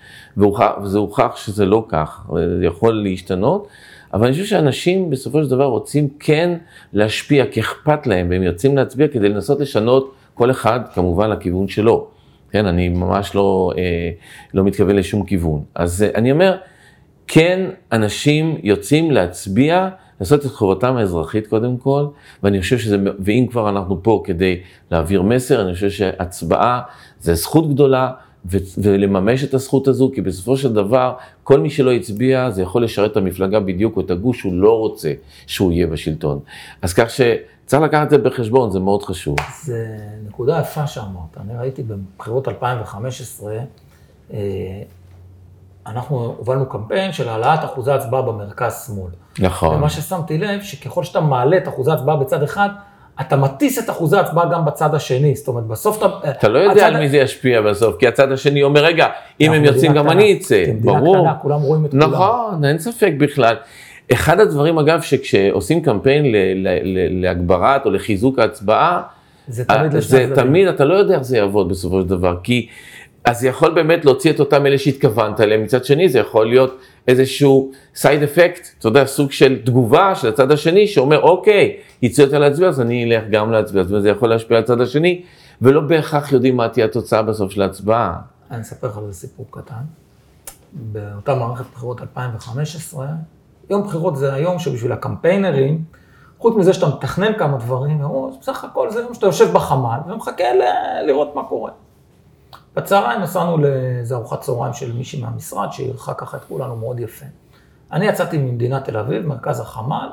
וזה 0.82 0.98
הוכח 0.98 1.36
שזה 1.36 1.66
לא 1.66 1.84
כך, 1.88 2.26
זה 2.58 2.64
יכול 2.64 3.02
להשתנות. 3.02 3.68
אבל 4.14 4.24
אני 4.26 4.32
חושב 4.32 4.44
שאנשים 4.46 5.10
בסופו 5.10 5.44
של 5.44 5.50
דבר 5.50 5.64
רוצים 5.64 6.08
כן 6.20 6.58
להשפיע, 6.92 7.46
כי 7.46 7.60
אכפת 7.60 8.06
להם, 8.06 8.26
והם 8.30 8.42
יוצאים 8.42 8.76
להצביע 8.76 9.08
כדי 9.08 9.28
לנסות 9.28 9.60
לשנות 9.60 10.14
כל 10.34 10.50
אחד 10.50 10.80
כמובן 10.94 11.30
לכיוון 11.30 11.68
שלו. 11.68 12.08
כן, 12.52 12.66
אני 12.66 12.88
ממש 12.88 13.34
לא, 13.34 13.72
אה, 13.78 14.10
לא 14.54 14.64
מתכוון 14.64 14.96
לשום 14.96 15.24
כיוון. 15.24 15.62
אז 15.74 16.02
אה, 16.02 16.08
אני 16.14 16.32
אומר, 16.32 16.56
כן, 17.26 17.70
אנשים 17.92 18.56
יוצאים 18.62 19.10
להצביע, 19.10 19.88
לעשות 20.20 20.46
את 20.46 20.50
חובתם 20.50 20.96
האזרחית 20.96 21.46
קודם 21.46 21.76
כל, 21.76 22.06
ואני 22.42 22.60
חושב 22.60 22.78
שזה, 22.78 22.96
ואם 23.18 23.46
כבר 23.50 23.68
אנחנו 23.68 24.02
פה 24.02 24.22
כדי 24.24 24.60
להעביר 24.90 25.22
מסר, 25.22 25.62
אני 25.62 25.74
חושב 25.74 25.90
שהצבעה 25.90 26.80
זה 27.20 27.34
זכות 27.34 27.74
גדולה, 27.74 28.10
ו- 28.50 28.58
ולממש 28.78 29.44
את 29.44 29.54
הזכות 29.54 29.88
הזו, 29.88 30.10
כי 30.14 30.20
בסופו 30.20 30.56
של 30.56 30.72
דבר, 30.72 31.14
כל 31.42 31.60
מי 31.60 31.70
שלא 31.70 31.92
הצביע, 31.92 32.50
זה 32.50 32.62
יכול 32.62 32.84
לשרת 32.84 33.12
את 33.12 33.16
המפלגה 33.16 33.60
בדיוק, 33.60 33.96
או 33.96 34.00
את 34.00 34.10
הגוש 34.10 34.38
שהוא 34.38 34.54
לא 34.54 34.78
רוצה 34.78 35.12
שהוא 35.46 35.72
יהיה 35.72 35.86
בשלטון. 35.86 36.40
אז 36.82 36.94
כך 36.94 37.10
שצריך 37.72 37.84
לקחת 37.84 38.04
את 38.04 38.10
זה 38.10 38.18
בחשבון, 38.18 38.70
זה 38.70 38.80
מאוד 38.80 39.02
חשוב. 39.02 39.36
זה 39.62 39.86
נקודה 40.28 40.58
יפה 40.60 40.86
שאמרת. 40.86 41.36
אני 41.40 41.58
ראיתי 41.58 41.82
בבחירות 41.82 42.48
2015, 42.48 43.52
אה, 44.32 44.38
אנחנו 45.86 46.34
הובלנו 46.38 46.66
קמפיין 46.66 47.12
של 47.12 47.28
העלאת 47.28 47.64
אחוזי 47.64 47.92
הצבעה 47.92 48.22
במרכז-שמאל. 48.22 49.10
נכון. 49.38 49.76
ומה 49.76 49.88
ששמתי 49.88 50.38
לב, 50.38 50.62
שככל 50.62 51.04
שאתה 51.04 51.20
מעלה 51.20 51.56
את 51.56 51.68
אחוזי 51.68 51.90
הצבעה 51.90 52.16
בצד 52.16 52.42
אחד, 52.42 52.68
אתה 53.20 53.36
מטיס 53.36 53.78
את 53.78 53.90
אחוזי 53.90 54.16
ההצבעה 54.16 54.46
גם 54.52 54.64
בצד 54.64 54.94
השני, 54.94 55.34
זאת 55.34 55.48
אומרת, 55.48 55.64
בסוף 55.64 55.98
אתה... 55.98 56.30
אתה 56.30 56.48
לא 56.48 56.58
יודע 56.58 56.86
הצד... 56.86 56.94
על 56.94 57.00
מי 57.00 57.08
זה 57.08 57.16
ישפיע 57.16 57.62
בסוף, 57.62 57.96
כי 57.98 58.08
הצד 58.08 58.32
השני 58.32 58.62
אומר, 58.62 58.84
רגע, 58.84 59.06
אם 59.40 59.52
הם 59.52 59.64
יוצאים 59.64 59.92
גם 59.92 60.10
אני 60.10 60.38
אצא, 60.38 60.64
ברור. 60.80 61.16
קטנה, 61.16 61.34
כולם 61.42 61.60
רואים 61.60 61.86
את 61.86 61.94
נכון, 61.94 62.14
כולם. 62.14 62.22
נכון, 62.22 62.64
אין 62.64 62.78
ספק 62.78 63.12
בכלל. 63.18 63.56
אחד 64.12 64.40
הדברים, 64.40 64.78
אגב, 64.78 65.02
שכשעושים 65.02 65.82
קמפיין 65.82 66.24
להגברת 67.10 67.86
או 67.86 67.90
לחיזוק 67.90 68.38
ההצבעה, 68.38 69.02
זה 69.48 69.64
תמיד 69.64 69.94
לשני 69.94 70.00
הצדדים. 70.00 70.28
זה 70.28 70.42
תמיד, 70.42 70.68
אתה 70.68 70.84
לא 70.84 70.94
יודע 70.94 71.14
איך 71.14 71.22
זה 71.22 71.36
יעבוד 71.36 71.68
בסופו 71.68 72.00
של 72.00 72.08
דבר, 72.08 72.36
כי 72.42 72.68
אז 73.24 73.40
זה 73.40 73.48
יכול 73.48 73.74
באמת 73.74 74.04
להוציא 74.04 74.30
את 74.30 74.40
אותם 74.40 74.66
אלה 74.66 74.78
שהתכוונת 74.78 75.40
אליהם, 75.40 75.62
מצד 75.62 75.84
שני 75.84 76.08
זה 76.08 76.18
יכול 76.18 76.46
להיות 76.48 76.78
איזשהו 77.08 77.72
סייד 77.94 78.22
אפקט, 78.22 78.68
אתה 78.78 78.88
יודע, 78.88 79.06
סוג 79.06 79.32
של 79.32 79.58
תגובה 79.64 80.14
של 80.14 80.28
הצד 80.28 80.50
השני 80.50 80.86
שאומר, 80.86 81.20
אוקיי, 81.20 81.76
יצאת 82.02 82.32
להצביע, 82.32 82.68
אז 82.68 82.80
אני 82.80 83.04
אלך 83.04 83.24
גם 83.30 83.52
להצביע, 83.52 83.82
זאת 83.82 83.90
אומרת, 83.90 84.02
זה 84.02 84.08
יכול 84.08 84.28
להשפיע 84.28 84.56
על 84.56 84.62
הצד 84.62 84.80
השני, 84.80 85.22
ולא 85.62 85.80
בהכרח 85.80 86.32
יודעים 86.32 86.56
מה 86.56 86.68
תהיה 86.68 86.86
התוצאה 86.86 87.22
בסוף 87.22 87.52
של 87.52 87.62
ההצבעה. 87.62 88.16
אני 88.50 88.60
אספר 88.60 88.86
לך 88.86 88.98
על 88.98 89.12
סיפור 89.12 89.46
קטן. 89.50 89.82
באותה 90.72 91.34
מערכת 91.34 91.64
בחירות 91.74 92.00
2015, 92.00 93.06
יום 93.72 93.82
בחירות 93.82 94.16
זה 94.16 94.34
היום 94.34 94.58
שבשביל 94.58 94.92
הקמפיינרים, 94.92 95.84
חוץ 96.38 96.56
מזה 96.56 96.72
שאתה 96.72 96.86
מתכנן 96.86 97.38
כמה 97.38 97.56
דברים, 97.56 98.02
בסך 98.40 98.64
הכל 98.64 98.90
זה 98.90 99.00
יום 99.00 99.14
שאתה 99.14 99.26
יושב 99.26 99.52
בחמ"ל 99.52 99.98
ומחכה 100.06 100.44
לראות 101.06 101.34
מה 101.34 101.44
קורה. 101.44 101.70
בצהריים 102.76 103.20
נסענו 103.20 103.58
לאיזו 103.58 104.16
ארוחת 104.16 104.40
צהריים 104.40 104.74
של 104.74 104.92
מישהי 104.92 105.20
מהמשרד, 105.20 105.72
שאירחה 105.72 106.14
ככה 106.14 106.36
את 106.36 106.44
כולנו 106.44 106.76
מאוד 106.76 107.00
יפה. 107.00 107.26
אני 107.92 108.06
יצאתי 108.06 108.38
ממדינת 108.38 108.84
תל 108.84 108.96
אביב, 108.96 109.26
מרכז 109.26 109.60
החמ"ל, 109.60 110.08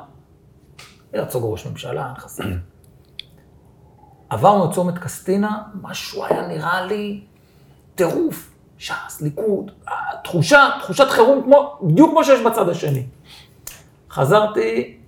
הרצוג 1.14 1.52
ראש 1.52 1.66
ממשלה, 1.66 2.12
נכנסים. 2.16 2.58
עברנו 4.30 4.64
את 4.64 4.74
צומת 4.74 4.98
קסטינה, 4.98 5.62
משהו 5.82 6.24
היה 6.24 6.46
נראה 6.46 6.82
לי 6.86 7.24
טירוף, 7.94 8.50
ש"ס, 8.78 9.20
ליכוד, 9.20 9.70
תחושה, 10.24 10.68
תחושת 10.80 11.06
חירום 11.10 11.42
כמו, 11.42 11.78
בדיוק 11.82 12.10
כמו 12.10 12.24
שיש 12.24 12.40
בצד 12.40 12.68
השני. 12.68 13.06
חזרתי, 14.10 14.98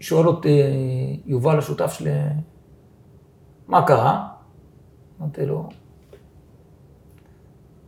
שואל 0.00 0.26
אותי 0.26 0.60
יובל 1.26 1.58
השותף 1.58 1.92
שלי, 1.92 2.10
מה 3.68 3.86
קרה? 3.86 4.28
אמרתי 5.20 5.46
לו, 5.46 5.68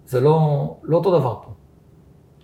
זה 0.06 0.20
לא, 0.20 0.76
לא 0.82 0.96
אותו 0.96 1.18
דבר 1.18 1.40
פה. 1.42 1.50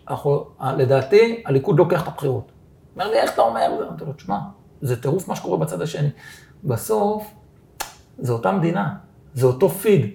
אנחנו, 0.08 0.44
לדעתי, 0.76 1.42
הליכוד 1.46 1.78
לוקח 1.78 2.02
את 2.02 2.08
הבחירות. 2.08 2.52
אומר 2.94 3.10
לי, 3.10 3.16
איך 3.16 3.34
אתה 3.34 3.42
אומר? 3.42 3.86
אמרתי 3.88 4.04
לו, 4.04 4.12
תשמע, 4.12 4.38
זה 4.80 5.02
טירוף 5.02 5.28
מה 5.28 5.36
שקורה 5.36 5.58
בצד 5.58 5.82
השני. 5.82 6.08
בסוף, 6.64 7.34
זה 8.18 8.32
אותה 8.32 8.52
מדינה, 8.52 8.94
זה 9.34 9.46
אותו 9.46 9.68
פיד. 9.68 10.10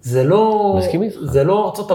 זה 0.00 0.24
לא, 0.24 0.78
זה 1.20 1.44
לא 1.44 1.68
ארצות 1.68 1.90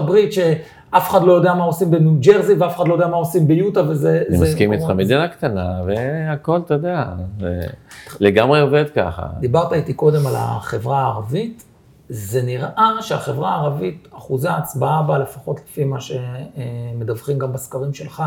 שאף 0.90 1.10
אחד 1.10 1.22
לא 1.22 1.32
יודע 1.32 1.54
מה 1.54 1.64
עושים 1.64 1.90
בניו 1.90 2.12
ג'רזי 2.20 2.54
ואף 2.54 2.76
אחד 2.76 2.88
לא 2.88 2.94
יודע 2.94 3.06
מה 3.06 3.16
עושים 3.16 3.48
ביוטה 3.48 3.82
וזה... 3.88 4.22
אני 4.28 4.38
מסכים 4.38 4.72
איתך, 4.72 4.90
מדינה 4.90 5.28
קטנה 5.28 5.82
והכל, 5.86 6.60
אתה 6.64 6.74
יודע, 6.74 7.04
לגמרי 8.20 8.60
עובד 8.60 8.84
ככה. 8.94 9.26
דיברת 9.40 9.72
איתי 9.72 9.94
קודם 9.94 10.26
על 10.26 10.34
החברה 10.36 11.00
הערבית, 11.00 11.64
זה 12.08 12.42
נראה 12.42 12.92
שהחברה 13.00 13.50
הערבית, 13.50 14.08
אחוזי 14.16 14.48
ההצבעה 14.48 15.02
בה, 15.02 15.18
לפחות 15.18 15.60
לפי 15.64 15.84
מה 15.84 15.98
שמדווחים 16.00 17.38
גם 17.38 17.52
בסקרים 17.52 17.94
שלך, 17.94 18.22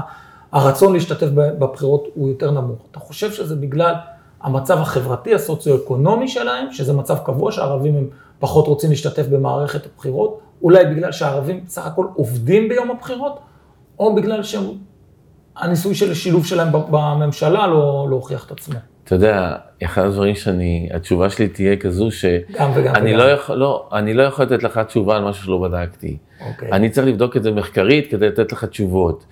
הרצון 0.52 0.94
להשתתף 0.94 1.28
בבחירות 1.36 2.08
הוא 2.14 2.30
יותר 2.30 2.52
נמוך. 2.52 2.80
אתה 2.92 3.00
חושב 3.00 3.32
שזה 3.32 3.56
בגלל 3.56 3.94
המצב 4.42 4.78
החברתי, 4.78 5.36
הסוציו-אקונומי 5.36 6.28
שלהם, 6.28 6.72
שזה 6.72 6.94
מצב 6.94 7.18
קבוע 7.18 7.52
שהערבים 7.52 7.96
הם 7.96 8.08
פחות 8.40 8.68
רוצים 8.68 8.90
להשתתף 8.90 9.28
במערכת 9.28 9.86
הבחירות, 9.86 10.40
אולי 10.64 10.86
בגלל 10.86 11.12
שהערבים 11.12 11.64
בסך 11.66 11.86
הכל 11.86 12.06
עובדים 12.14 12.70
ביום 12.70 12.92
הבחירות, 12.92 13.40
או 14.00 14.16
בגלל 14.16 14.42
שהניסוי 14.44 15.96
של 15.96 16.12
השילוב 16.12 16.46
שלהם 16.46 16.68
בממשלה 16.72 17.68
לא, 17.68 18.08
לא 18.10 18.16
הוכיח 18.16 18.46
את 18.46 18.52
עצמו. 18.52 18.80
אתה 19.04 19.16
יודע, 19.16 19.56
אחד 19.84 20.06
הדברים 20.06 20.36
שאני, 20.36 20.90
התשובה 20.94 21.30
שלי 21.30 21.48
תהיה 21.48 21.76
כזו 21.76 22.12
ש... 22.12 22.26
גם 22.26 22.72
וגם 22.76 22.94
וגם. 22.94 23.06
לא 23.06 23.24
יכול, 23.24 23.56
לא, 23.56 23.90
אני 23.94 24.14
לא 24.14 24.24
יכול 24.24 24.46
לתת 24.46 24.64
לך 24.64 24.78
תשובה 24.78 25.16
על 25.18 25.24
משהו 25.24 25.44
שלא 25.44 25.58
בדקתי. 25.58 26.18
אוקיי. 26.48 26.72
אני 26.72 26.90
צריך 26.90 27.08
לבדוק 27.08 27.38
את 27.38 27.44
זה 27.44 27.52
מחקרית 27.52 28.12
כדי 28.12 28.28
לתת 28.28 28.52
לך 28.52 28.66
תשובות. 28.66 29.26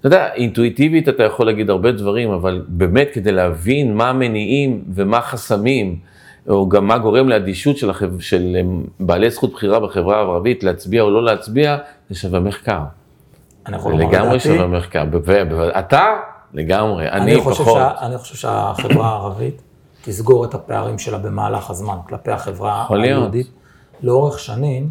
אתה 0.00 0.06
יודע, 0.06 0.34
אינטואיטיבית 0.34 1.08
אתה 1.08 1.22
יכול 1.22 1.46
להגיד 1.46 1.70
הרבה 1.70 1.92
דברים, 1.92 2.30
אבל 2.30 2.64
באמת 2.68 3.08
כדי 3.12 3.32
להבין 3.32 3.94
מה 3.94 4.08
המניעים 4.08 4.84
ומה 4.94 5.18
החסמים, 5.18 5.98
או 6.48 6.68
גם 6.68 6.86
מה 6.86 6.98
גורם 6.98 7.28
לאדישות 7.28 7.76
של, 7.76 7.90
החב... 7.90 8.20
של 8.20 8.56
הם, 8.60 8.84
בעלי 9.00 9.30
זכות 9.30 9.52
בחירה 9.52 9.80
בחברה 9.80 10.16
הערבית 10.16 10.64
להצביע 10.64 11.02
או 11.02 11.10
לא 11.10 11.24
להצביע, 11.24 11.76
זה 12.10 12.18
שווה 12.18 12.40
מחקר. 12.40 12.80
יכול 13.68 13.92
לומר 13.92 14.04
לגמרי 14.04 14.40
שווה 14.40 14.66
מחקר. 14.66 15.04
ב- 15.04 15.16
ב- 15.16 15.52
אתה, 15.54 16.06
לגמרי, 16.54 17.08
אני, 17.08 17.32
אני 17.32 17.40
חושב, 17.40 17.62
פחות. 17.62 17.76
שה, 17.76 18.06
אני 18.06 18.18
חושב 18.18 18.34
שהחברה 18.34 19.08
הערבית 19.08 19.62
תסגור 20.04 20.44
את 20.44 20.54
הפערים 20.54 20.98
שלה 20.98 21.18
במהלך 21.18 21.70
הזמן 21.70 21.96
כלפי 22.08 22.30
החברה. 22.30 22.86
היהודית. 22.90 23.50
לאורך 24.02 24.38
שנים, 24.38 24.90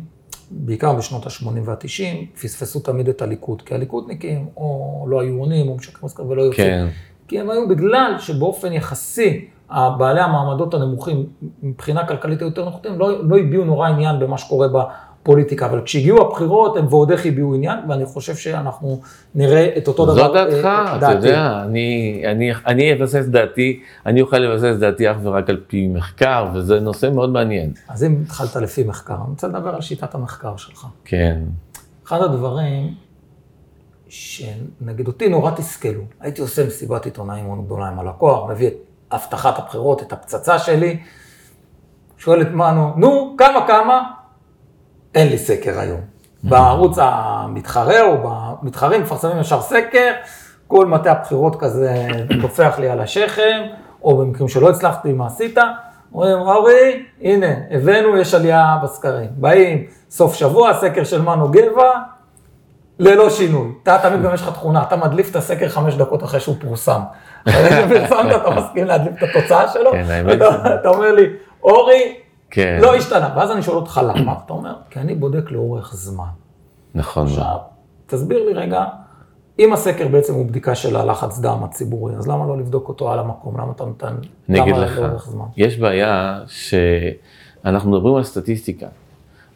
בעיקר 0.51 0.93
בשנות 0.93 1.25
ה-80 1.25 1.59
וה-90, 1.65 2.39
פספסו 2.41 2.79
תמיד 2.79 3.09
את 3.09 3.21
הליכוד, 3.21 3.61
כי 3.61 3.75
הליכודניקים 3.75 4.47
או 4.57 5.05
לא 5.09 5.21
היו 5.21 5.39
עונים 5.39 5.67
או 5.67 5.75
משקרים 5.75 6.29
ולא 6.29 6.41
יוצאים. 6.41 6.67
כן. 6.67 6.87
כי 7.27 7.39
הם 7.39 7.49
היו 7.49 7.67
בגלל 7.67 8.15
שבאופן 8.19 8.73
יחסי, 8.73 9.45
בעלי 9.71 10.19
המעמדות 10.21 10.73
הנמוכים, 10.73 11.25
מבחינה 11.63 12.07
כלכלית 12.07 12.39
היו 12.39 12.47
יותר 12.47 12.65
נוחים, 12.65 12.99
לא, 12.99 13.23
לא 13.23 13.37
הביעו 13.37 13.65
נורא 13.65 13.87
עניין 13.87 14.19
במה 14.19 14.37
שקורה 14.37 14.67
בפוליטיקה, 14.67 15.65
אבל 15.65 15.81
כשהגיעו 15.81 16.21
הבחירות 16.21 16.77
הם 16.77 16.85
ועוד 16.89 17.11
איך 17.11 17.25
הביעו 17.25 17.55
עניין, 17.55 17.79
ואני 17.89 18.05
חושב 18.05 18.35
שאנחנו 18.35 19.01
נראה 19.35 19.69
את 19.77 19.87
אותו 19.87 20.05
דבר. 20.05 20.15
זו 20.15 20.33
דעתך, 20.33 20.65
אה, 20.65 20.97
אתה 20.97 20.99
דעתי. 20.99 21.27
יודע, 21.27 21.61
אני, 21.65 22.21
אני, 22.31 22.51
אני 22.67 22.93
אבסס 22.93 23.25
דעתי, 23.25 23.79
אני 24.05 24.21
אוכל 24.21 24.37
לבסס 24.37 24.79
דעתי 24.79 25.11
אך 25.11 25.17
ורק 25.23 25.49
על 25.49 25.61
פי 25.67 25.87
מחקר, 25.87 26.47
וזה 26.53 26.79
נושא 26.79 27.09
מאוד 27.13 27.29
מעניין. 27.29 27.71
אז 27.89 28.03
אם 28.03 28.21
התחלת 28.25 28.55
לפי 28.55 28.83
מחקר, 28.83 29.15
אני 29.15 29.29
רוצה 29.29 29.47
לדבר 29.47 29.75
על 29.75 29.81
שיטת 29.81 30.15
המחקר 30.15 30.57
שלך. 30.57 30.87
כן, 31.05 31.41
אחד 32.07 32.21
הדברים 32.21 32.93
שנגיד 34.09 35.07
אותי 35.07 35.29
נורא 35.29 35.51
תסכלו, 35.51 36.01
הייתי 36.19 36.41
עושה 36.41 36.65
מסיבת 36.67 37.05
עיתונאים 37.05 37.45
מאוד 37.45 37.65
גדולה 37.65 37.87
עם 37.87 37.99
הלקוח, 37.99 38.49
מביא 38.49 38.67
את 38.67 38.73
הבטחת 39.13 39.59
הבחירות, 39.59 40.01
את 40.01 40.13
הפצצה 40.13 40.59
שלי, 40.59 40.99
שואל 42.17 42.41
את 42.41 42.51
מנו, 42.51 42.93
נו, 42.95 43.35
כמה 43.37 43.67
כמה? 43.67 44.03
אין 45.15 45.29
לי 45.29 45.37
סקר 45.37 45.79
היום. 45.79 46.01
בערוץ 46.43 46.97
המתחרה 47.01 48.01
או 48.01 48.17
במתחרים 48.61 49.01
מפרסמים 49.01 49.39
ישר 49.39 49.61
סקר, 49.61 50.11
כל 50.67 50.85
מטה 50.85 51.11
הבחירות 51.11 51.59
כזה 51.59 52.07
טופח 52.41 52.79
לי 52.79 52.89
על 52.89 52.99
השכם, 53.01 53.61
או 54.03 54.17
במקרים 54.17 54.47
שלא 54.49 54.69
הצלחתי, 54.69 55.13
מה 55.13 55.27
עשית? 55.27 55.57
אומרים, 56.13 56.37
אורי, 56.37 57.05
הנה, 57.21 57.47
הבאנו, 57.71 58.17
יש 58.17 58.33
עלייה 58.33 58.77
בסקרים. 58.83 59.29
באים, 59.31 59.85
סוף 60.09 60.33
שבוע, 60.33 60.73
סקר 60.73 61.03
של 61.03 61.21
מנו 61.21 61.51
גבע, 61.51 61.91
ללא 63.03 63.29
שינוי. 63.29 63.67
אתה 63.83 63.97
תמיד 64.01 64.21
גם 64.21 64.33
יש 64.33 64.41
לך 64.41 64.49
תכונה, 64.49 64.83
אתה 64.83 64.95
מדליף 64.95 65.31
את 65.31 65.35
הסקר 65.35 65.69
חמש 65.69 65.95
דקות 65.95 66.23
אחרי 66.23 66.39
שהוא 66.39 66.55
פורסם. 66.61 67.01
אחרי 67.49 67.69
שפרסמת, 67.69 68.35
אתה 68.35 68.49
מסכים 68.49 68.85
להדליף 68.85 69.13
את 69.17 69.29
התוצאה 69.29 69.67
שלו? 69.67 69.91
כן, 69.91 70.25
אתה- 70.79 70.89
אומר 70.89 71.11
לי, 71.11 71.25
אורי, 71.63 72.15
כן, 72.49 72.79
לא 72.81 72.95
השתנה. 72.95 73.29
ואז 73.35 73.51
אני 73.51 73.61
שואל 73.61 73.75
אותך 73.75 74.01
למה, 74.03 74.33
אתה 74.45 74.53
אומר, 74.53 74.73
כי 74.89 74.99
אני 74.99 75.15
בודק 75.15 75.51
לאורך 75.51 75.93
זמן. 75.93 76.23
נכון. 76.95 77.23
עכשיו, 77.27 77.57
תסביר 78.07 78.45
לי 78.45 78.53
רגע, 78.53 78.83
אם 79.59 79.73
הסקר 79.73 80.07
בעצם 80.07 80.33
הוא 80.33 80.45
בדיקה 80.45 80.75
של 80.75 80.95
הלחץ 80.95 81.39
דם 81.39 81.63
הציבורי, 81.63 82.15
אז 82.15 82.27
למה 82.27 82.45
לא 82.47 82.57
לבדוק 82.57 82.89
אותו 82.89 83.11
על 83.11 83.19
המקום? 83.19 83.57
למה 83.61 83.71
אתה 83.75 83.85
נותן, 83.85 84.15
אני 84.49 84.61
אגיד 84.61 84.75
לך? 84.75 85.01
יש 85.57 85.77
בעיה 85.79 86.39
שאנחנו 86.47 87.91
מדברים 87.91 88.15
על 88.15 88.23
סטטיסטיקה, 88.23 88.87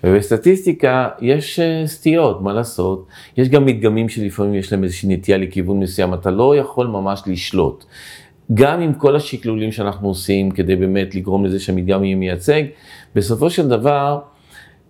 ובסטטיסטיקה 0.03 1.09
יש 1.21 1.59
אה, 1.59 1.87
סטיות, 1.87 2.41
מה 2.41 2.53
לעשות? 2.53 3.07
יש 3.37 3.49
גם 3.49 3.65
מדגמים 3.65 4.09
שלפעמים 4.09 4.55
יש 4.55 4.71
להם 4.71 4.83
איזושהי 4.83 5.15
נטייה 5.15 5.37
לכיוון 5.37 5.79
מסוים, 5.79 6.13
אתה 6.13 6.31
לא 6.31 6.55
יכול 6.55 6.87
ממש 6.87 7.23
לשלוט. 7.27 7.85
גם 8.53 8.81
עם 8.81 8.93
כל 8.93 9.15
השקלולים 9.15 9.71
שאנחנו 9.71 10.07
עושים 10.07 10.51
כדי 10.51 10.75
באמת 10.75 11.15
לגרום 11.15 11.45
לזה 11.45 11.59
שהמדגם 11.59 12.03
יהיה 12.03 12.15
מייצג, 12.15 12.63
בסופו 13.15 13.49
של 13.49 13.67
דבר 13.67 14.19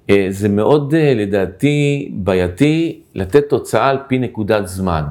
אה, 0.09 0.27
זה 0.29 0.49
מאוד 0.49 0.93
אה, 0.93 1.13
לדעתי 1.13 2.11
בעייתי 2.13 3.01
לתת 3.15 3.49
תוצאה 3.49 3.89
על 3.89 3.97
פי 4.07 4.19
נקודת 4.19 4.67
זמן. 4.67 5.03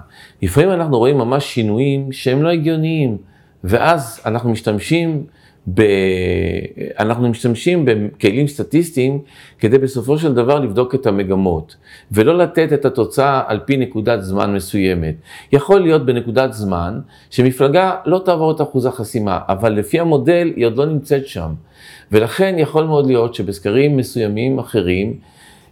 לפעמים 0.43 0.71
אנחנו 0.71 0.99
רואים 0.99 1.19
ממש 1.19 1.55
שינויים 1.55 2.13
שהם 2.13 2.43
לא 2.43 2.49
הגיוניים, 2.49 3.17
ואז 3.65 4.21
אנחנו 4.27 4.51
משתמשים, 4.51 5.25
ב... 5.75 5.83
אנחנו 6.99 7.29
משתמשים 7.29 7.85
בכלים 7.85 8.49
סטטיסטיים 8.49 9.19
כדי 9.59 9.79
בסופו 9.79 10.19
של 10.19 10.35
דבר 10.35 10.59
לבדוק 10.61 10.95
את 10.95 11.07
המגמות, 11.07 11.77
ולא 12.13 12.39
לתת 12.39 12.73
את 12.73 12.85
התוצאה 12.85 13.43
על 13.47 13.61
פי 13.65 13.77
נקודת 13.77 14.23
זמן 14.23 14.55
מסוימת. 14.55 15.15
יכול 15.53 15.81
להיות 15.81 16.07
בנקודת 16.07 16.53
זמן 16.53 17.01
שמפלגה 17.31 17.95
לא 18.05 18.23
תעבור 18.25 18.51
את 18.51 18.61
אחוז 18.61 18.87
החסימה, 18.87 19.39
אבל 19.49 19.73
לפי 19.73 20.01
המודל 20.01 20.53
היא 20.57 20.67
עוד 20.67 20.77
לא 20.77 20.87
נמצאת 20.87 21.27
שם. 21.27 21.51
ולכן 22.13 22.55
יכול 22.59 22.85
מאוד 22.85 23.07
להיות 23.07 23.35
שבסקרים 23.35 23.97
מסוימים 23.97 24.59
אחרים, 24.59 25.15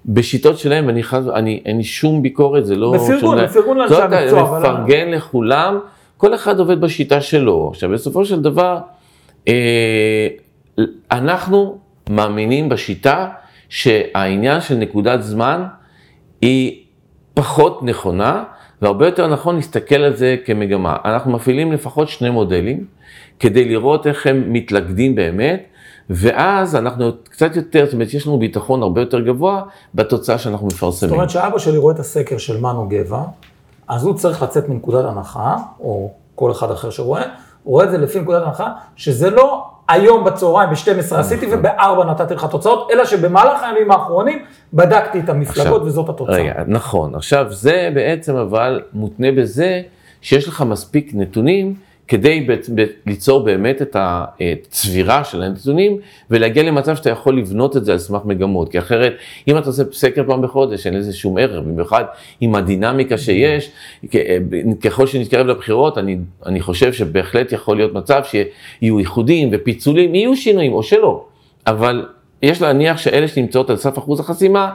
בשיטות 0.07 0.59
שלהם, 0.59 0.89
אני 0.89 1.03
חס... 1.03 1.25
אני, 1.35 1.63
אין 1.65 1.77
לי 1.77 1.85
שום 1.85 2.23
ביקורת, 2.23 2.67
זה 2.67 2.77
לא... 2.77 2.95
בפרגון, 2.95 3.45
בפרגון 3.45 3.79
לאנשי 3.79 3.95
המקצוע, 3.95 4.43
אבל- 4.43 4.59
לפרגן 4.59 5.11
לכולם, 5.11 5.79
כל 6.17 6.35
אחד 6.35 6.59
עובד 6.59 6.81
בשיטה 6.81 7.21
שלו. 7.21 7.69
עכשיו, 7.71 7.91
בסופו 7.91 8.25
של 8.25 8.43
דבר, 8.43 8.79
אנחנו 11.11 11.79
מאמינים 12.11 12.69
בשיטה 12.69 13.29
שהעניין 13.69 14.61
של 14.61 14.75
נקודת 14.75 15.23
זמן 15.23 15.65
היא 16.41 16.85
פחות 17.35 17.83
נכונה, 17.83 18.45
והרבה 18.83 19.07
יותר 19.07 19.27
נכון 19.27 19.57
להסתכל 19.57 19.95
על 19.95 20.17
זה 20.17 20.37
כמגמה. 20.45 20.97
אנחנו 21.05 21.33
מפעילים 21.33 21.73
לפחות 21.73 22.09
שני 22.09 22.31
מודלים, 22.31 22.87
כדי 23.41 23.65
לראות 23.65 24.07
איך 24.07 24.27
הם 24.27 24.53
מתלכדים 24.53 25.15
באמת, 25.15 25.63
ואז 26.11 26.77
אנחנו 26.77 27.11
קצת 27.25 27.57
יותר, 27.57 27.85
זאת 27.85 27.95
אומרת, 27.95 28.15
יש 28.15 28.27
לנו 28.27 28.39
ביטחון 28.39 28.83
הרבה 28.83 29.01
יותר 29.01 29.21
גבוה 29.21 29.63
בתוצאה 29.95 30.39
שאנחנו 30.39 30.69
זאת 30.69 30.77
מפרסמים. 30.77 31.13
אומרת 31.15 31.31
שאבא 31.31 31.59
שלי 31.59 31.79
רואה 31.79 31.95
את 31.95 31.99
הסקר 31.99 32.39
של 32.39 32.61
מנו 32.61 32.89
גבע, 32.89 33.23
אז 33.89 34.05
הוא 34.05 34.15
צריך 34.15 34.43
לצאת 34.43 34.69
מנקודת 34.69 35.05
הנחה, 35.05 35.57
או 35.81 36.13
כל 36.35 36.51
אחד 36.51 36.71
אחר 36.71 36.91
שרואה, 36.91 37.23
הוא 37.65 37.73
רואה 37.73 37.85
את 37.85 37.91
זה 37.91 37.99
לפי 37.99 38.21
נקודת 38.21 38.43
הנחה, 38.47 38.69
שזה 38.97 39.31
לא 39.31 39.65
היום 39.89 40.25
בצהריים 40.25 40.71
ב-12 40.71 41.17
עשיתי 41.17 41.47
נכון. 41.47 41.59
וב-4 41.59 42.05
נתתי 42.11 42.35
לך 42.35 42.47
תוצאות, 42.51 42.91
אלא 42.93 43.05
שבמהלך 43.05 43.63
הימים 43.63 43.91
האחרונים 43.91 44.45
בדקתי 44.75 45.21
את 45.21 45.29
המפלגות 45.29 45.67
עכשיו, 45.67 45.87
וזאת 45.87 46.09
התוצאה. 46.09 46.35
רגע, 46.35 46.53
נכון. 46.67 47.15
עכשיו, 47.15 47.47
זה 47.53 47.91
בעצם 47.95 48.37
אבל 48.37 48.83
מותנה 48.93 49.33
בזה 49.33 49.83
שיש 50.21 50.49
לך 50.49 50.63
מספיק 50.63 51.11
נתונים 51.15 51.75
כדי 52.09 52.41
ב- 52.41 52.53
ב- 52.75 52.87
ליצור 53.07 53.45
באמת 53.45 53.83
את 53.83 53.97
הצבירה 53.99 55.25
של 55.25 55.43
הנתונים 55.43 55.99
ולהגיע 56.31 56.63
למצב 56.63 56.97
שאתה 56.97 57.11
יכול 57.11 57.39
לבנות 57.39 57.77
את 57.77 57.85
זה 57.85 57.93
על 57.93 57.99
סמך 57.99 58.23
מגמות. 58.25 58.71
כי 58.71 58.79
אחרת, 58.79 59.15
אם 59.49 59.59
אתה 59.59 59.67
עושה 59.67 59.83
סקר 59.93 60.25
פעם 60.27 60.43
בחודש, 60.43 60.87
אין 60.87 60.95
לזה 60.95 61.13
שום 61.13 61.39
ערך, 61.39 61.61
במיוחד 61.65 62.05
עם 62.41 62.55
הדינמיקה 62.55 63.19
שיש, 63.19 63.71
ככל 64.81 65.07
שנתקרב 65.07 65.47
לבחירות, 65.47 65.99
אני, 65.99 66.19
אני 66.47 66.61
חושב 66.61 66.93
שבהחלט 66.93 67.53
יכול 67.53 67.77
להיות 67.77 67.93
מצב 67.93 68.23
שיהיו 68.25 68.99
איחודים 68.99 69.49
ופיצולים, 69.53 70.15
יהיו 70.15 70.37
שינויים 70.37 70.73
או 70.73 70.83
שלא, 70.83 71.25
אבל 71.67 72.07
יש 72.43 72.63
להניח 72.63 72.99
שאלה 72.99 73.29
שנמצאות 73.29 73.71
על 73.71 73.77
סף 73.77 73.99
אחוז 73.99 74.21
החסימה, 74.21 74.71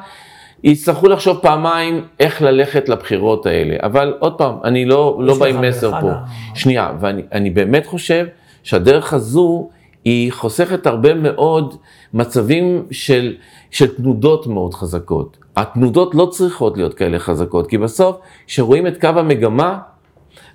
יצטרכו 0.63 1.07
לחשוב 1.07 1.37
פעמיים 1.41 2.03
איך 2.19 2.41
ללכת 2.41 2.89
לבחירות 2.89 3.45
האלה. 3.45 3.75
אבל 3.83 4.13
עוד 4.19 4.37
פעם, 4.37 4.55
אני 4.63 4.85
לא, 4.85 5.19
לא 5.21 5.39
בא 5.39 5.45
עם 5.45 5.61
מסר 5.61 5.91
פה. 6.01 6.11
ה- 6.11 6.25
שנייה, 6.55 6.91
ואני 6.99 7.21
אני 7.31 7.49
באמת 7.49 7.85
חושב 7.85 8.25
שהדרך 8.63 9.13
הזו 9.13 9.69
היא 10.05 10.31
חוסכת 10.31 10.87
הרבה 10.87 11.13
מאוד 11.13 11.75
מצבים 12.13 12.85
של, 12.91 13.35
של 13.71 13.95
תנודות 13.95 14.47
מאוד 14.47 14.73
חזקות. 14.73 15.37
התנודות 15.55 16.15
לא 16.15 16.25
צריכות 16.25 16.77
להיות 16.77 16.93
כאלה 16.93 17.19
חזקות, 17.19 17.67
כי 17.67 17.77
בסוף, 17.77 18.17
כשרואים 18.47 18.87
את 18.87 19.01
קו 19.01 19.07
המגמה, 19.07 19.77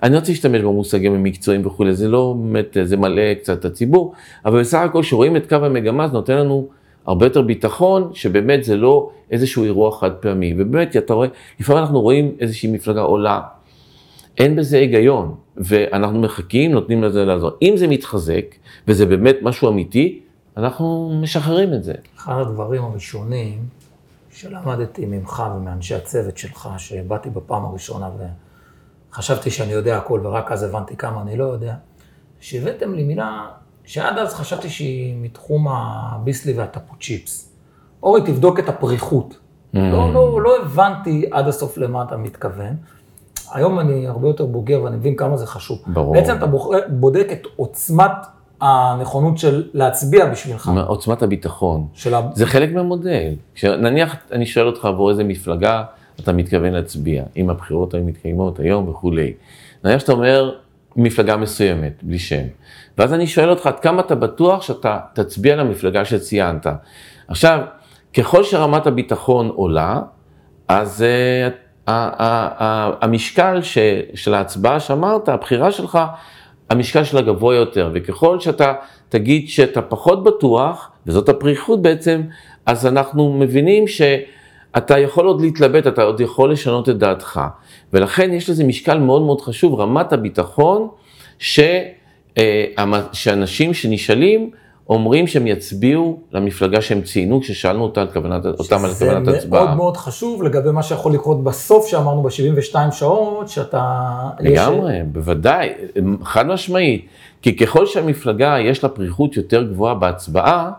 אני 0.02 0.12
לא 0.12 0.18
רוצה 0.18 0.32
להשתמש 0.32 0.60
במושגים 0.60 1.14
המקצועיים 1.14 1.66
וכולי, 1.66 1.94
זה 1.94 2.08
לא 2.08 2.34
באמת, 2.38 2.76
זה 2.82 2.96
מלא 2.96 3.34
קצת 3.34 3.58
את 3.58 3.64
הציבור, 3.64 4.12
אבל 4.44 4.60
בסך 4.60 4.78
הכל 4.78 5.02
כשרואים 5.02 5.36
את 5.36 5.48
קו 5.48 5.54
המגמה, 5.56 6.08
זה 6.08 6.12
נותן 6.14 6.36
לנו 6.36 6.68
הרבה 7.06 7.26
יותר 7.26 7.42
ביטחון, 7.42 8.10
שבאמת 8.14 8.64
זה 8.64 8.76
לא 8.76 9.10
איזשהו 9.30 9.64
אירוע 9.64 9.98
חד 9.98 10.12
פעמי. 10.12 10.54
ובאמת, 10.58 10.96
אתה 10.96 11.14
רואה, 11.14 11.28
לפעמים 11.60 11.82
אנחנו 11.82 12.00
רואים 12.00 12.36
איזושהי 12.40 12.72
מפלגה 12.72 13.00
עולה, 13.00 13.40
אין 14.38 14.56
בזה 14.56 14.78
היגיון, 14.78 15.34
ואנחנו 15.56 16.20
מחכים, 16.20 16.72
נותנים 16.72 17.02
לזה 17.02 17.24
לעזור. 17.24 17.50
אם 17.62 17.74
זה 17.76 17.86
מתחזק, 17.86 18.44
וזה 18.88 19.06
באמת 19.06 19.36
משהו 19.42 19.68
אמיתי, 19.68 20.20
אנחנו 20.56 21.18
משחררים 21.22 21.74
את 21.74 21.84
זה. 21.84 21.94
אחד 22.16 22.40
הדברים 22.40 22.84
הראשונים 22.84 23.58
שלמדתי 24.30 25.06
ממך 25.06 25.42
ומאנשי 25.56 25.94
הצוות 25.94 26.38
שלך, 26.38 26.68
שבאתי 26.78 27.30
בפעם 27.30 27.64
הראשונה 27.64 28.10
וחשבתי 29.10 29.50
שאני 29.50 29.72
יודע 29.72 29.98
הכל 29.98 30.20
ורק 30.24 30.52
אז 30.52 30.62
הבנתי 30.62 30.96
כמה 30.96 31.22
אני 31.22 31.36
לא 31.36 31.44
יודע, 31.44 31.74
שהבאתם 32.40 32.94
לי 32.94 33.04
מילה 33.04 33.46
שעד 33.84 34.18
אז 34.18 34.34
חשבתי 34.34 34.68
שהיא 34.68 35.14
מתחום 35.22 35.66
הביסלי 35.68 36.52
והטפו 36.52 36.94
צ'יפס. 37.00 37.52
אורי, 38.02 38.20
תבדוק 38.20 38.58
את 38.58 38.68
הפריחות. 38.68 39.34
Mm. 39.74 39.78
לא, 39.78 40.14
לא, 40.14 40.42
לא 40.42 40.62
הבנתי 40.62 41.24
עד 41.30 41.48
הסוף 41.48 41.78
למה 41.78 42.02
אתה 42.02 42.16
מתכוון. 42.16 42.76
היום 43.52 43.80
אני 43.80 44.06
הרבה 44.06 44.28
יותר 44.28 44.46
בוגר 44.46 44.82
ואני 44.82 44.96
מבין 44.96 45.16
כמה 45.16 45.36
זה 45.36 45.46
חשוב. 45.46 45.78
ברור. 45.86 46.12
בעצם 46.12 46.36
אתה 46.36 46.46
בודק 46.88 47.28
את 47.32 47.46
עוצמת 47.56 48.10
הנכונות 48.60 49.38
של 49.38 49.68
להצביע 49.74 50.26
בשבילך. 50.26 50.70
עוצמת 50.86 51.22
הביטחון. 51.22 51.86
של 51.94 52.14
ה... 52.14 52.20
זה 52.32 52.46
חלק 52.46 52.72
מהמודל. 52.72 53.34
נניח 53.64 54.16
אני 54.32 54.46
שואל 54.46 54.66
אותך 54.66 54.84
עבור 54.84 55.10
איזה 55.10 55.24
מפלגה 55.24 55.84
אתה 56.20 56.32
מתכוון 56.32 56.72
להצביע, 56.72 57.24
אם 57.36 57.50
הבחירות 57.50 57.94
היו 57.94 58.04
מתקיימות 58.04 58.60
היום 58.60 58.88
וכולי. 58.88 59.32
נניח 59.84 60.00
שאתה 60.00 60.12
אומר 60.12 60.54
מפלגה 60.96 61.36
מסוימת, 61.36 61.92
בלי 62.02 62.18
שם. 62.18 62.44
ואז 62.98 63.14
אני 63.14 63.26
שואל 63.26 63.50
אותך 63.50 63.66
עד 63.66 63.80
כמה 63.80 64.00
אתה 64.00 64.14
בטוח 64.14 64.62
שאתה 64.62 64.98
תצביע 65.12 65.56
למפלגה 65.56 66.04
שציינת. 66.04 66.66
עכשיו, 67.28 67.60
ככל 68.16 68.44
שרמת 68.44 68.86
הביטחון 68.86 69.48
עולה, 69.48 70.00
אז 70.68 71.04
uh, 71.86 71.90
המשקל 73.00 73.60
של 74.14 74.34
ההצבעה 74.34 74.80
שאמרת, 74.80 75.28
הבחירה 75.28 75.72
שלך, 75.72 75.98
המשקל 76.70 77.04
שלה 77.04 77.20
גבוה 77.20 77.54
יותר, 77.54 77.90
וככל 77.94 78.40
שאתה 78.40 78.72
תגיד 79.08 79.48
שאתה 79.48 79.82
פחות 79.82 80.24
בטוח, 80.24 80.90
וזאת 81.06 81.28
הפריחות 81.28 81.82
בעצם, 81.82 82.22
אז 82.66 82.86
אנחנו 82.86 83.32
מבינים 83.32 83.88
שאתה 83.88 84.98
יכול 84.98 85.26
עוד 85.26 85.40
להתלבט, 85.40 85.86
אתה 85.86 86.02
עוד 86.02 86.20
יכול 86.20 86.52
לשנות 86.52 86.88
את 86.88 86.98
דעתך. 86.98 87.40
ולכן 87.92 88.32
יש 88.32 88.50
לזה 88.50 88.64
משקל 88.64 88.98
מאוד 88.98 89.22
מאוד 89.22 89.40
חשוב, 89.40 89.80
רמת 89.80 90.12
הביטחון, 90.12 90.88
ש, 91.38 91.60
שאנשים 93.12 93.74
שנשאלים, 93.74 94.50
אומרים 94.88 95.26
שהם 95.26 95.46
יצביעו 95.46 96.20
למפלגה 96.32 96.80
שהם 96.80 97.02
ציינו 97.02 97.40
כששאלנו 97.40 97.82
אותה 97.82 98.04
כוונת, 98.12 98.46
אותם 98.46 98.84
על 98.84 98.94
כוונת 98.94 99.28
הצבעה. 99.28 99.40
שזה 99.40 99.48
מאוד 99.48 99.76
מאוד 99.76 99.96
חשוב 99.96 100.42
לגבי 100.42 100.70
מה 100.70 100.82
שיכול 100.82 101.12
לקרות 101.14 101.44
בסוף 101.44 101.86
שאמרנו 101.86 102.22
ב-72 102.22 102.90
שעות, 102.92 103.48
שאתה... 103.48 104.12
לגמרי, 104.40 104.96
יש... 104.96 105.02
בוודאי, 105.12 105.72
חד 106.24 106.46
משמעית. 106.46 107.06
כי 107.42 107.56
ככל 107.56 107.86
שהמפלגה 107.86 108.56
יש 108.60 108.82
לה 108.82 108.88
פריחות 108.88 109.36
יותר 109.36 109.62
גבוהה 109.62 109.94
בהצבעה, 109.94 110.70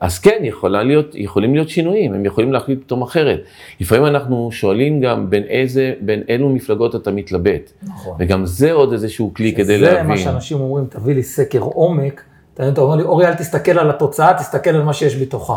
אז 0.00 0.18
כן, 0.18 0.42
להיות, 0.62 1.14
יכולים 1.14 1.54
להיות 1.54 1.68
שינויים, 1.68 2.14
הם 2.14 2.24
יכולים 2.24 2.52
להחליט 2.52 2.82
פתאום 2.82 3.02
אחרת. 3.02 3.40
לפעמים 3.80 4.06
אנחנו 4.06 4.48
שואלים 4.52 5.00
גם 5.00 5.30
בין 5.30 5.42
איזה, 5.42 5.92
בין 6.00 6.22
אילו 6.28 6.48
מפלגות 6.48 6.94
אתה 6.96 7.10
מתלבט. 7.10 7.72
נכון. 7.82 8.16
וגם 8.18 8.46
זה 8.46 8.72
עוד 8.72 8.92
איזשהו 8.92 9.34
כלי 9.34 9.54
כדי 9.54 9.78
להבין. 9.78 10.02
זה 10.02 10.08
מה 10.08 10.16
שאנשים 10.16 10.60
אומרים, 10.60 10.86
תביא 10.86 11.14
לי 11.14 11.22
סקר 11.22 11.60
עומק. 11.60 12.22
אתה 12.54 12.80
אומר 12.80 12.96
לי, 12.96 13.02
אורי, 13.02 13.26
אל 13.26 13.34
תסתכל 13.34 13.78
על 13.78 13.90
התוצאה, 13.90 14.34
תסתכל 14.34 14.70
על 14.70 14.82
מה 14.82 14.92
שיש 14.92 15.16
בתוכה. 15.16 15.56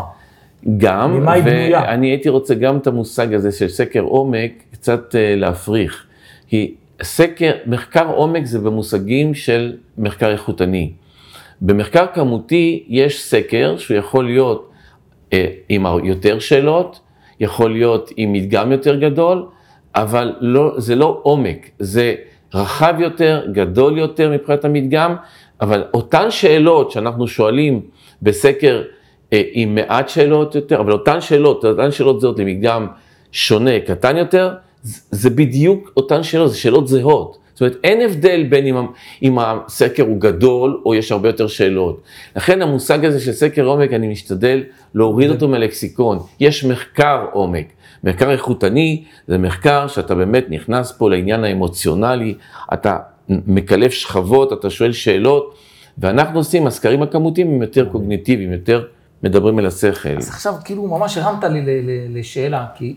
גם? 0.76 1.26
ואני 1.26 2.06
הייתי 2.06 2.28
רוצה 2.28 2.54
גם 2.54 2.76
את 2.76 2.86
המושג 2.86 3.34
הזה 3.34 3.52
של 3.52 3.68
סקר 3.68 4.00
עומק 4.00 4.52
קצת 4.72 5.14
uh, 5.14 5.16
להפריך. 5.36 6.06
כי 6.48 6.74
סקר, 7.02 7.50
מחקר 7.66 8.06
עומק 8.08 8.44
זה 8.44 8.58
במושגים 8.58 9.34
של 9.34 9.76
מחקר 9.98 10.30
איכותני. 10.30 10.92
במחקר 11.60 12.06
כמותי 12.14 12.84
יש 12.88 13.22
סקר 13.22 13.76
שהוא 13.78 13.96
יכול 13.96 14.24
להיות 14.24 14.70
uh, 15.30 15.34
עם 15.68 15.86
יותר 16.04 16.38
שאלות, 16.38 17.00
יכול 17.40 17.72
להיות 17.72 18.10
עם 18.16 18.32
מדגם 18.32 18.72
יותר 18.72 18.96
גדול, 18.96 19.46
אבל 19.94 20.34
לא, 20.40 20.74
זה 20.76 20.94
לא 20.94 21.20
עומק, 21.22 21.70
זה 21.78 22.14
רחב 22.54 22.94
יותר, 22.98 23.46
גדול 23.52 23.98
יותר 23.98 24.30
מבחינת 24.30 24.64
המדגם, 24.64 25.14
אבל 25.60 25.84
אותן 25.94 26.30
שאלות 26.30 26.90
שאנחנו 26.90 27.28
שואלים 27.28 27.80
בסקר 28.22 28.82
אה, 29.32 29.42
עם 29.52 29.74
מעט 29.74 30.08
שאלות 30.08 30.54
יותר, 30.54 30.80
אבל 30.80 30.92
אותן 30.92 31.20
שאלות, 31.20 31.64
אותן 31.64 31.90
שאלות 31.90 32.20
זהות 32.20 32.38
למדגם 32.38 32.86
שונה, 33.32 33.80
קטן 33.80 34.16
יותר, 34.16 34.54
זה 35.10 35.30
בדיוק 35.30 35.92
אותן 35.96 36.22
שאלות, 36.22 36.50
זה 36.50 36.56
שאלות 36.56 36.88
זהות. 36.88 37.38
זאת 37.60 37.66
אומרת, 37.66 37.78
אין 37.84 38.00
הבדל 38.00 38.46
בין 38.48 38.66
אם, 38.66 38.86
אם 39.22 39.38
הסקר 39.38 40.02
הוא 40.02 40.20
גדול 40.20 40.82
או 40.86 40.94
יש 40.94 41.12
הרבה 41.12 41.28
יותר 41.28 41.46
שאלות. 41.46 42.02
לכן 42.36 42.62
המושג 42.62 43.04
הזה 43.04 43.20
של 43.20 43.32
סקר 43.32 43.66
עומק, 43.66 43.92
אני 43.92 44.08
משתדל 44.08 44.62
להוריד 44.94 45.30
אותו 45.30 45.48
מהלקסיקון. 45.48 46.18
יש 46.40 46.64
מחקר 46.64 47.26
עומק. 47.32 47.66
מחקר 48.04 48.30
איכותני 48.30 49.04
זה 49.28 49.38
מחקר 49.38 49.88
שאתה 49.88 50.14
באמת 50.14 50.44
נכנס 50.48 50.92
פה 50.92 51.10
לעניין 51.10 51.44
האמוציונלי, 51.44 52.34
אתה 52.74 52.98
מקלף 53.28 53.92
שכבות, 53.92 54.52
אתה 54.52 54.70
שואל 54.70 54.92
שאלות, 54.92 55.54
ואנחנו 55.98 56.38
עושים, 56.38 56.66
הסקרים 56.66 57.02
הכמותיים 57.02 57.50
הם 57.50 57.62
יותר 57.62 57.88
קוגניטיביים, 57.88 58.52
יותר 58.52 58.84
מדברים 59.22 59.58
אל 59.58 59.66
השכל. 59.66 60.16
אז 60.16 60.28
עכשיו 60.28 60.54
כאילו 60.64 60.86
ממש 60.86 61.18
הרמת 61.18 61.44
לי 61.44 61.62
לשאלה, 62.08 62.66
כי 62.74 62.96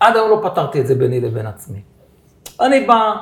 עד 0.00 0.16
היום 0.16 0.30
לא 0.30 0.48
פתרתי 0.48 0.80
את 0.80 0.86
זה 0.86 0.94
ביני 0.94 1.20
לבין 1.20 1.46
עצמי. 1.46 1.78
אני 2.60 2.80
בא 2.80 3.14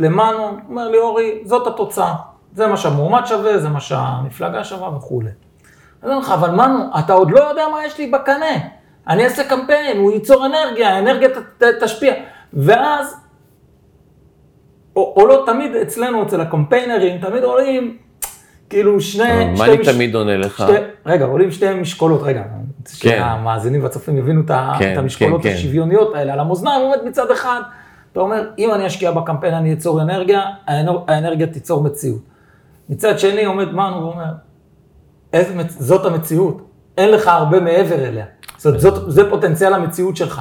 למנו, 0.00 0.56
אומר 0.68 0.88
לי, 0.88 0.98
אורי, 0.98 1.42
זאת 1.44 1.66
התוצאה. 1.66 2.14
זה 2.54 2.66
מה 2.66 2.76
שהמועמד 2.76 3.26
שווה, 3.26 3.58
זה 3.58 3.68
מה 3.68 3.80
שהמפלגה 3.80 4.64
שווה 4.64 4.96
וכולי. 4.96 5.30
אני 6.02 6.10
אומר 6.10 6.22
לך, 6.22 6.30
אבל 6.30 6.50
מנו, 6.50 6.84
אתה 6.98 7.12
עוד 7.12 7.30
לא 7.30 7.40
יודע 7.40 7.62
מה 7.72 7.84
יש 7.84 7.98
לי 7.98 8.06
בקנה. 8.06 8.54
אני 9.08 9.24
אעשה 9.24 9.44
קמפיין, 9.44 9.98
הוא 9.98 10.12
ייצור 10.12 10.46
אנרגיה, 10.46 10.94
האנרגיה 10.94 11.28
ת, 11.28 11.62
ת, 11.62 11.64
תשפיע. 11.82 12.14
ואז, 12.52 13.16
או, 14.96 15.14
או 15.16 15.26
לא 15.26 15.42
תמיד 15.46 15.74
אצלנו, 15.74 16.22
אצל 16.22 16.40
הקמפיינרים, 16.40 17.20
תמיד 17.20 17.42
עולים, 17.42 17.96
כאילו 18.70 19.00
שני... 19.00 19.54
מה 19.58 19.64
אני 19.64 19.76
מש... 19.76 19.88
תמיד 19.88 20.14
עונה 20.14 20.36
לך? 20.36 20.64
שתי, 20.68 20.78
רגע, 21.06 21.24
עולים 21.24 21.50
שתי 21.50 21.74
משקולות, 21.74 22.22
רגע, 22.22 22.42
כן. 22.42 22.90
שהמאזינים 22.90 23.82
והצופים 23.82 24.18
יבינו 24.18 24.42
כן, 24.78 24.92
את 24.92 24.98
המשקולות 24.98 25.42
כן, 25.42 25.52
השוויוניות 25.54 26.12
כן. 26.12 26.18
האלה. 26.18 26.32
על 26.32 26.40
המאזניים 26.40 26.80
עומד 26.80 26.98
מצד 27.04 27.30
אחד, 27.30 27.60
אתה 28.12 28.20
אומר, 28.20 28.50
אם 28.58 28.74
אני 28.74 28.86
אשקיע 28.86 29.10
בקמפיין 29.10 29.54
אני 29.54 29.72
אצור 29.72 30.02
אנרגיה, 30.02 30.42
האנרגיה 31.08 31.46
תיצור 31.46 31.82
מציאות. 31.82 32.20
מצד 32.88 33.18
שני 33.18 33.44
עומד 33.44 33.72
מנו 33.72 33.96
ואומר, 33.96 34.32
זאת 35.68 36.06
המציאות, 36.06 36.70
אין 36.98 37.10
לך 37.10 37.28
הרבה 37.28 37.60
מעבר 37.60 38.04
אליה. 38.04 38.24
זאת 38.58 38.80
זאת, 38.80 39.12
זה 39.12 39.30
פוטנציאל 39.30 39.74
המציאות 39.74 40.16
שלך. 40.16 40.40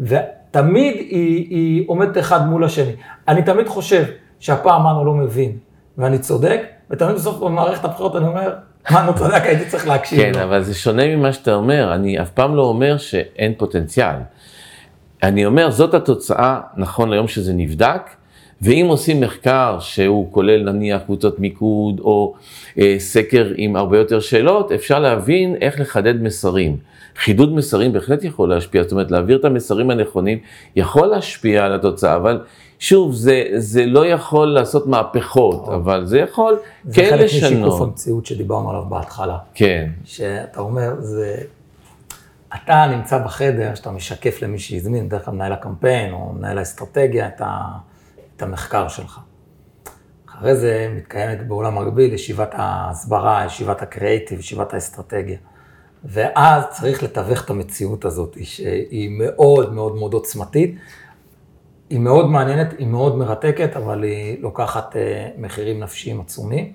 ותמיד 0.00 0.94
היא, 0.94 1.46
היא 1.50 1.84
עומדת 1.88 2.18
אחד 2.18 2.46
מול 2.46 2.64
השני. 2.64 2.92
אני 3.28 3.42
תמיד 3.42 3.68
חושב 3.68 4.04
שהפעם 4.40 4.82
מנו 4.82 5.04
לא 5.04 5.14
מבין, 5.14 5.58
ואני 5.98 6.18
צודק, 6.18 6.60
ותמיד 6.90 7.14
בסוף 7.14 7.38
במערכת 7.38 7.84
הבחירות 7.84 8.16
אני 8.16 8.26
אומר, 8.26 8.54
מנו 8.90 9.14
צודק, 9.14 9.42
הייתי 9.42 9.70
צריך 9.70 9.88
להקשיב 9.88 10.20
כן, 10.20 10.32
לו. 10.34 10.42
אבל 10.42 10.62
זה 10.62 10.74
שונה 10.74 11.16
ממה 11.16 11.32
שאתה 11.32 11.54
אומר, 11.54 11.94
אני 11.94 12.22
אף 12.22 12.30
פעם 12.30 12.56
לא 12.56 12.62
אומר 12.62 12.98
שאין 12.98 13.54
פוטנציאל. 13.58 14.16
אני 15.22 15.46
אומר, 15.46 15.70
זאת 15.70 15.94
התוצאה, 15.94 16.60
נכון 16.76 17.10
ליום 17.10 17.28
שזה 17.28 17.52
נבדק, 17.52 18.02
ואם 18.62 18.86
עושים 18.88 19.20
מחקר 19.20 19.76
שהוא 19.80 20.32
כולל 20.32 20.72
נניח 20.72 21.02
קבוצות 21.02 21.38
מיקוד 21.38 22.00
או 22.00 22.34
אה, 22.78 22.94
סקר 22.98 23.52
עם 23.56 23.76
הרבה 23.76 23.98
יותר 23.98 24.20
שאלות, 24.20 24.72
אפשר 24.72 24.98
להבין 24.98 25.56
איך 25.60 25.80
לחדד 25.80 26.22
מסרים. 26.22 26.76
חידוד 27.16 27.52
מסרים 27.52 27.92
בהחלט 27.92 28.24
יכול 28.24 28.48
להשפיע, 28.48 28.82
זאת 28.82 28.92
אומרת 28.92 29.10
להעביר 29.10 29.38
את 29.38 29.44
המסרים 29.44 29.90
הנכונים 29.90 30.38
יכול 30.76 31.06
להשפיע 31.06 31.64
על 31.64 31.74
התוצאה, 31.74 32.16
אבל 32.16 32.40
שוב, 32.78 33.14
זה, 33.14 33.44
זה 33.56 33.86
לא 33.86 34.06
יכול 34.06 34.48
לעשות 34.48 34.86
מהפכות, 34.86 35.64
טוב. 35.64 35.74
אבל 35.74 36.06
זה 36.06 36.18
יכול 36.18 36.58
זה 36.84 36.94
כן 36.94 37.18
לשנות. 37.18 37.30
זה 37.30 37.40
חלק 37.40 37.52
משיקוף 37.52 37.80
המציאות 37.80 38.26
שדיברנו 38.26 38.70
עליו 38.70 38.84
בהתחלה. 38.88 39.38
כן. 39.54 39.90
שאתה 40.04 40.60
אומר, 40.60 40.94
זה... 41.00 41.36
אתה 42.54 42.86
נמצא 42.86 43.18
בחדר, 43.18 43.74
שאתה 43.74 43.90
משקף 43.90 44.42
למי 44.42 44.58
שהזמין, 44.58 45.08
דרך 45.08 45.24
כלל 45.24 45.34
מנהל 45.34 45.52
הקמפיין 45.52 46.12
או 46.12 46.32
מנהל 46.32 46.58
האסטרטגיה, 46.58 47.28
את, 47.28 47.40
ה, 47.40 47.68
את 48.36 48.42
המחקר 48.42 48.88
שלך. 48.88 49.20
אחרי 50.28 50.56
זה 50.56 50.92
מתקיימת 50.96 51.48
בעולם 51.48 51.78
מקביל 51.78 52.14
ישיבת 52.14 52.50
ההסברה, 52.52 53.44
ישיבת 53.46 53.82
הקריאיטיב, 53.82 54.40
ישיבת 54.40 54.74
האסטרטגיה. 54.74 55.38
ואז 56.04 56.64
צריך 56.70 57.02
לתווך 57.02 57.44
את 57.44 57.50
המציאות 57.50 58.04
הזאת, 58.04 58.36
שהיא 58.42 59.10
מאוד 59.18 59.74
מאוד 59.74 59.96
מאוד 59.96 60.12
עוצמתית. 60.12 60.76
היא 61.90 61.98
מאוד 61.98 62.26
מעניינת, 62.30 62.74
היא 62.78 62.86
מאוד 62.86 63.16
מרתקת, 63.16 63.76
אבל 63.76 64.02
היא 64.02 64.42
לוקחת 64.42 64.96
אה, 64.96 65.28
מחירים 65.38 65.80
נפשיים 65.80 66.20
עצומים. 66.20 66.72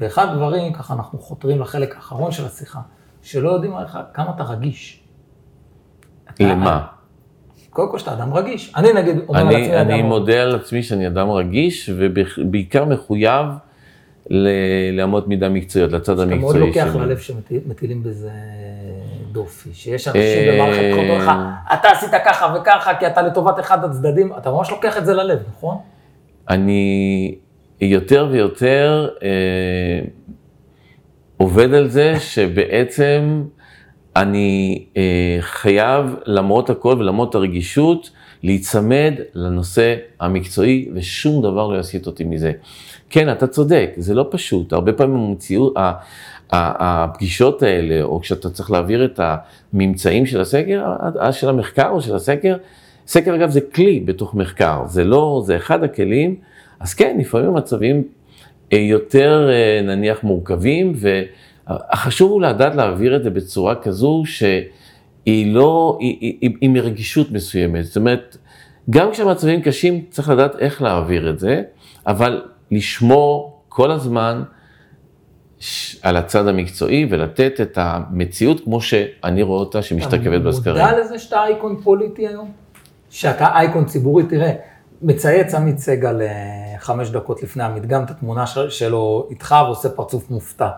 ואחד 0.00 0.28
הדברים, 0.28 0.72
ככה 0.72 0.94
אנחנו 0.94 1.18
חותרים 1.18 1.60
לחלק 1.60 1.96
האחרון 1.96 2.32
של 2.32 2.46
השיחה, 2.46 2.80
שלא 3.26 3.50
יודעים 3.50 3.76
עליך 3.76 3.98
כמה 4.14 4.30
אתה 4.36 4.42
רגיש. 4.44 5.00
למה? 6.40 6.86
קודם 7.70 7.90
כל 7.90 7.98
שאתה 7.98 8.12
אדם 8.12 8.34
רגיש. 8.34 8.72
אני 8.76 8.92
נגיד 8.92 9.16
אומר 9.28 9.40
אני, 9.40 9.54
על 9.54 9.62
עצמי 9.62 9.80
אדם... 9.80 9.90
אני 9.90 10.02
מודה 10.02 10.42
על 10.42 10.54
עצמי 10.54 10.82
שאני 10.82 11.06
אדם 11.06 11.30
רגיש, 11.30 11.90
ובעיקר 11.96 12.84
מחויב 12.84 13.46
לאמות 14.92 15.28
מידה 15.28 15.48
מקצועיות, 15.48 15.92
לצד 15.92 16.20
המקצועי 16.20 16.40
שלי. 16.40 16.72
שאתה 16.72 16.84
מאוד 16.84 16.96
לוקח 16.96 16.96
ללב 16.96 17.18
שמטילים 17.18 18.02
בזה 18.02 18.30
דופי, 19.32 19.74
שיש 19.74 20.08
אנשים 20.08 20.52
במערכת 20.52 20.82
בחירות, 20.92 21.20
לך, 21.20 21.30
אתה 21.72 21.88
עשית 21.90 22.10
ככה 22.24 22.54
וככה, 22.60 22.94
כי 22.94 23.06
אתה 23.06 23.22
לטובת 23.22 23.60
אחד 23.60 23.84
הצדדים, 23.84 24.32
אתה 24.38 24.50
ממש 24.50 24.70
לוקח 24.70 24.98
את 24.98 25.06
זה 25.06 25.14
ללב, 25.14 25.38
נכון? 25.56 25.76
אני 26.48 27.34
יותר 27.80 28.28
ויותר 28.30 29.08
אה, 29.22 29.28
עובד 31.36 31.74
על 31.74 31.88
זה 31.88 32.20
שבעצם 32.20 33.42
אני 34.16 34.84
אה, 34.96 35.36
חייב, 35.40 36.16
למרות 36.26 36.70
הכל 36.70 36.96
ולמרות 36.98 37.34
הרגישות, 37.34 38.10
להיצמד 38.42 39.14
לנושא 39.34 39.94
המקצועי, 40.20 40.88
ושום 40.94 41.42
דבר 41.42 41.68
לא 41.68 41.78
יסיט 41.78 42.06
אותי 42.06 42.24
מזה. 42.24 42.52
כן, 43.10 43.32
אתה 43.32 43.46
צודק, 43.46 43.90
זה 43.96 44.14
לא 44.14 44.28
פשוט. 44.30 44.72
הרבה 44.72 44.92
פעמים 44.92 45.16
המציאות, 45.16 45.74
הפגישות 46.50 47.62
האלה, 47.62 48.02
או 48.02 48.20
כשאתה 48.20 48.50
צריך 48.50 48.70
להעביר 48.70 49.04
את 49.04 49.20
הממצאים 49.72 50.26
של 50.26 50.40
הסקר, 50.40 50.84
של 51.30 51.48
המחקר 51.48 51.88
או 51.88 52.00
של 52.00 52.14
הסקר, 52.14 52.56
סקר 53.06 53.34
אגב 53.34 53.50
זה 53.50 53.60
כלי 53.60 54.00
בתוך 54.00 54.34
מחקר, 54.34 54.82
זה 54.86 55.04
לא, 55.04 55.42
זה 55.46 55.56
אחד 55.56 55.82
הכלים, 55.82 56.36
אז 56.80 56.94
כן, 56.94 57.16
לפעמים 57.20 57.48
המצבים 57.48 57.96
אה, 57.96 58.02
יותר 58.72 59.48
אה, 59.50 59.80
נניח 59.82 60.22
מורכבים, 60.22 60.92
והחשוב 60.96 62.30
הוא 62.30 62.42
לדעת 62.42 62.74
להעביר 62.74 63.16
את 63.16 63.22
זה 63.22 63.30
בצורה 63.30 63.74
כזו 63.74 64.22
שהיא 64.26 65.54
לא, 65.54 65.98
היא, 66.00 66.16
היא, 66.20 66.38
היא, 66.40 66.56
היא 66.60 66.70
מרגישות 66.70 67.30
מסוימת, 67.30 67.84
זאת 67.84 67.96
אומרת, 67.96 68.36
גם 68.90 69.12
כשהמצבים 69.12 69.62
קשים 69.62 70.04
צריך 70.10 70.28
לדעת 70.28 70.56
איך 70.58 70.82
להעביר 70.82 71.30
את 71.30 71.38
זה, 71.38 71.62
אבל 72.06 72.42
לשמור 72.70 73.62
כל 73.68 73.90
הזמן 73.90 74.42
על 76.02 76.16
הצד 76.16 76.48
המקצועי 76.48 77.06
ולתת 77.10 77.60
את 77.60 77.78
המציאות 77.80 78.64
כמו 78.64 78.80
שאני 78.80 79.42
רואה 79.42 79.60
אותה 79.60 79.82
שמשתקפת 79.82 80.40
בסקרים. 80.46 80.76
אתה 80.76 80.86
מודע 80.86 81.00
לזה 81.00 81.18
שאתה 81.18 81.44
אייקון 81.44 81.80
פוליטי 81.84 82.28
היום? 82.28 82.50
שאתה 83.10 83.46
אייקון 83.54 83.84
ציבורי, 83.84 84.24
תראה, 84.24 84.52
מצייץ 85.02 85.54
עמית 85.54 85.78
סגל 85.78 86.20
אה, 86.20 86.65
חמש 86.78 87.10
דקות 87.10 87.42
לפני 87.42 87.64
המדגם 87.64 88.04
את 88.04 88.10
התמונה 88.10 88.44
שלו 88.68 89.26
איתך 89.30 89.54
ועושה 89.66 89.88
פרצוף 89.88 90.30
מופתע. 90.30 90.68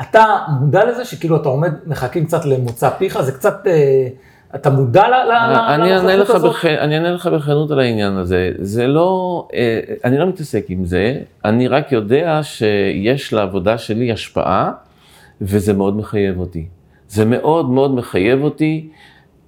אתה 0.00 0.24
מודע 0.60 0.84
לזה 0.84 1.04
שכאילו 1.04 1.36
אתה 1.36 1.48
עומד, 1.48 1.72
מחכים 1.86 2.26
קצת 2.26 2.44
למוצא 2.44 2.90
פיך, 2.90 3.20
זה 3.20 3.32
קצת... 3.32 3.66
אה, 3.66 4.08
אתה 4.54 4.70
מודע 4.70 5.04
לנוכחות 5.08 6.36
הזאת? 6.36 6.56
אני 6.64 6.94
אענה 6.96 7.10
לך 7.10 7.26
בכנות 7.26 7.70
על 7.70 7.80
העניין 7.80 8.12
הזה. 8.12 8.52
זה 8.58 8.86
לא, 8.86 9.48
אה, 9.54 9.80
אני 10.04 10.18
לא 10.18 10.26
מתעסק 10.26 10.64
עם 10.68 10.84
זה, 10.84 11.20
אני 11.44 11.68
רק 11.68 11.92
יודע 11.92 12.40
שיש 12.42 13.32
לעבודה 13.32 13.78
שלי 13.78 14.12
השפעה, 14.12 14.72
וזה 15.40 15.72
מאוד 15.72 15.96
מחייב 15.96 16.40
אותי. 16.40 16.66
זה 17.08 17.24
מאוד 17.24 17.70
מאוד 17.70 17.94
מחייב 17.94 18.42
אותי 18.42 18.88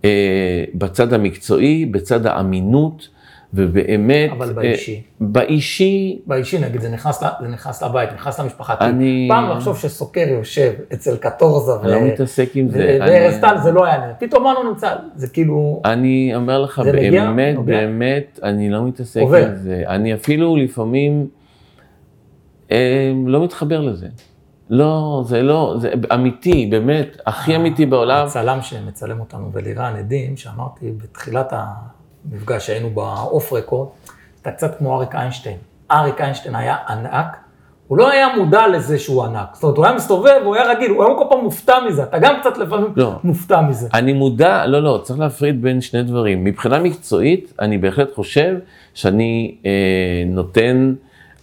אה, 0.05 0.65
בצד 0.75 1.13
המקצועי, 1.13 1.87
בצד 1.87 2.27
האמינות. 2.27 3.09
ובאמת... 3.55 4.31
אבל 4.33 4.53
באישי. 4.53 5.03
באישי... 5.21 6.19
באישי, 6.27 6.59
נגיד, 6.59 6.81
זה 6.81 6.89
נכנס, 6.89 7.21
זה 7.41 7.49
נכנס 7.49 7.83
לבית, 7.83 8.13
נכנס 8.13 8.41
למשפחה. 8.41 8.75
אני... 8.81 9.29
פעם 9.31 9.51
לחשוב 9.51 9.79
שסוקר 9.79 10.27
יושב 10.29 10.73
אצל 10.93 11.17
קטורזה 11.17 11.73
ו... 11.73 11.85
לא 11.85 12.01
מתעסק 12.01 12.51
עם 12.55 12.69
זה. 12.69 12.99
וארז 13.01 13.41
טל 13.41 13.57
זה 13.63 13.73
לא 13.73 13.85
היה 13.85 13.99
נראה. 13.99 14.15
פתאום 14.15 14.43
מה 14.43 14.55
לא 14.55 14.71
נמצא? 14.71 14.95
זה 15.15 15.29
כאילו... 15.29 15.83
אני 15.85 16.33
אומר 16.35 16.63
לך, 16.63 16.79
באמת, 16.79 17.59
באמת, 17.65 18.41
אני 18.43 18.71
לא 18.71 18.85
מתעסק 18.85 19.21
עם 19.21 19.55
זה. 19.55 19.83
אני 19.87 20.15
אפילו 20.15 20.57
לפעמים 20.57 21.27
אה, 22.73 23.13
לא 23.27 23.45
מתחבר 23.45 23.81
לזה. 23.81 24.07
לא, 24.71 25.23
זה 25.27 25.43
לא, 25.43 25.75
זה 25.79 25.93
אמיתי, 26.15 26.69
באמת, 26.71 27.17
הכי 27.27 27.53
אה, 27.53 27.57
אמיתי 27.57 27.87
בעולם. 27.87 28.27
הצלם 28.27 28.63
שמצלם 28.63 29.21
אותנו 29.21 29.51
בלירן 29.51 29.95
עדים, 29.99 30.37
שאמרתי 30.37 30.93
בתחילת 31.03 31.53
ה... 31.53 31.65
מפגש 32.33 32.67
שהיינו 32.67 32.91
באוף 32.91 33.53
רקורד, 33.53 33.89
אתה 34.43 34.51
קצת 34.51 34.79
כמו 34.79 34.97
אריק 34.97 35.15
איינשטיין. 35.15 35.57
אריק 35.91 36.21
איינשטיין 36.21 36.55
היה 36.55 36.77
ענק, 36.89 37.37
הוא 37.89 37.99
לא 37.99 38.11
היה 38.11 38.37
מודע 38.37 38.69
לזה 38.69 38.99
שהוא 38.99 39.25
ענק. 39.25 39.49
זאת 39.55 39.63
אומרת, 39.63 39.77
הוא 39.77 39.87
היה 39.87 39.95
מסתובב, 39.95 40.41
הוא 40.45 40.55
היה 40.55 40.71
רגיל, 40.71 40.91
הוא 40.91 41.05
היה 41.05 41.15
כל 41.19 41.25
פעם 41.31 41.41
מופתע 41.45 41.75
מזה, 41.89 42.03
אתה 42.03 42.19
גם 42.19 42.35
קצת 42.41 42.59
לפעמים 42.59 42.87
לא. 42.97 43.13
מופתע 43.25 43.61
מזה. 43.61 43.89
אני 43.95 44.13
מודע, 44.13 44.67
לא, 44.67 44.83
לא, 44.83 45.01
צריך 45.03 45.21
להפריד 45.21 45.63
בין 45.63 45.81
שני 45.81 46.03
דברים. 46.03 46.45
מבחינה 46.45 46.79
מקצועית, 46.79 47.53
אני 47.61 47.79
בהחלט 47.79 48.15
חושב 48.15 48.55
שאני 48.95 49.55
אה, 49.67 49.71
נותן, 50.27 50.95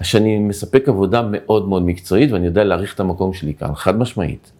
שאני 0.02 0.40
מספק 0.40 0.90
עבודה 0.90 1.22
מאוד 1.32 1.68
מאוד 1.70 1.84
מקצועית, 1.84 2.32
ואני 2.32 2.46
יודע 2.46 2.64
להעריך 2.64 2.96
את 2.96 3.00
המקום 3.00 3.34
שלי 3.34 3.54
כאן, 3.54 3.76
חד 3.76 3.98
משמעית. 3.98 4.52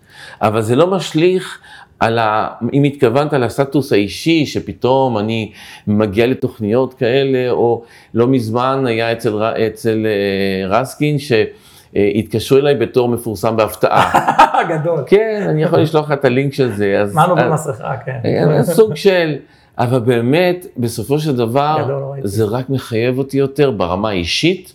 אבל 0.42 0.62
זה 0.62 0.76
לא 0.76 0.88
משליך 0.88 1.60
על 2.02 2.20
ה... 2.20 2.48
אם 2.74 2.84
התכוונת 2.84 3.34
לסטטוס 3.34 3.94
האישי, 3.94 4.46
שפתאום 4.46 5.18
אני 5.18 5.52
מגיע 5.88 6.28
לתוכניות 6.28 6.94
כאלה, 6.94 7.52
או 7.52 7.84
לא 8.14 8.28
מזמן 8.28 8.84
היה 8.88 9.12
אצל, 9.12 9.44
אצל 9.44 10.06
אה, 10.06 10.68
רסקין, 10.68 11.18
שהתקשרו 11.20 12.58
אליי 12.58 12.76
בתור 12.76 13.10
מפורסם 13.10 13.58
בהפתעה. 13.58 14.12
גדול. 14.74 15.04
כן, 15.06 15.46
אני 15.50 15.64
יכול 15.64 15.80
לשלוח 15.80 16.06
לך 16.06 16.20
את 16.20 16.26
הלינק 16.26 16.54
של 16.54 16.72
זה. 16.72 17.02
הזמנו 17.02 17.36
במסכה, 17.36 17.98
כן. 18.06 18.20
אה, 18.26 18.64
סוג 18.64 18.96
של, 18.96 19.36
אבל 19.78 20.00
באמת, 20.00 20.66
בסופו 20.78 21.20
של 21.20 21.36
דבר, 21.36 21.86
לא 21.88 22.14
זה 22.24 22.44
רק 22.44 22.70
מחייב 22.70 23.18
אותי 23.18 23.38
יותר 23.38 23.72
ברמה 23.72 24.10
האישית, 24.10 24.74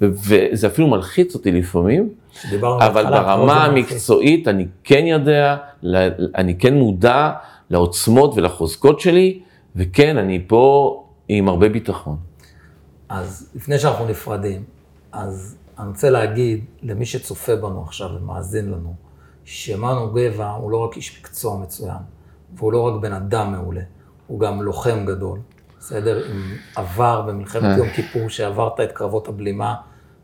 וזה 0.00 0.66
אפילו 0.66 0.88
מלחיץ 0.88 1.34
אותי 1.34 1.52
לפעמים. 1.52 2.21
אבל 2.80 3.04
ברמה 3.04 3.64
המקצועית 3.64 4.48
אני 4.48 4.66
כן 4.84 5.04
יודע, 5.06 5.56
אני 6.34 6.58
כן 6.58 6.74
מודע 6.74 7.32
לעוצמות 7.70 8.34
ולחוזקות 8.36 9.00
שלי, 9.00 9.40
וכן, 9.76 10.16
אני 10.16 10.44
פה 10.46 10.96
עם 11.28 11.48
הרבה 11.48 11.68
ביטחון. 11.68 12.16
אז 13.08 13.50
לפני 13.54 13.78
שאנחנו 13.78 14.06
נפרדים, 14.06 14.64
אז 15.12 15.56
אני 15.78 15.88
רוצה 15.88 16.10
להגיד 16.10 16.64
למי 16.82 17.06
שצופה 17.06 17.56
בנו 17.56 17.82
עכשיו 17.82 18.08
ומאזין 18.16 18.70
לנו, 18.70 18.94
שמנו 19.44 20.10
גבע 20.12 20.50
הוא 20.50 20.70
לא 20.70 20.76
רק 20.76 20.96
איש 20.96 21.18
מקצוע 21.20 21.58
מצוין, 21.58 21.96
והוא 22.54 22.72
לא 22.72 22.80
רק 22.82 23.00
בן 23.00 23.12
אדם 23.12 23.52
מעולה, 23.52 23.80
הוא 24.26 24.40
גם 24.40 24.62
לוחם 24.62 25.06
גדול, 25.06 25.38
בסדר? 25.78 26.24
עם 26.30 26.42
עבר 26.76 27.22
במלחמת 27.22 27.64
אה. 27.64 27.76
יום 27.76 27.88
כיפור, 27.88 28.28
שעברת 28.28 28.80
את 28.80 28.92
קרבות 28.92 29.28
הבלימה, 29.28 29.74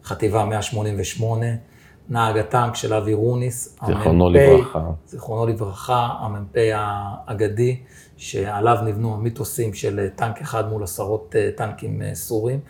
חטיבה 0.04 0.44
188, 0.44 1.46
נהג 2.10 2.38
הטנק 2.38 2.74
של 2.74 2.94
אבי 2.94 3.14
רוניס. 3.14 3.78
זיכרונו 3.86 4.30
לברכה. 4.30 4.80
זיכרונו 5.06 5.46
לברכה, 5.46 6.08
המ"פ 6.20 6.56
האגדי, 6.74 7.80
שעליו 8.16 8.78
נבנו 8.84 9.14
המיתוסים 9.14 9.74
של 9.74 10.08
טנק 10.16 10.40
אחד 10.40 10.68
מול 10.68 10.82
עשרות 10.82 11.34
אה, 11.38 11.50
טנקים 11.56 12.02
אה, 12.02 12.14
סורים. 12.14 12.60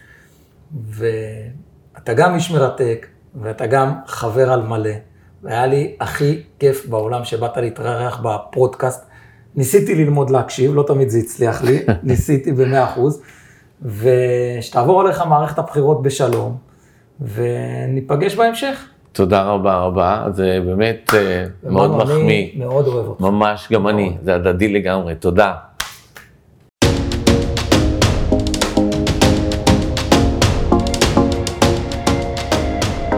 ואתה 0.85 2.15
גם 2.15 2.35
איש 2.35 2.51
מרתק, 2.51 3.07
ואתה 3.35 3.67
גם 3.67 3.93
חבר 4.07 4.53
על 4.53 4.63
מלא. 4.63 4.91
והיה 5.43 5.67
לי 5.67 5.97
הכי 6.01 6.43
כיף 6.59 6.87
בעולם 6.87 7.25
שבאת 7.25 7.57
להתארח 7.57 8.21
בפודקאסט. 8.25 9.05
ניסיתי 9.55 9.95
ללמוד 9.95 10.31
להקשיב, 10.31 10.75
לא 10.75 10.85
תמיד 10.87 11.09
זה 11.09 11.19
הצליח 11.19 11.63
לי, 11.63 11.79
ניסיתי 12.03 12.53
במאה 12.53 12.85
אחוז. 12.85 13.23
ושתעבור 13.83 15.01
עליך 15.01 15.23
מערכת 15.23 15.59
הבחירות 15.59 16.03
בשלום, 16.03 16.57
וניפגש 17.21 18.35
בהמשך. 18.35 18.89
תודה 19.13 19.43
רבה 19.43 19.77
רבה, 19.79 20.25
זה 20.31 20.61
באמת 20.67 21.11
אה, 21.15 21.45
מאוד 21.71 21.91
מחמיא. 21.97 22.49
מאוד 22.59 22.87
אוהב 22.87 23.07
אותך. 23.07 23.21
ממש, 23.21 23.69
גם 23.73 23.89
אני, 23.89 24.17
זה 24.23 24.35
הדדי 24.35 24.73
לגמרי, 24.73 25.15
תודה. 25.15 25.55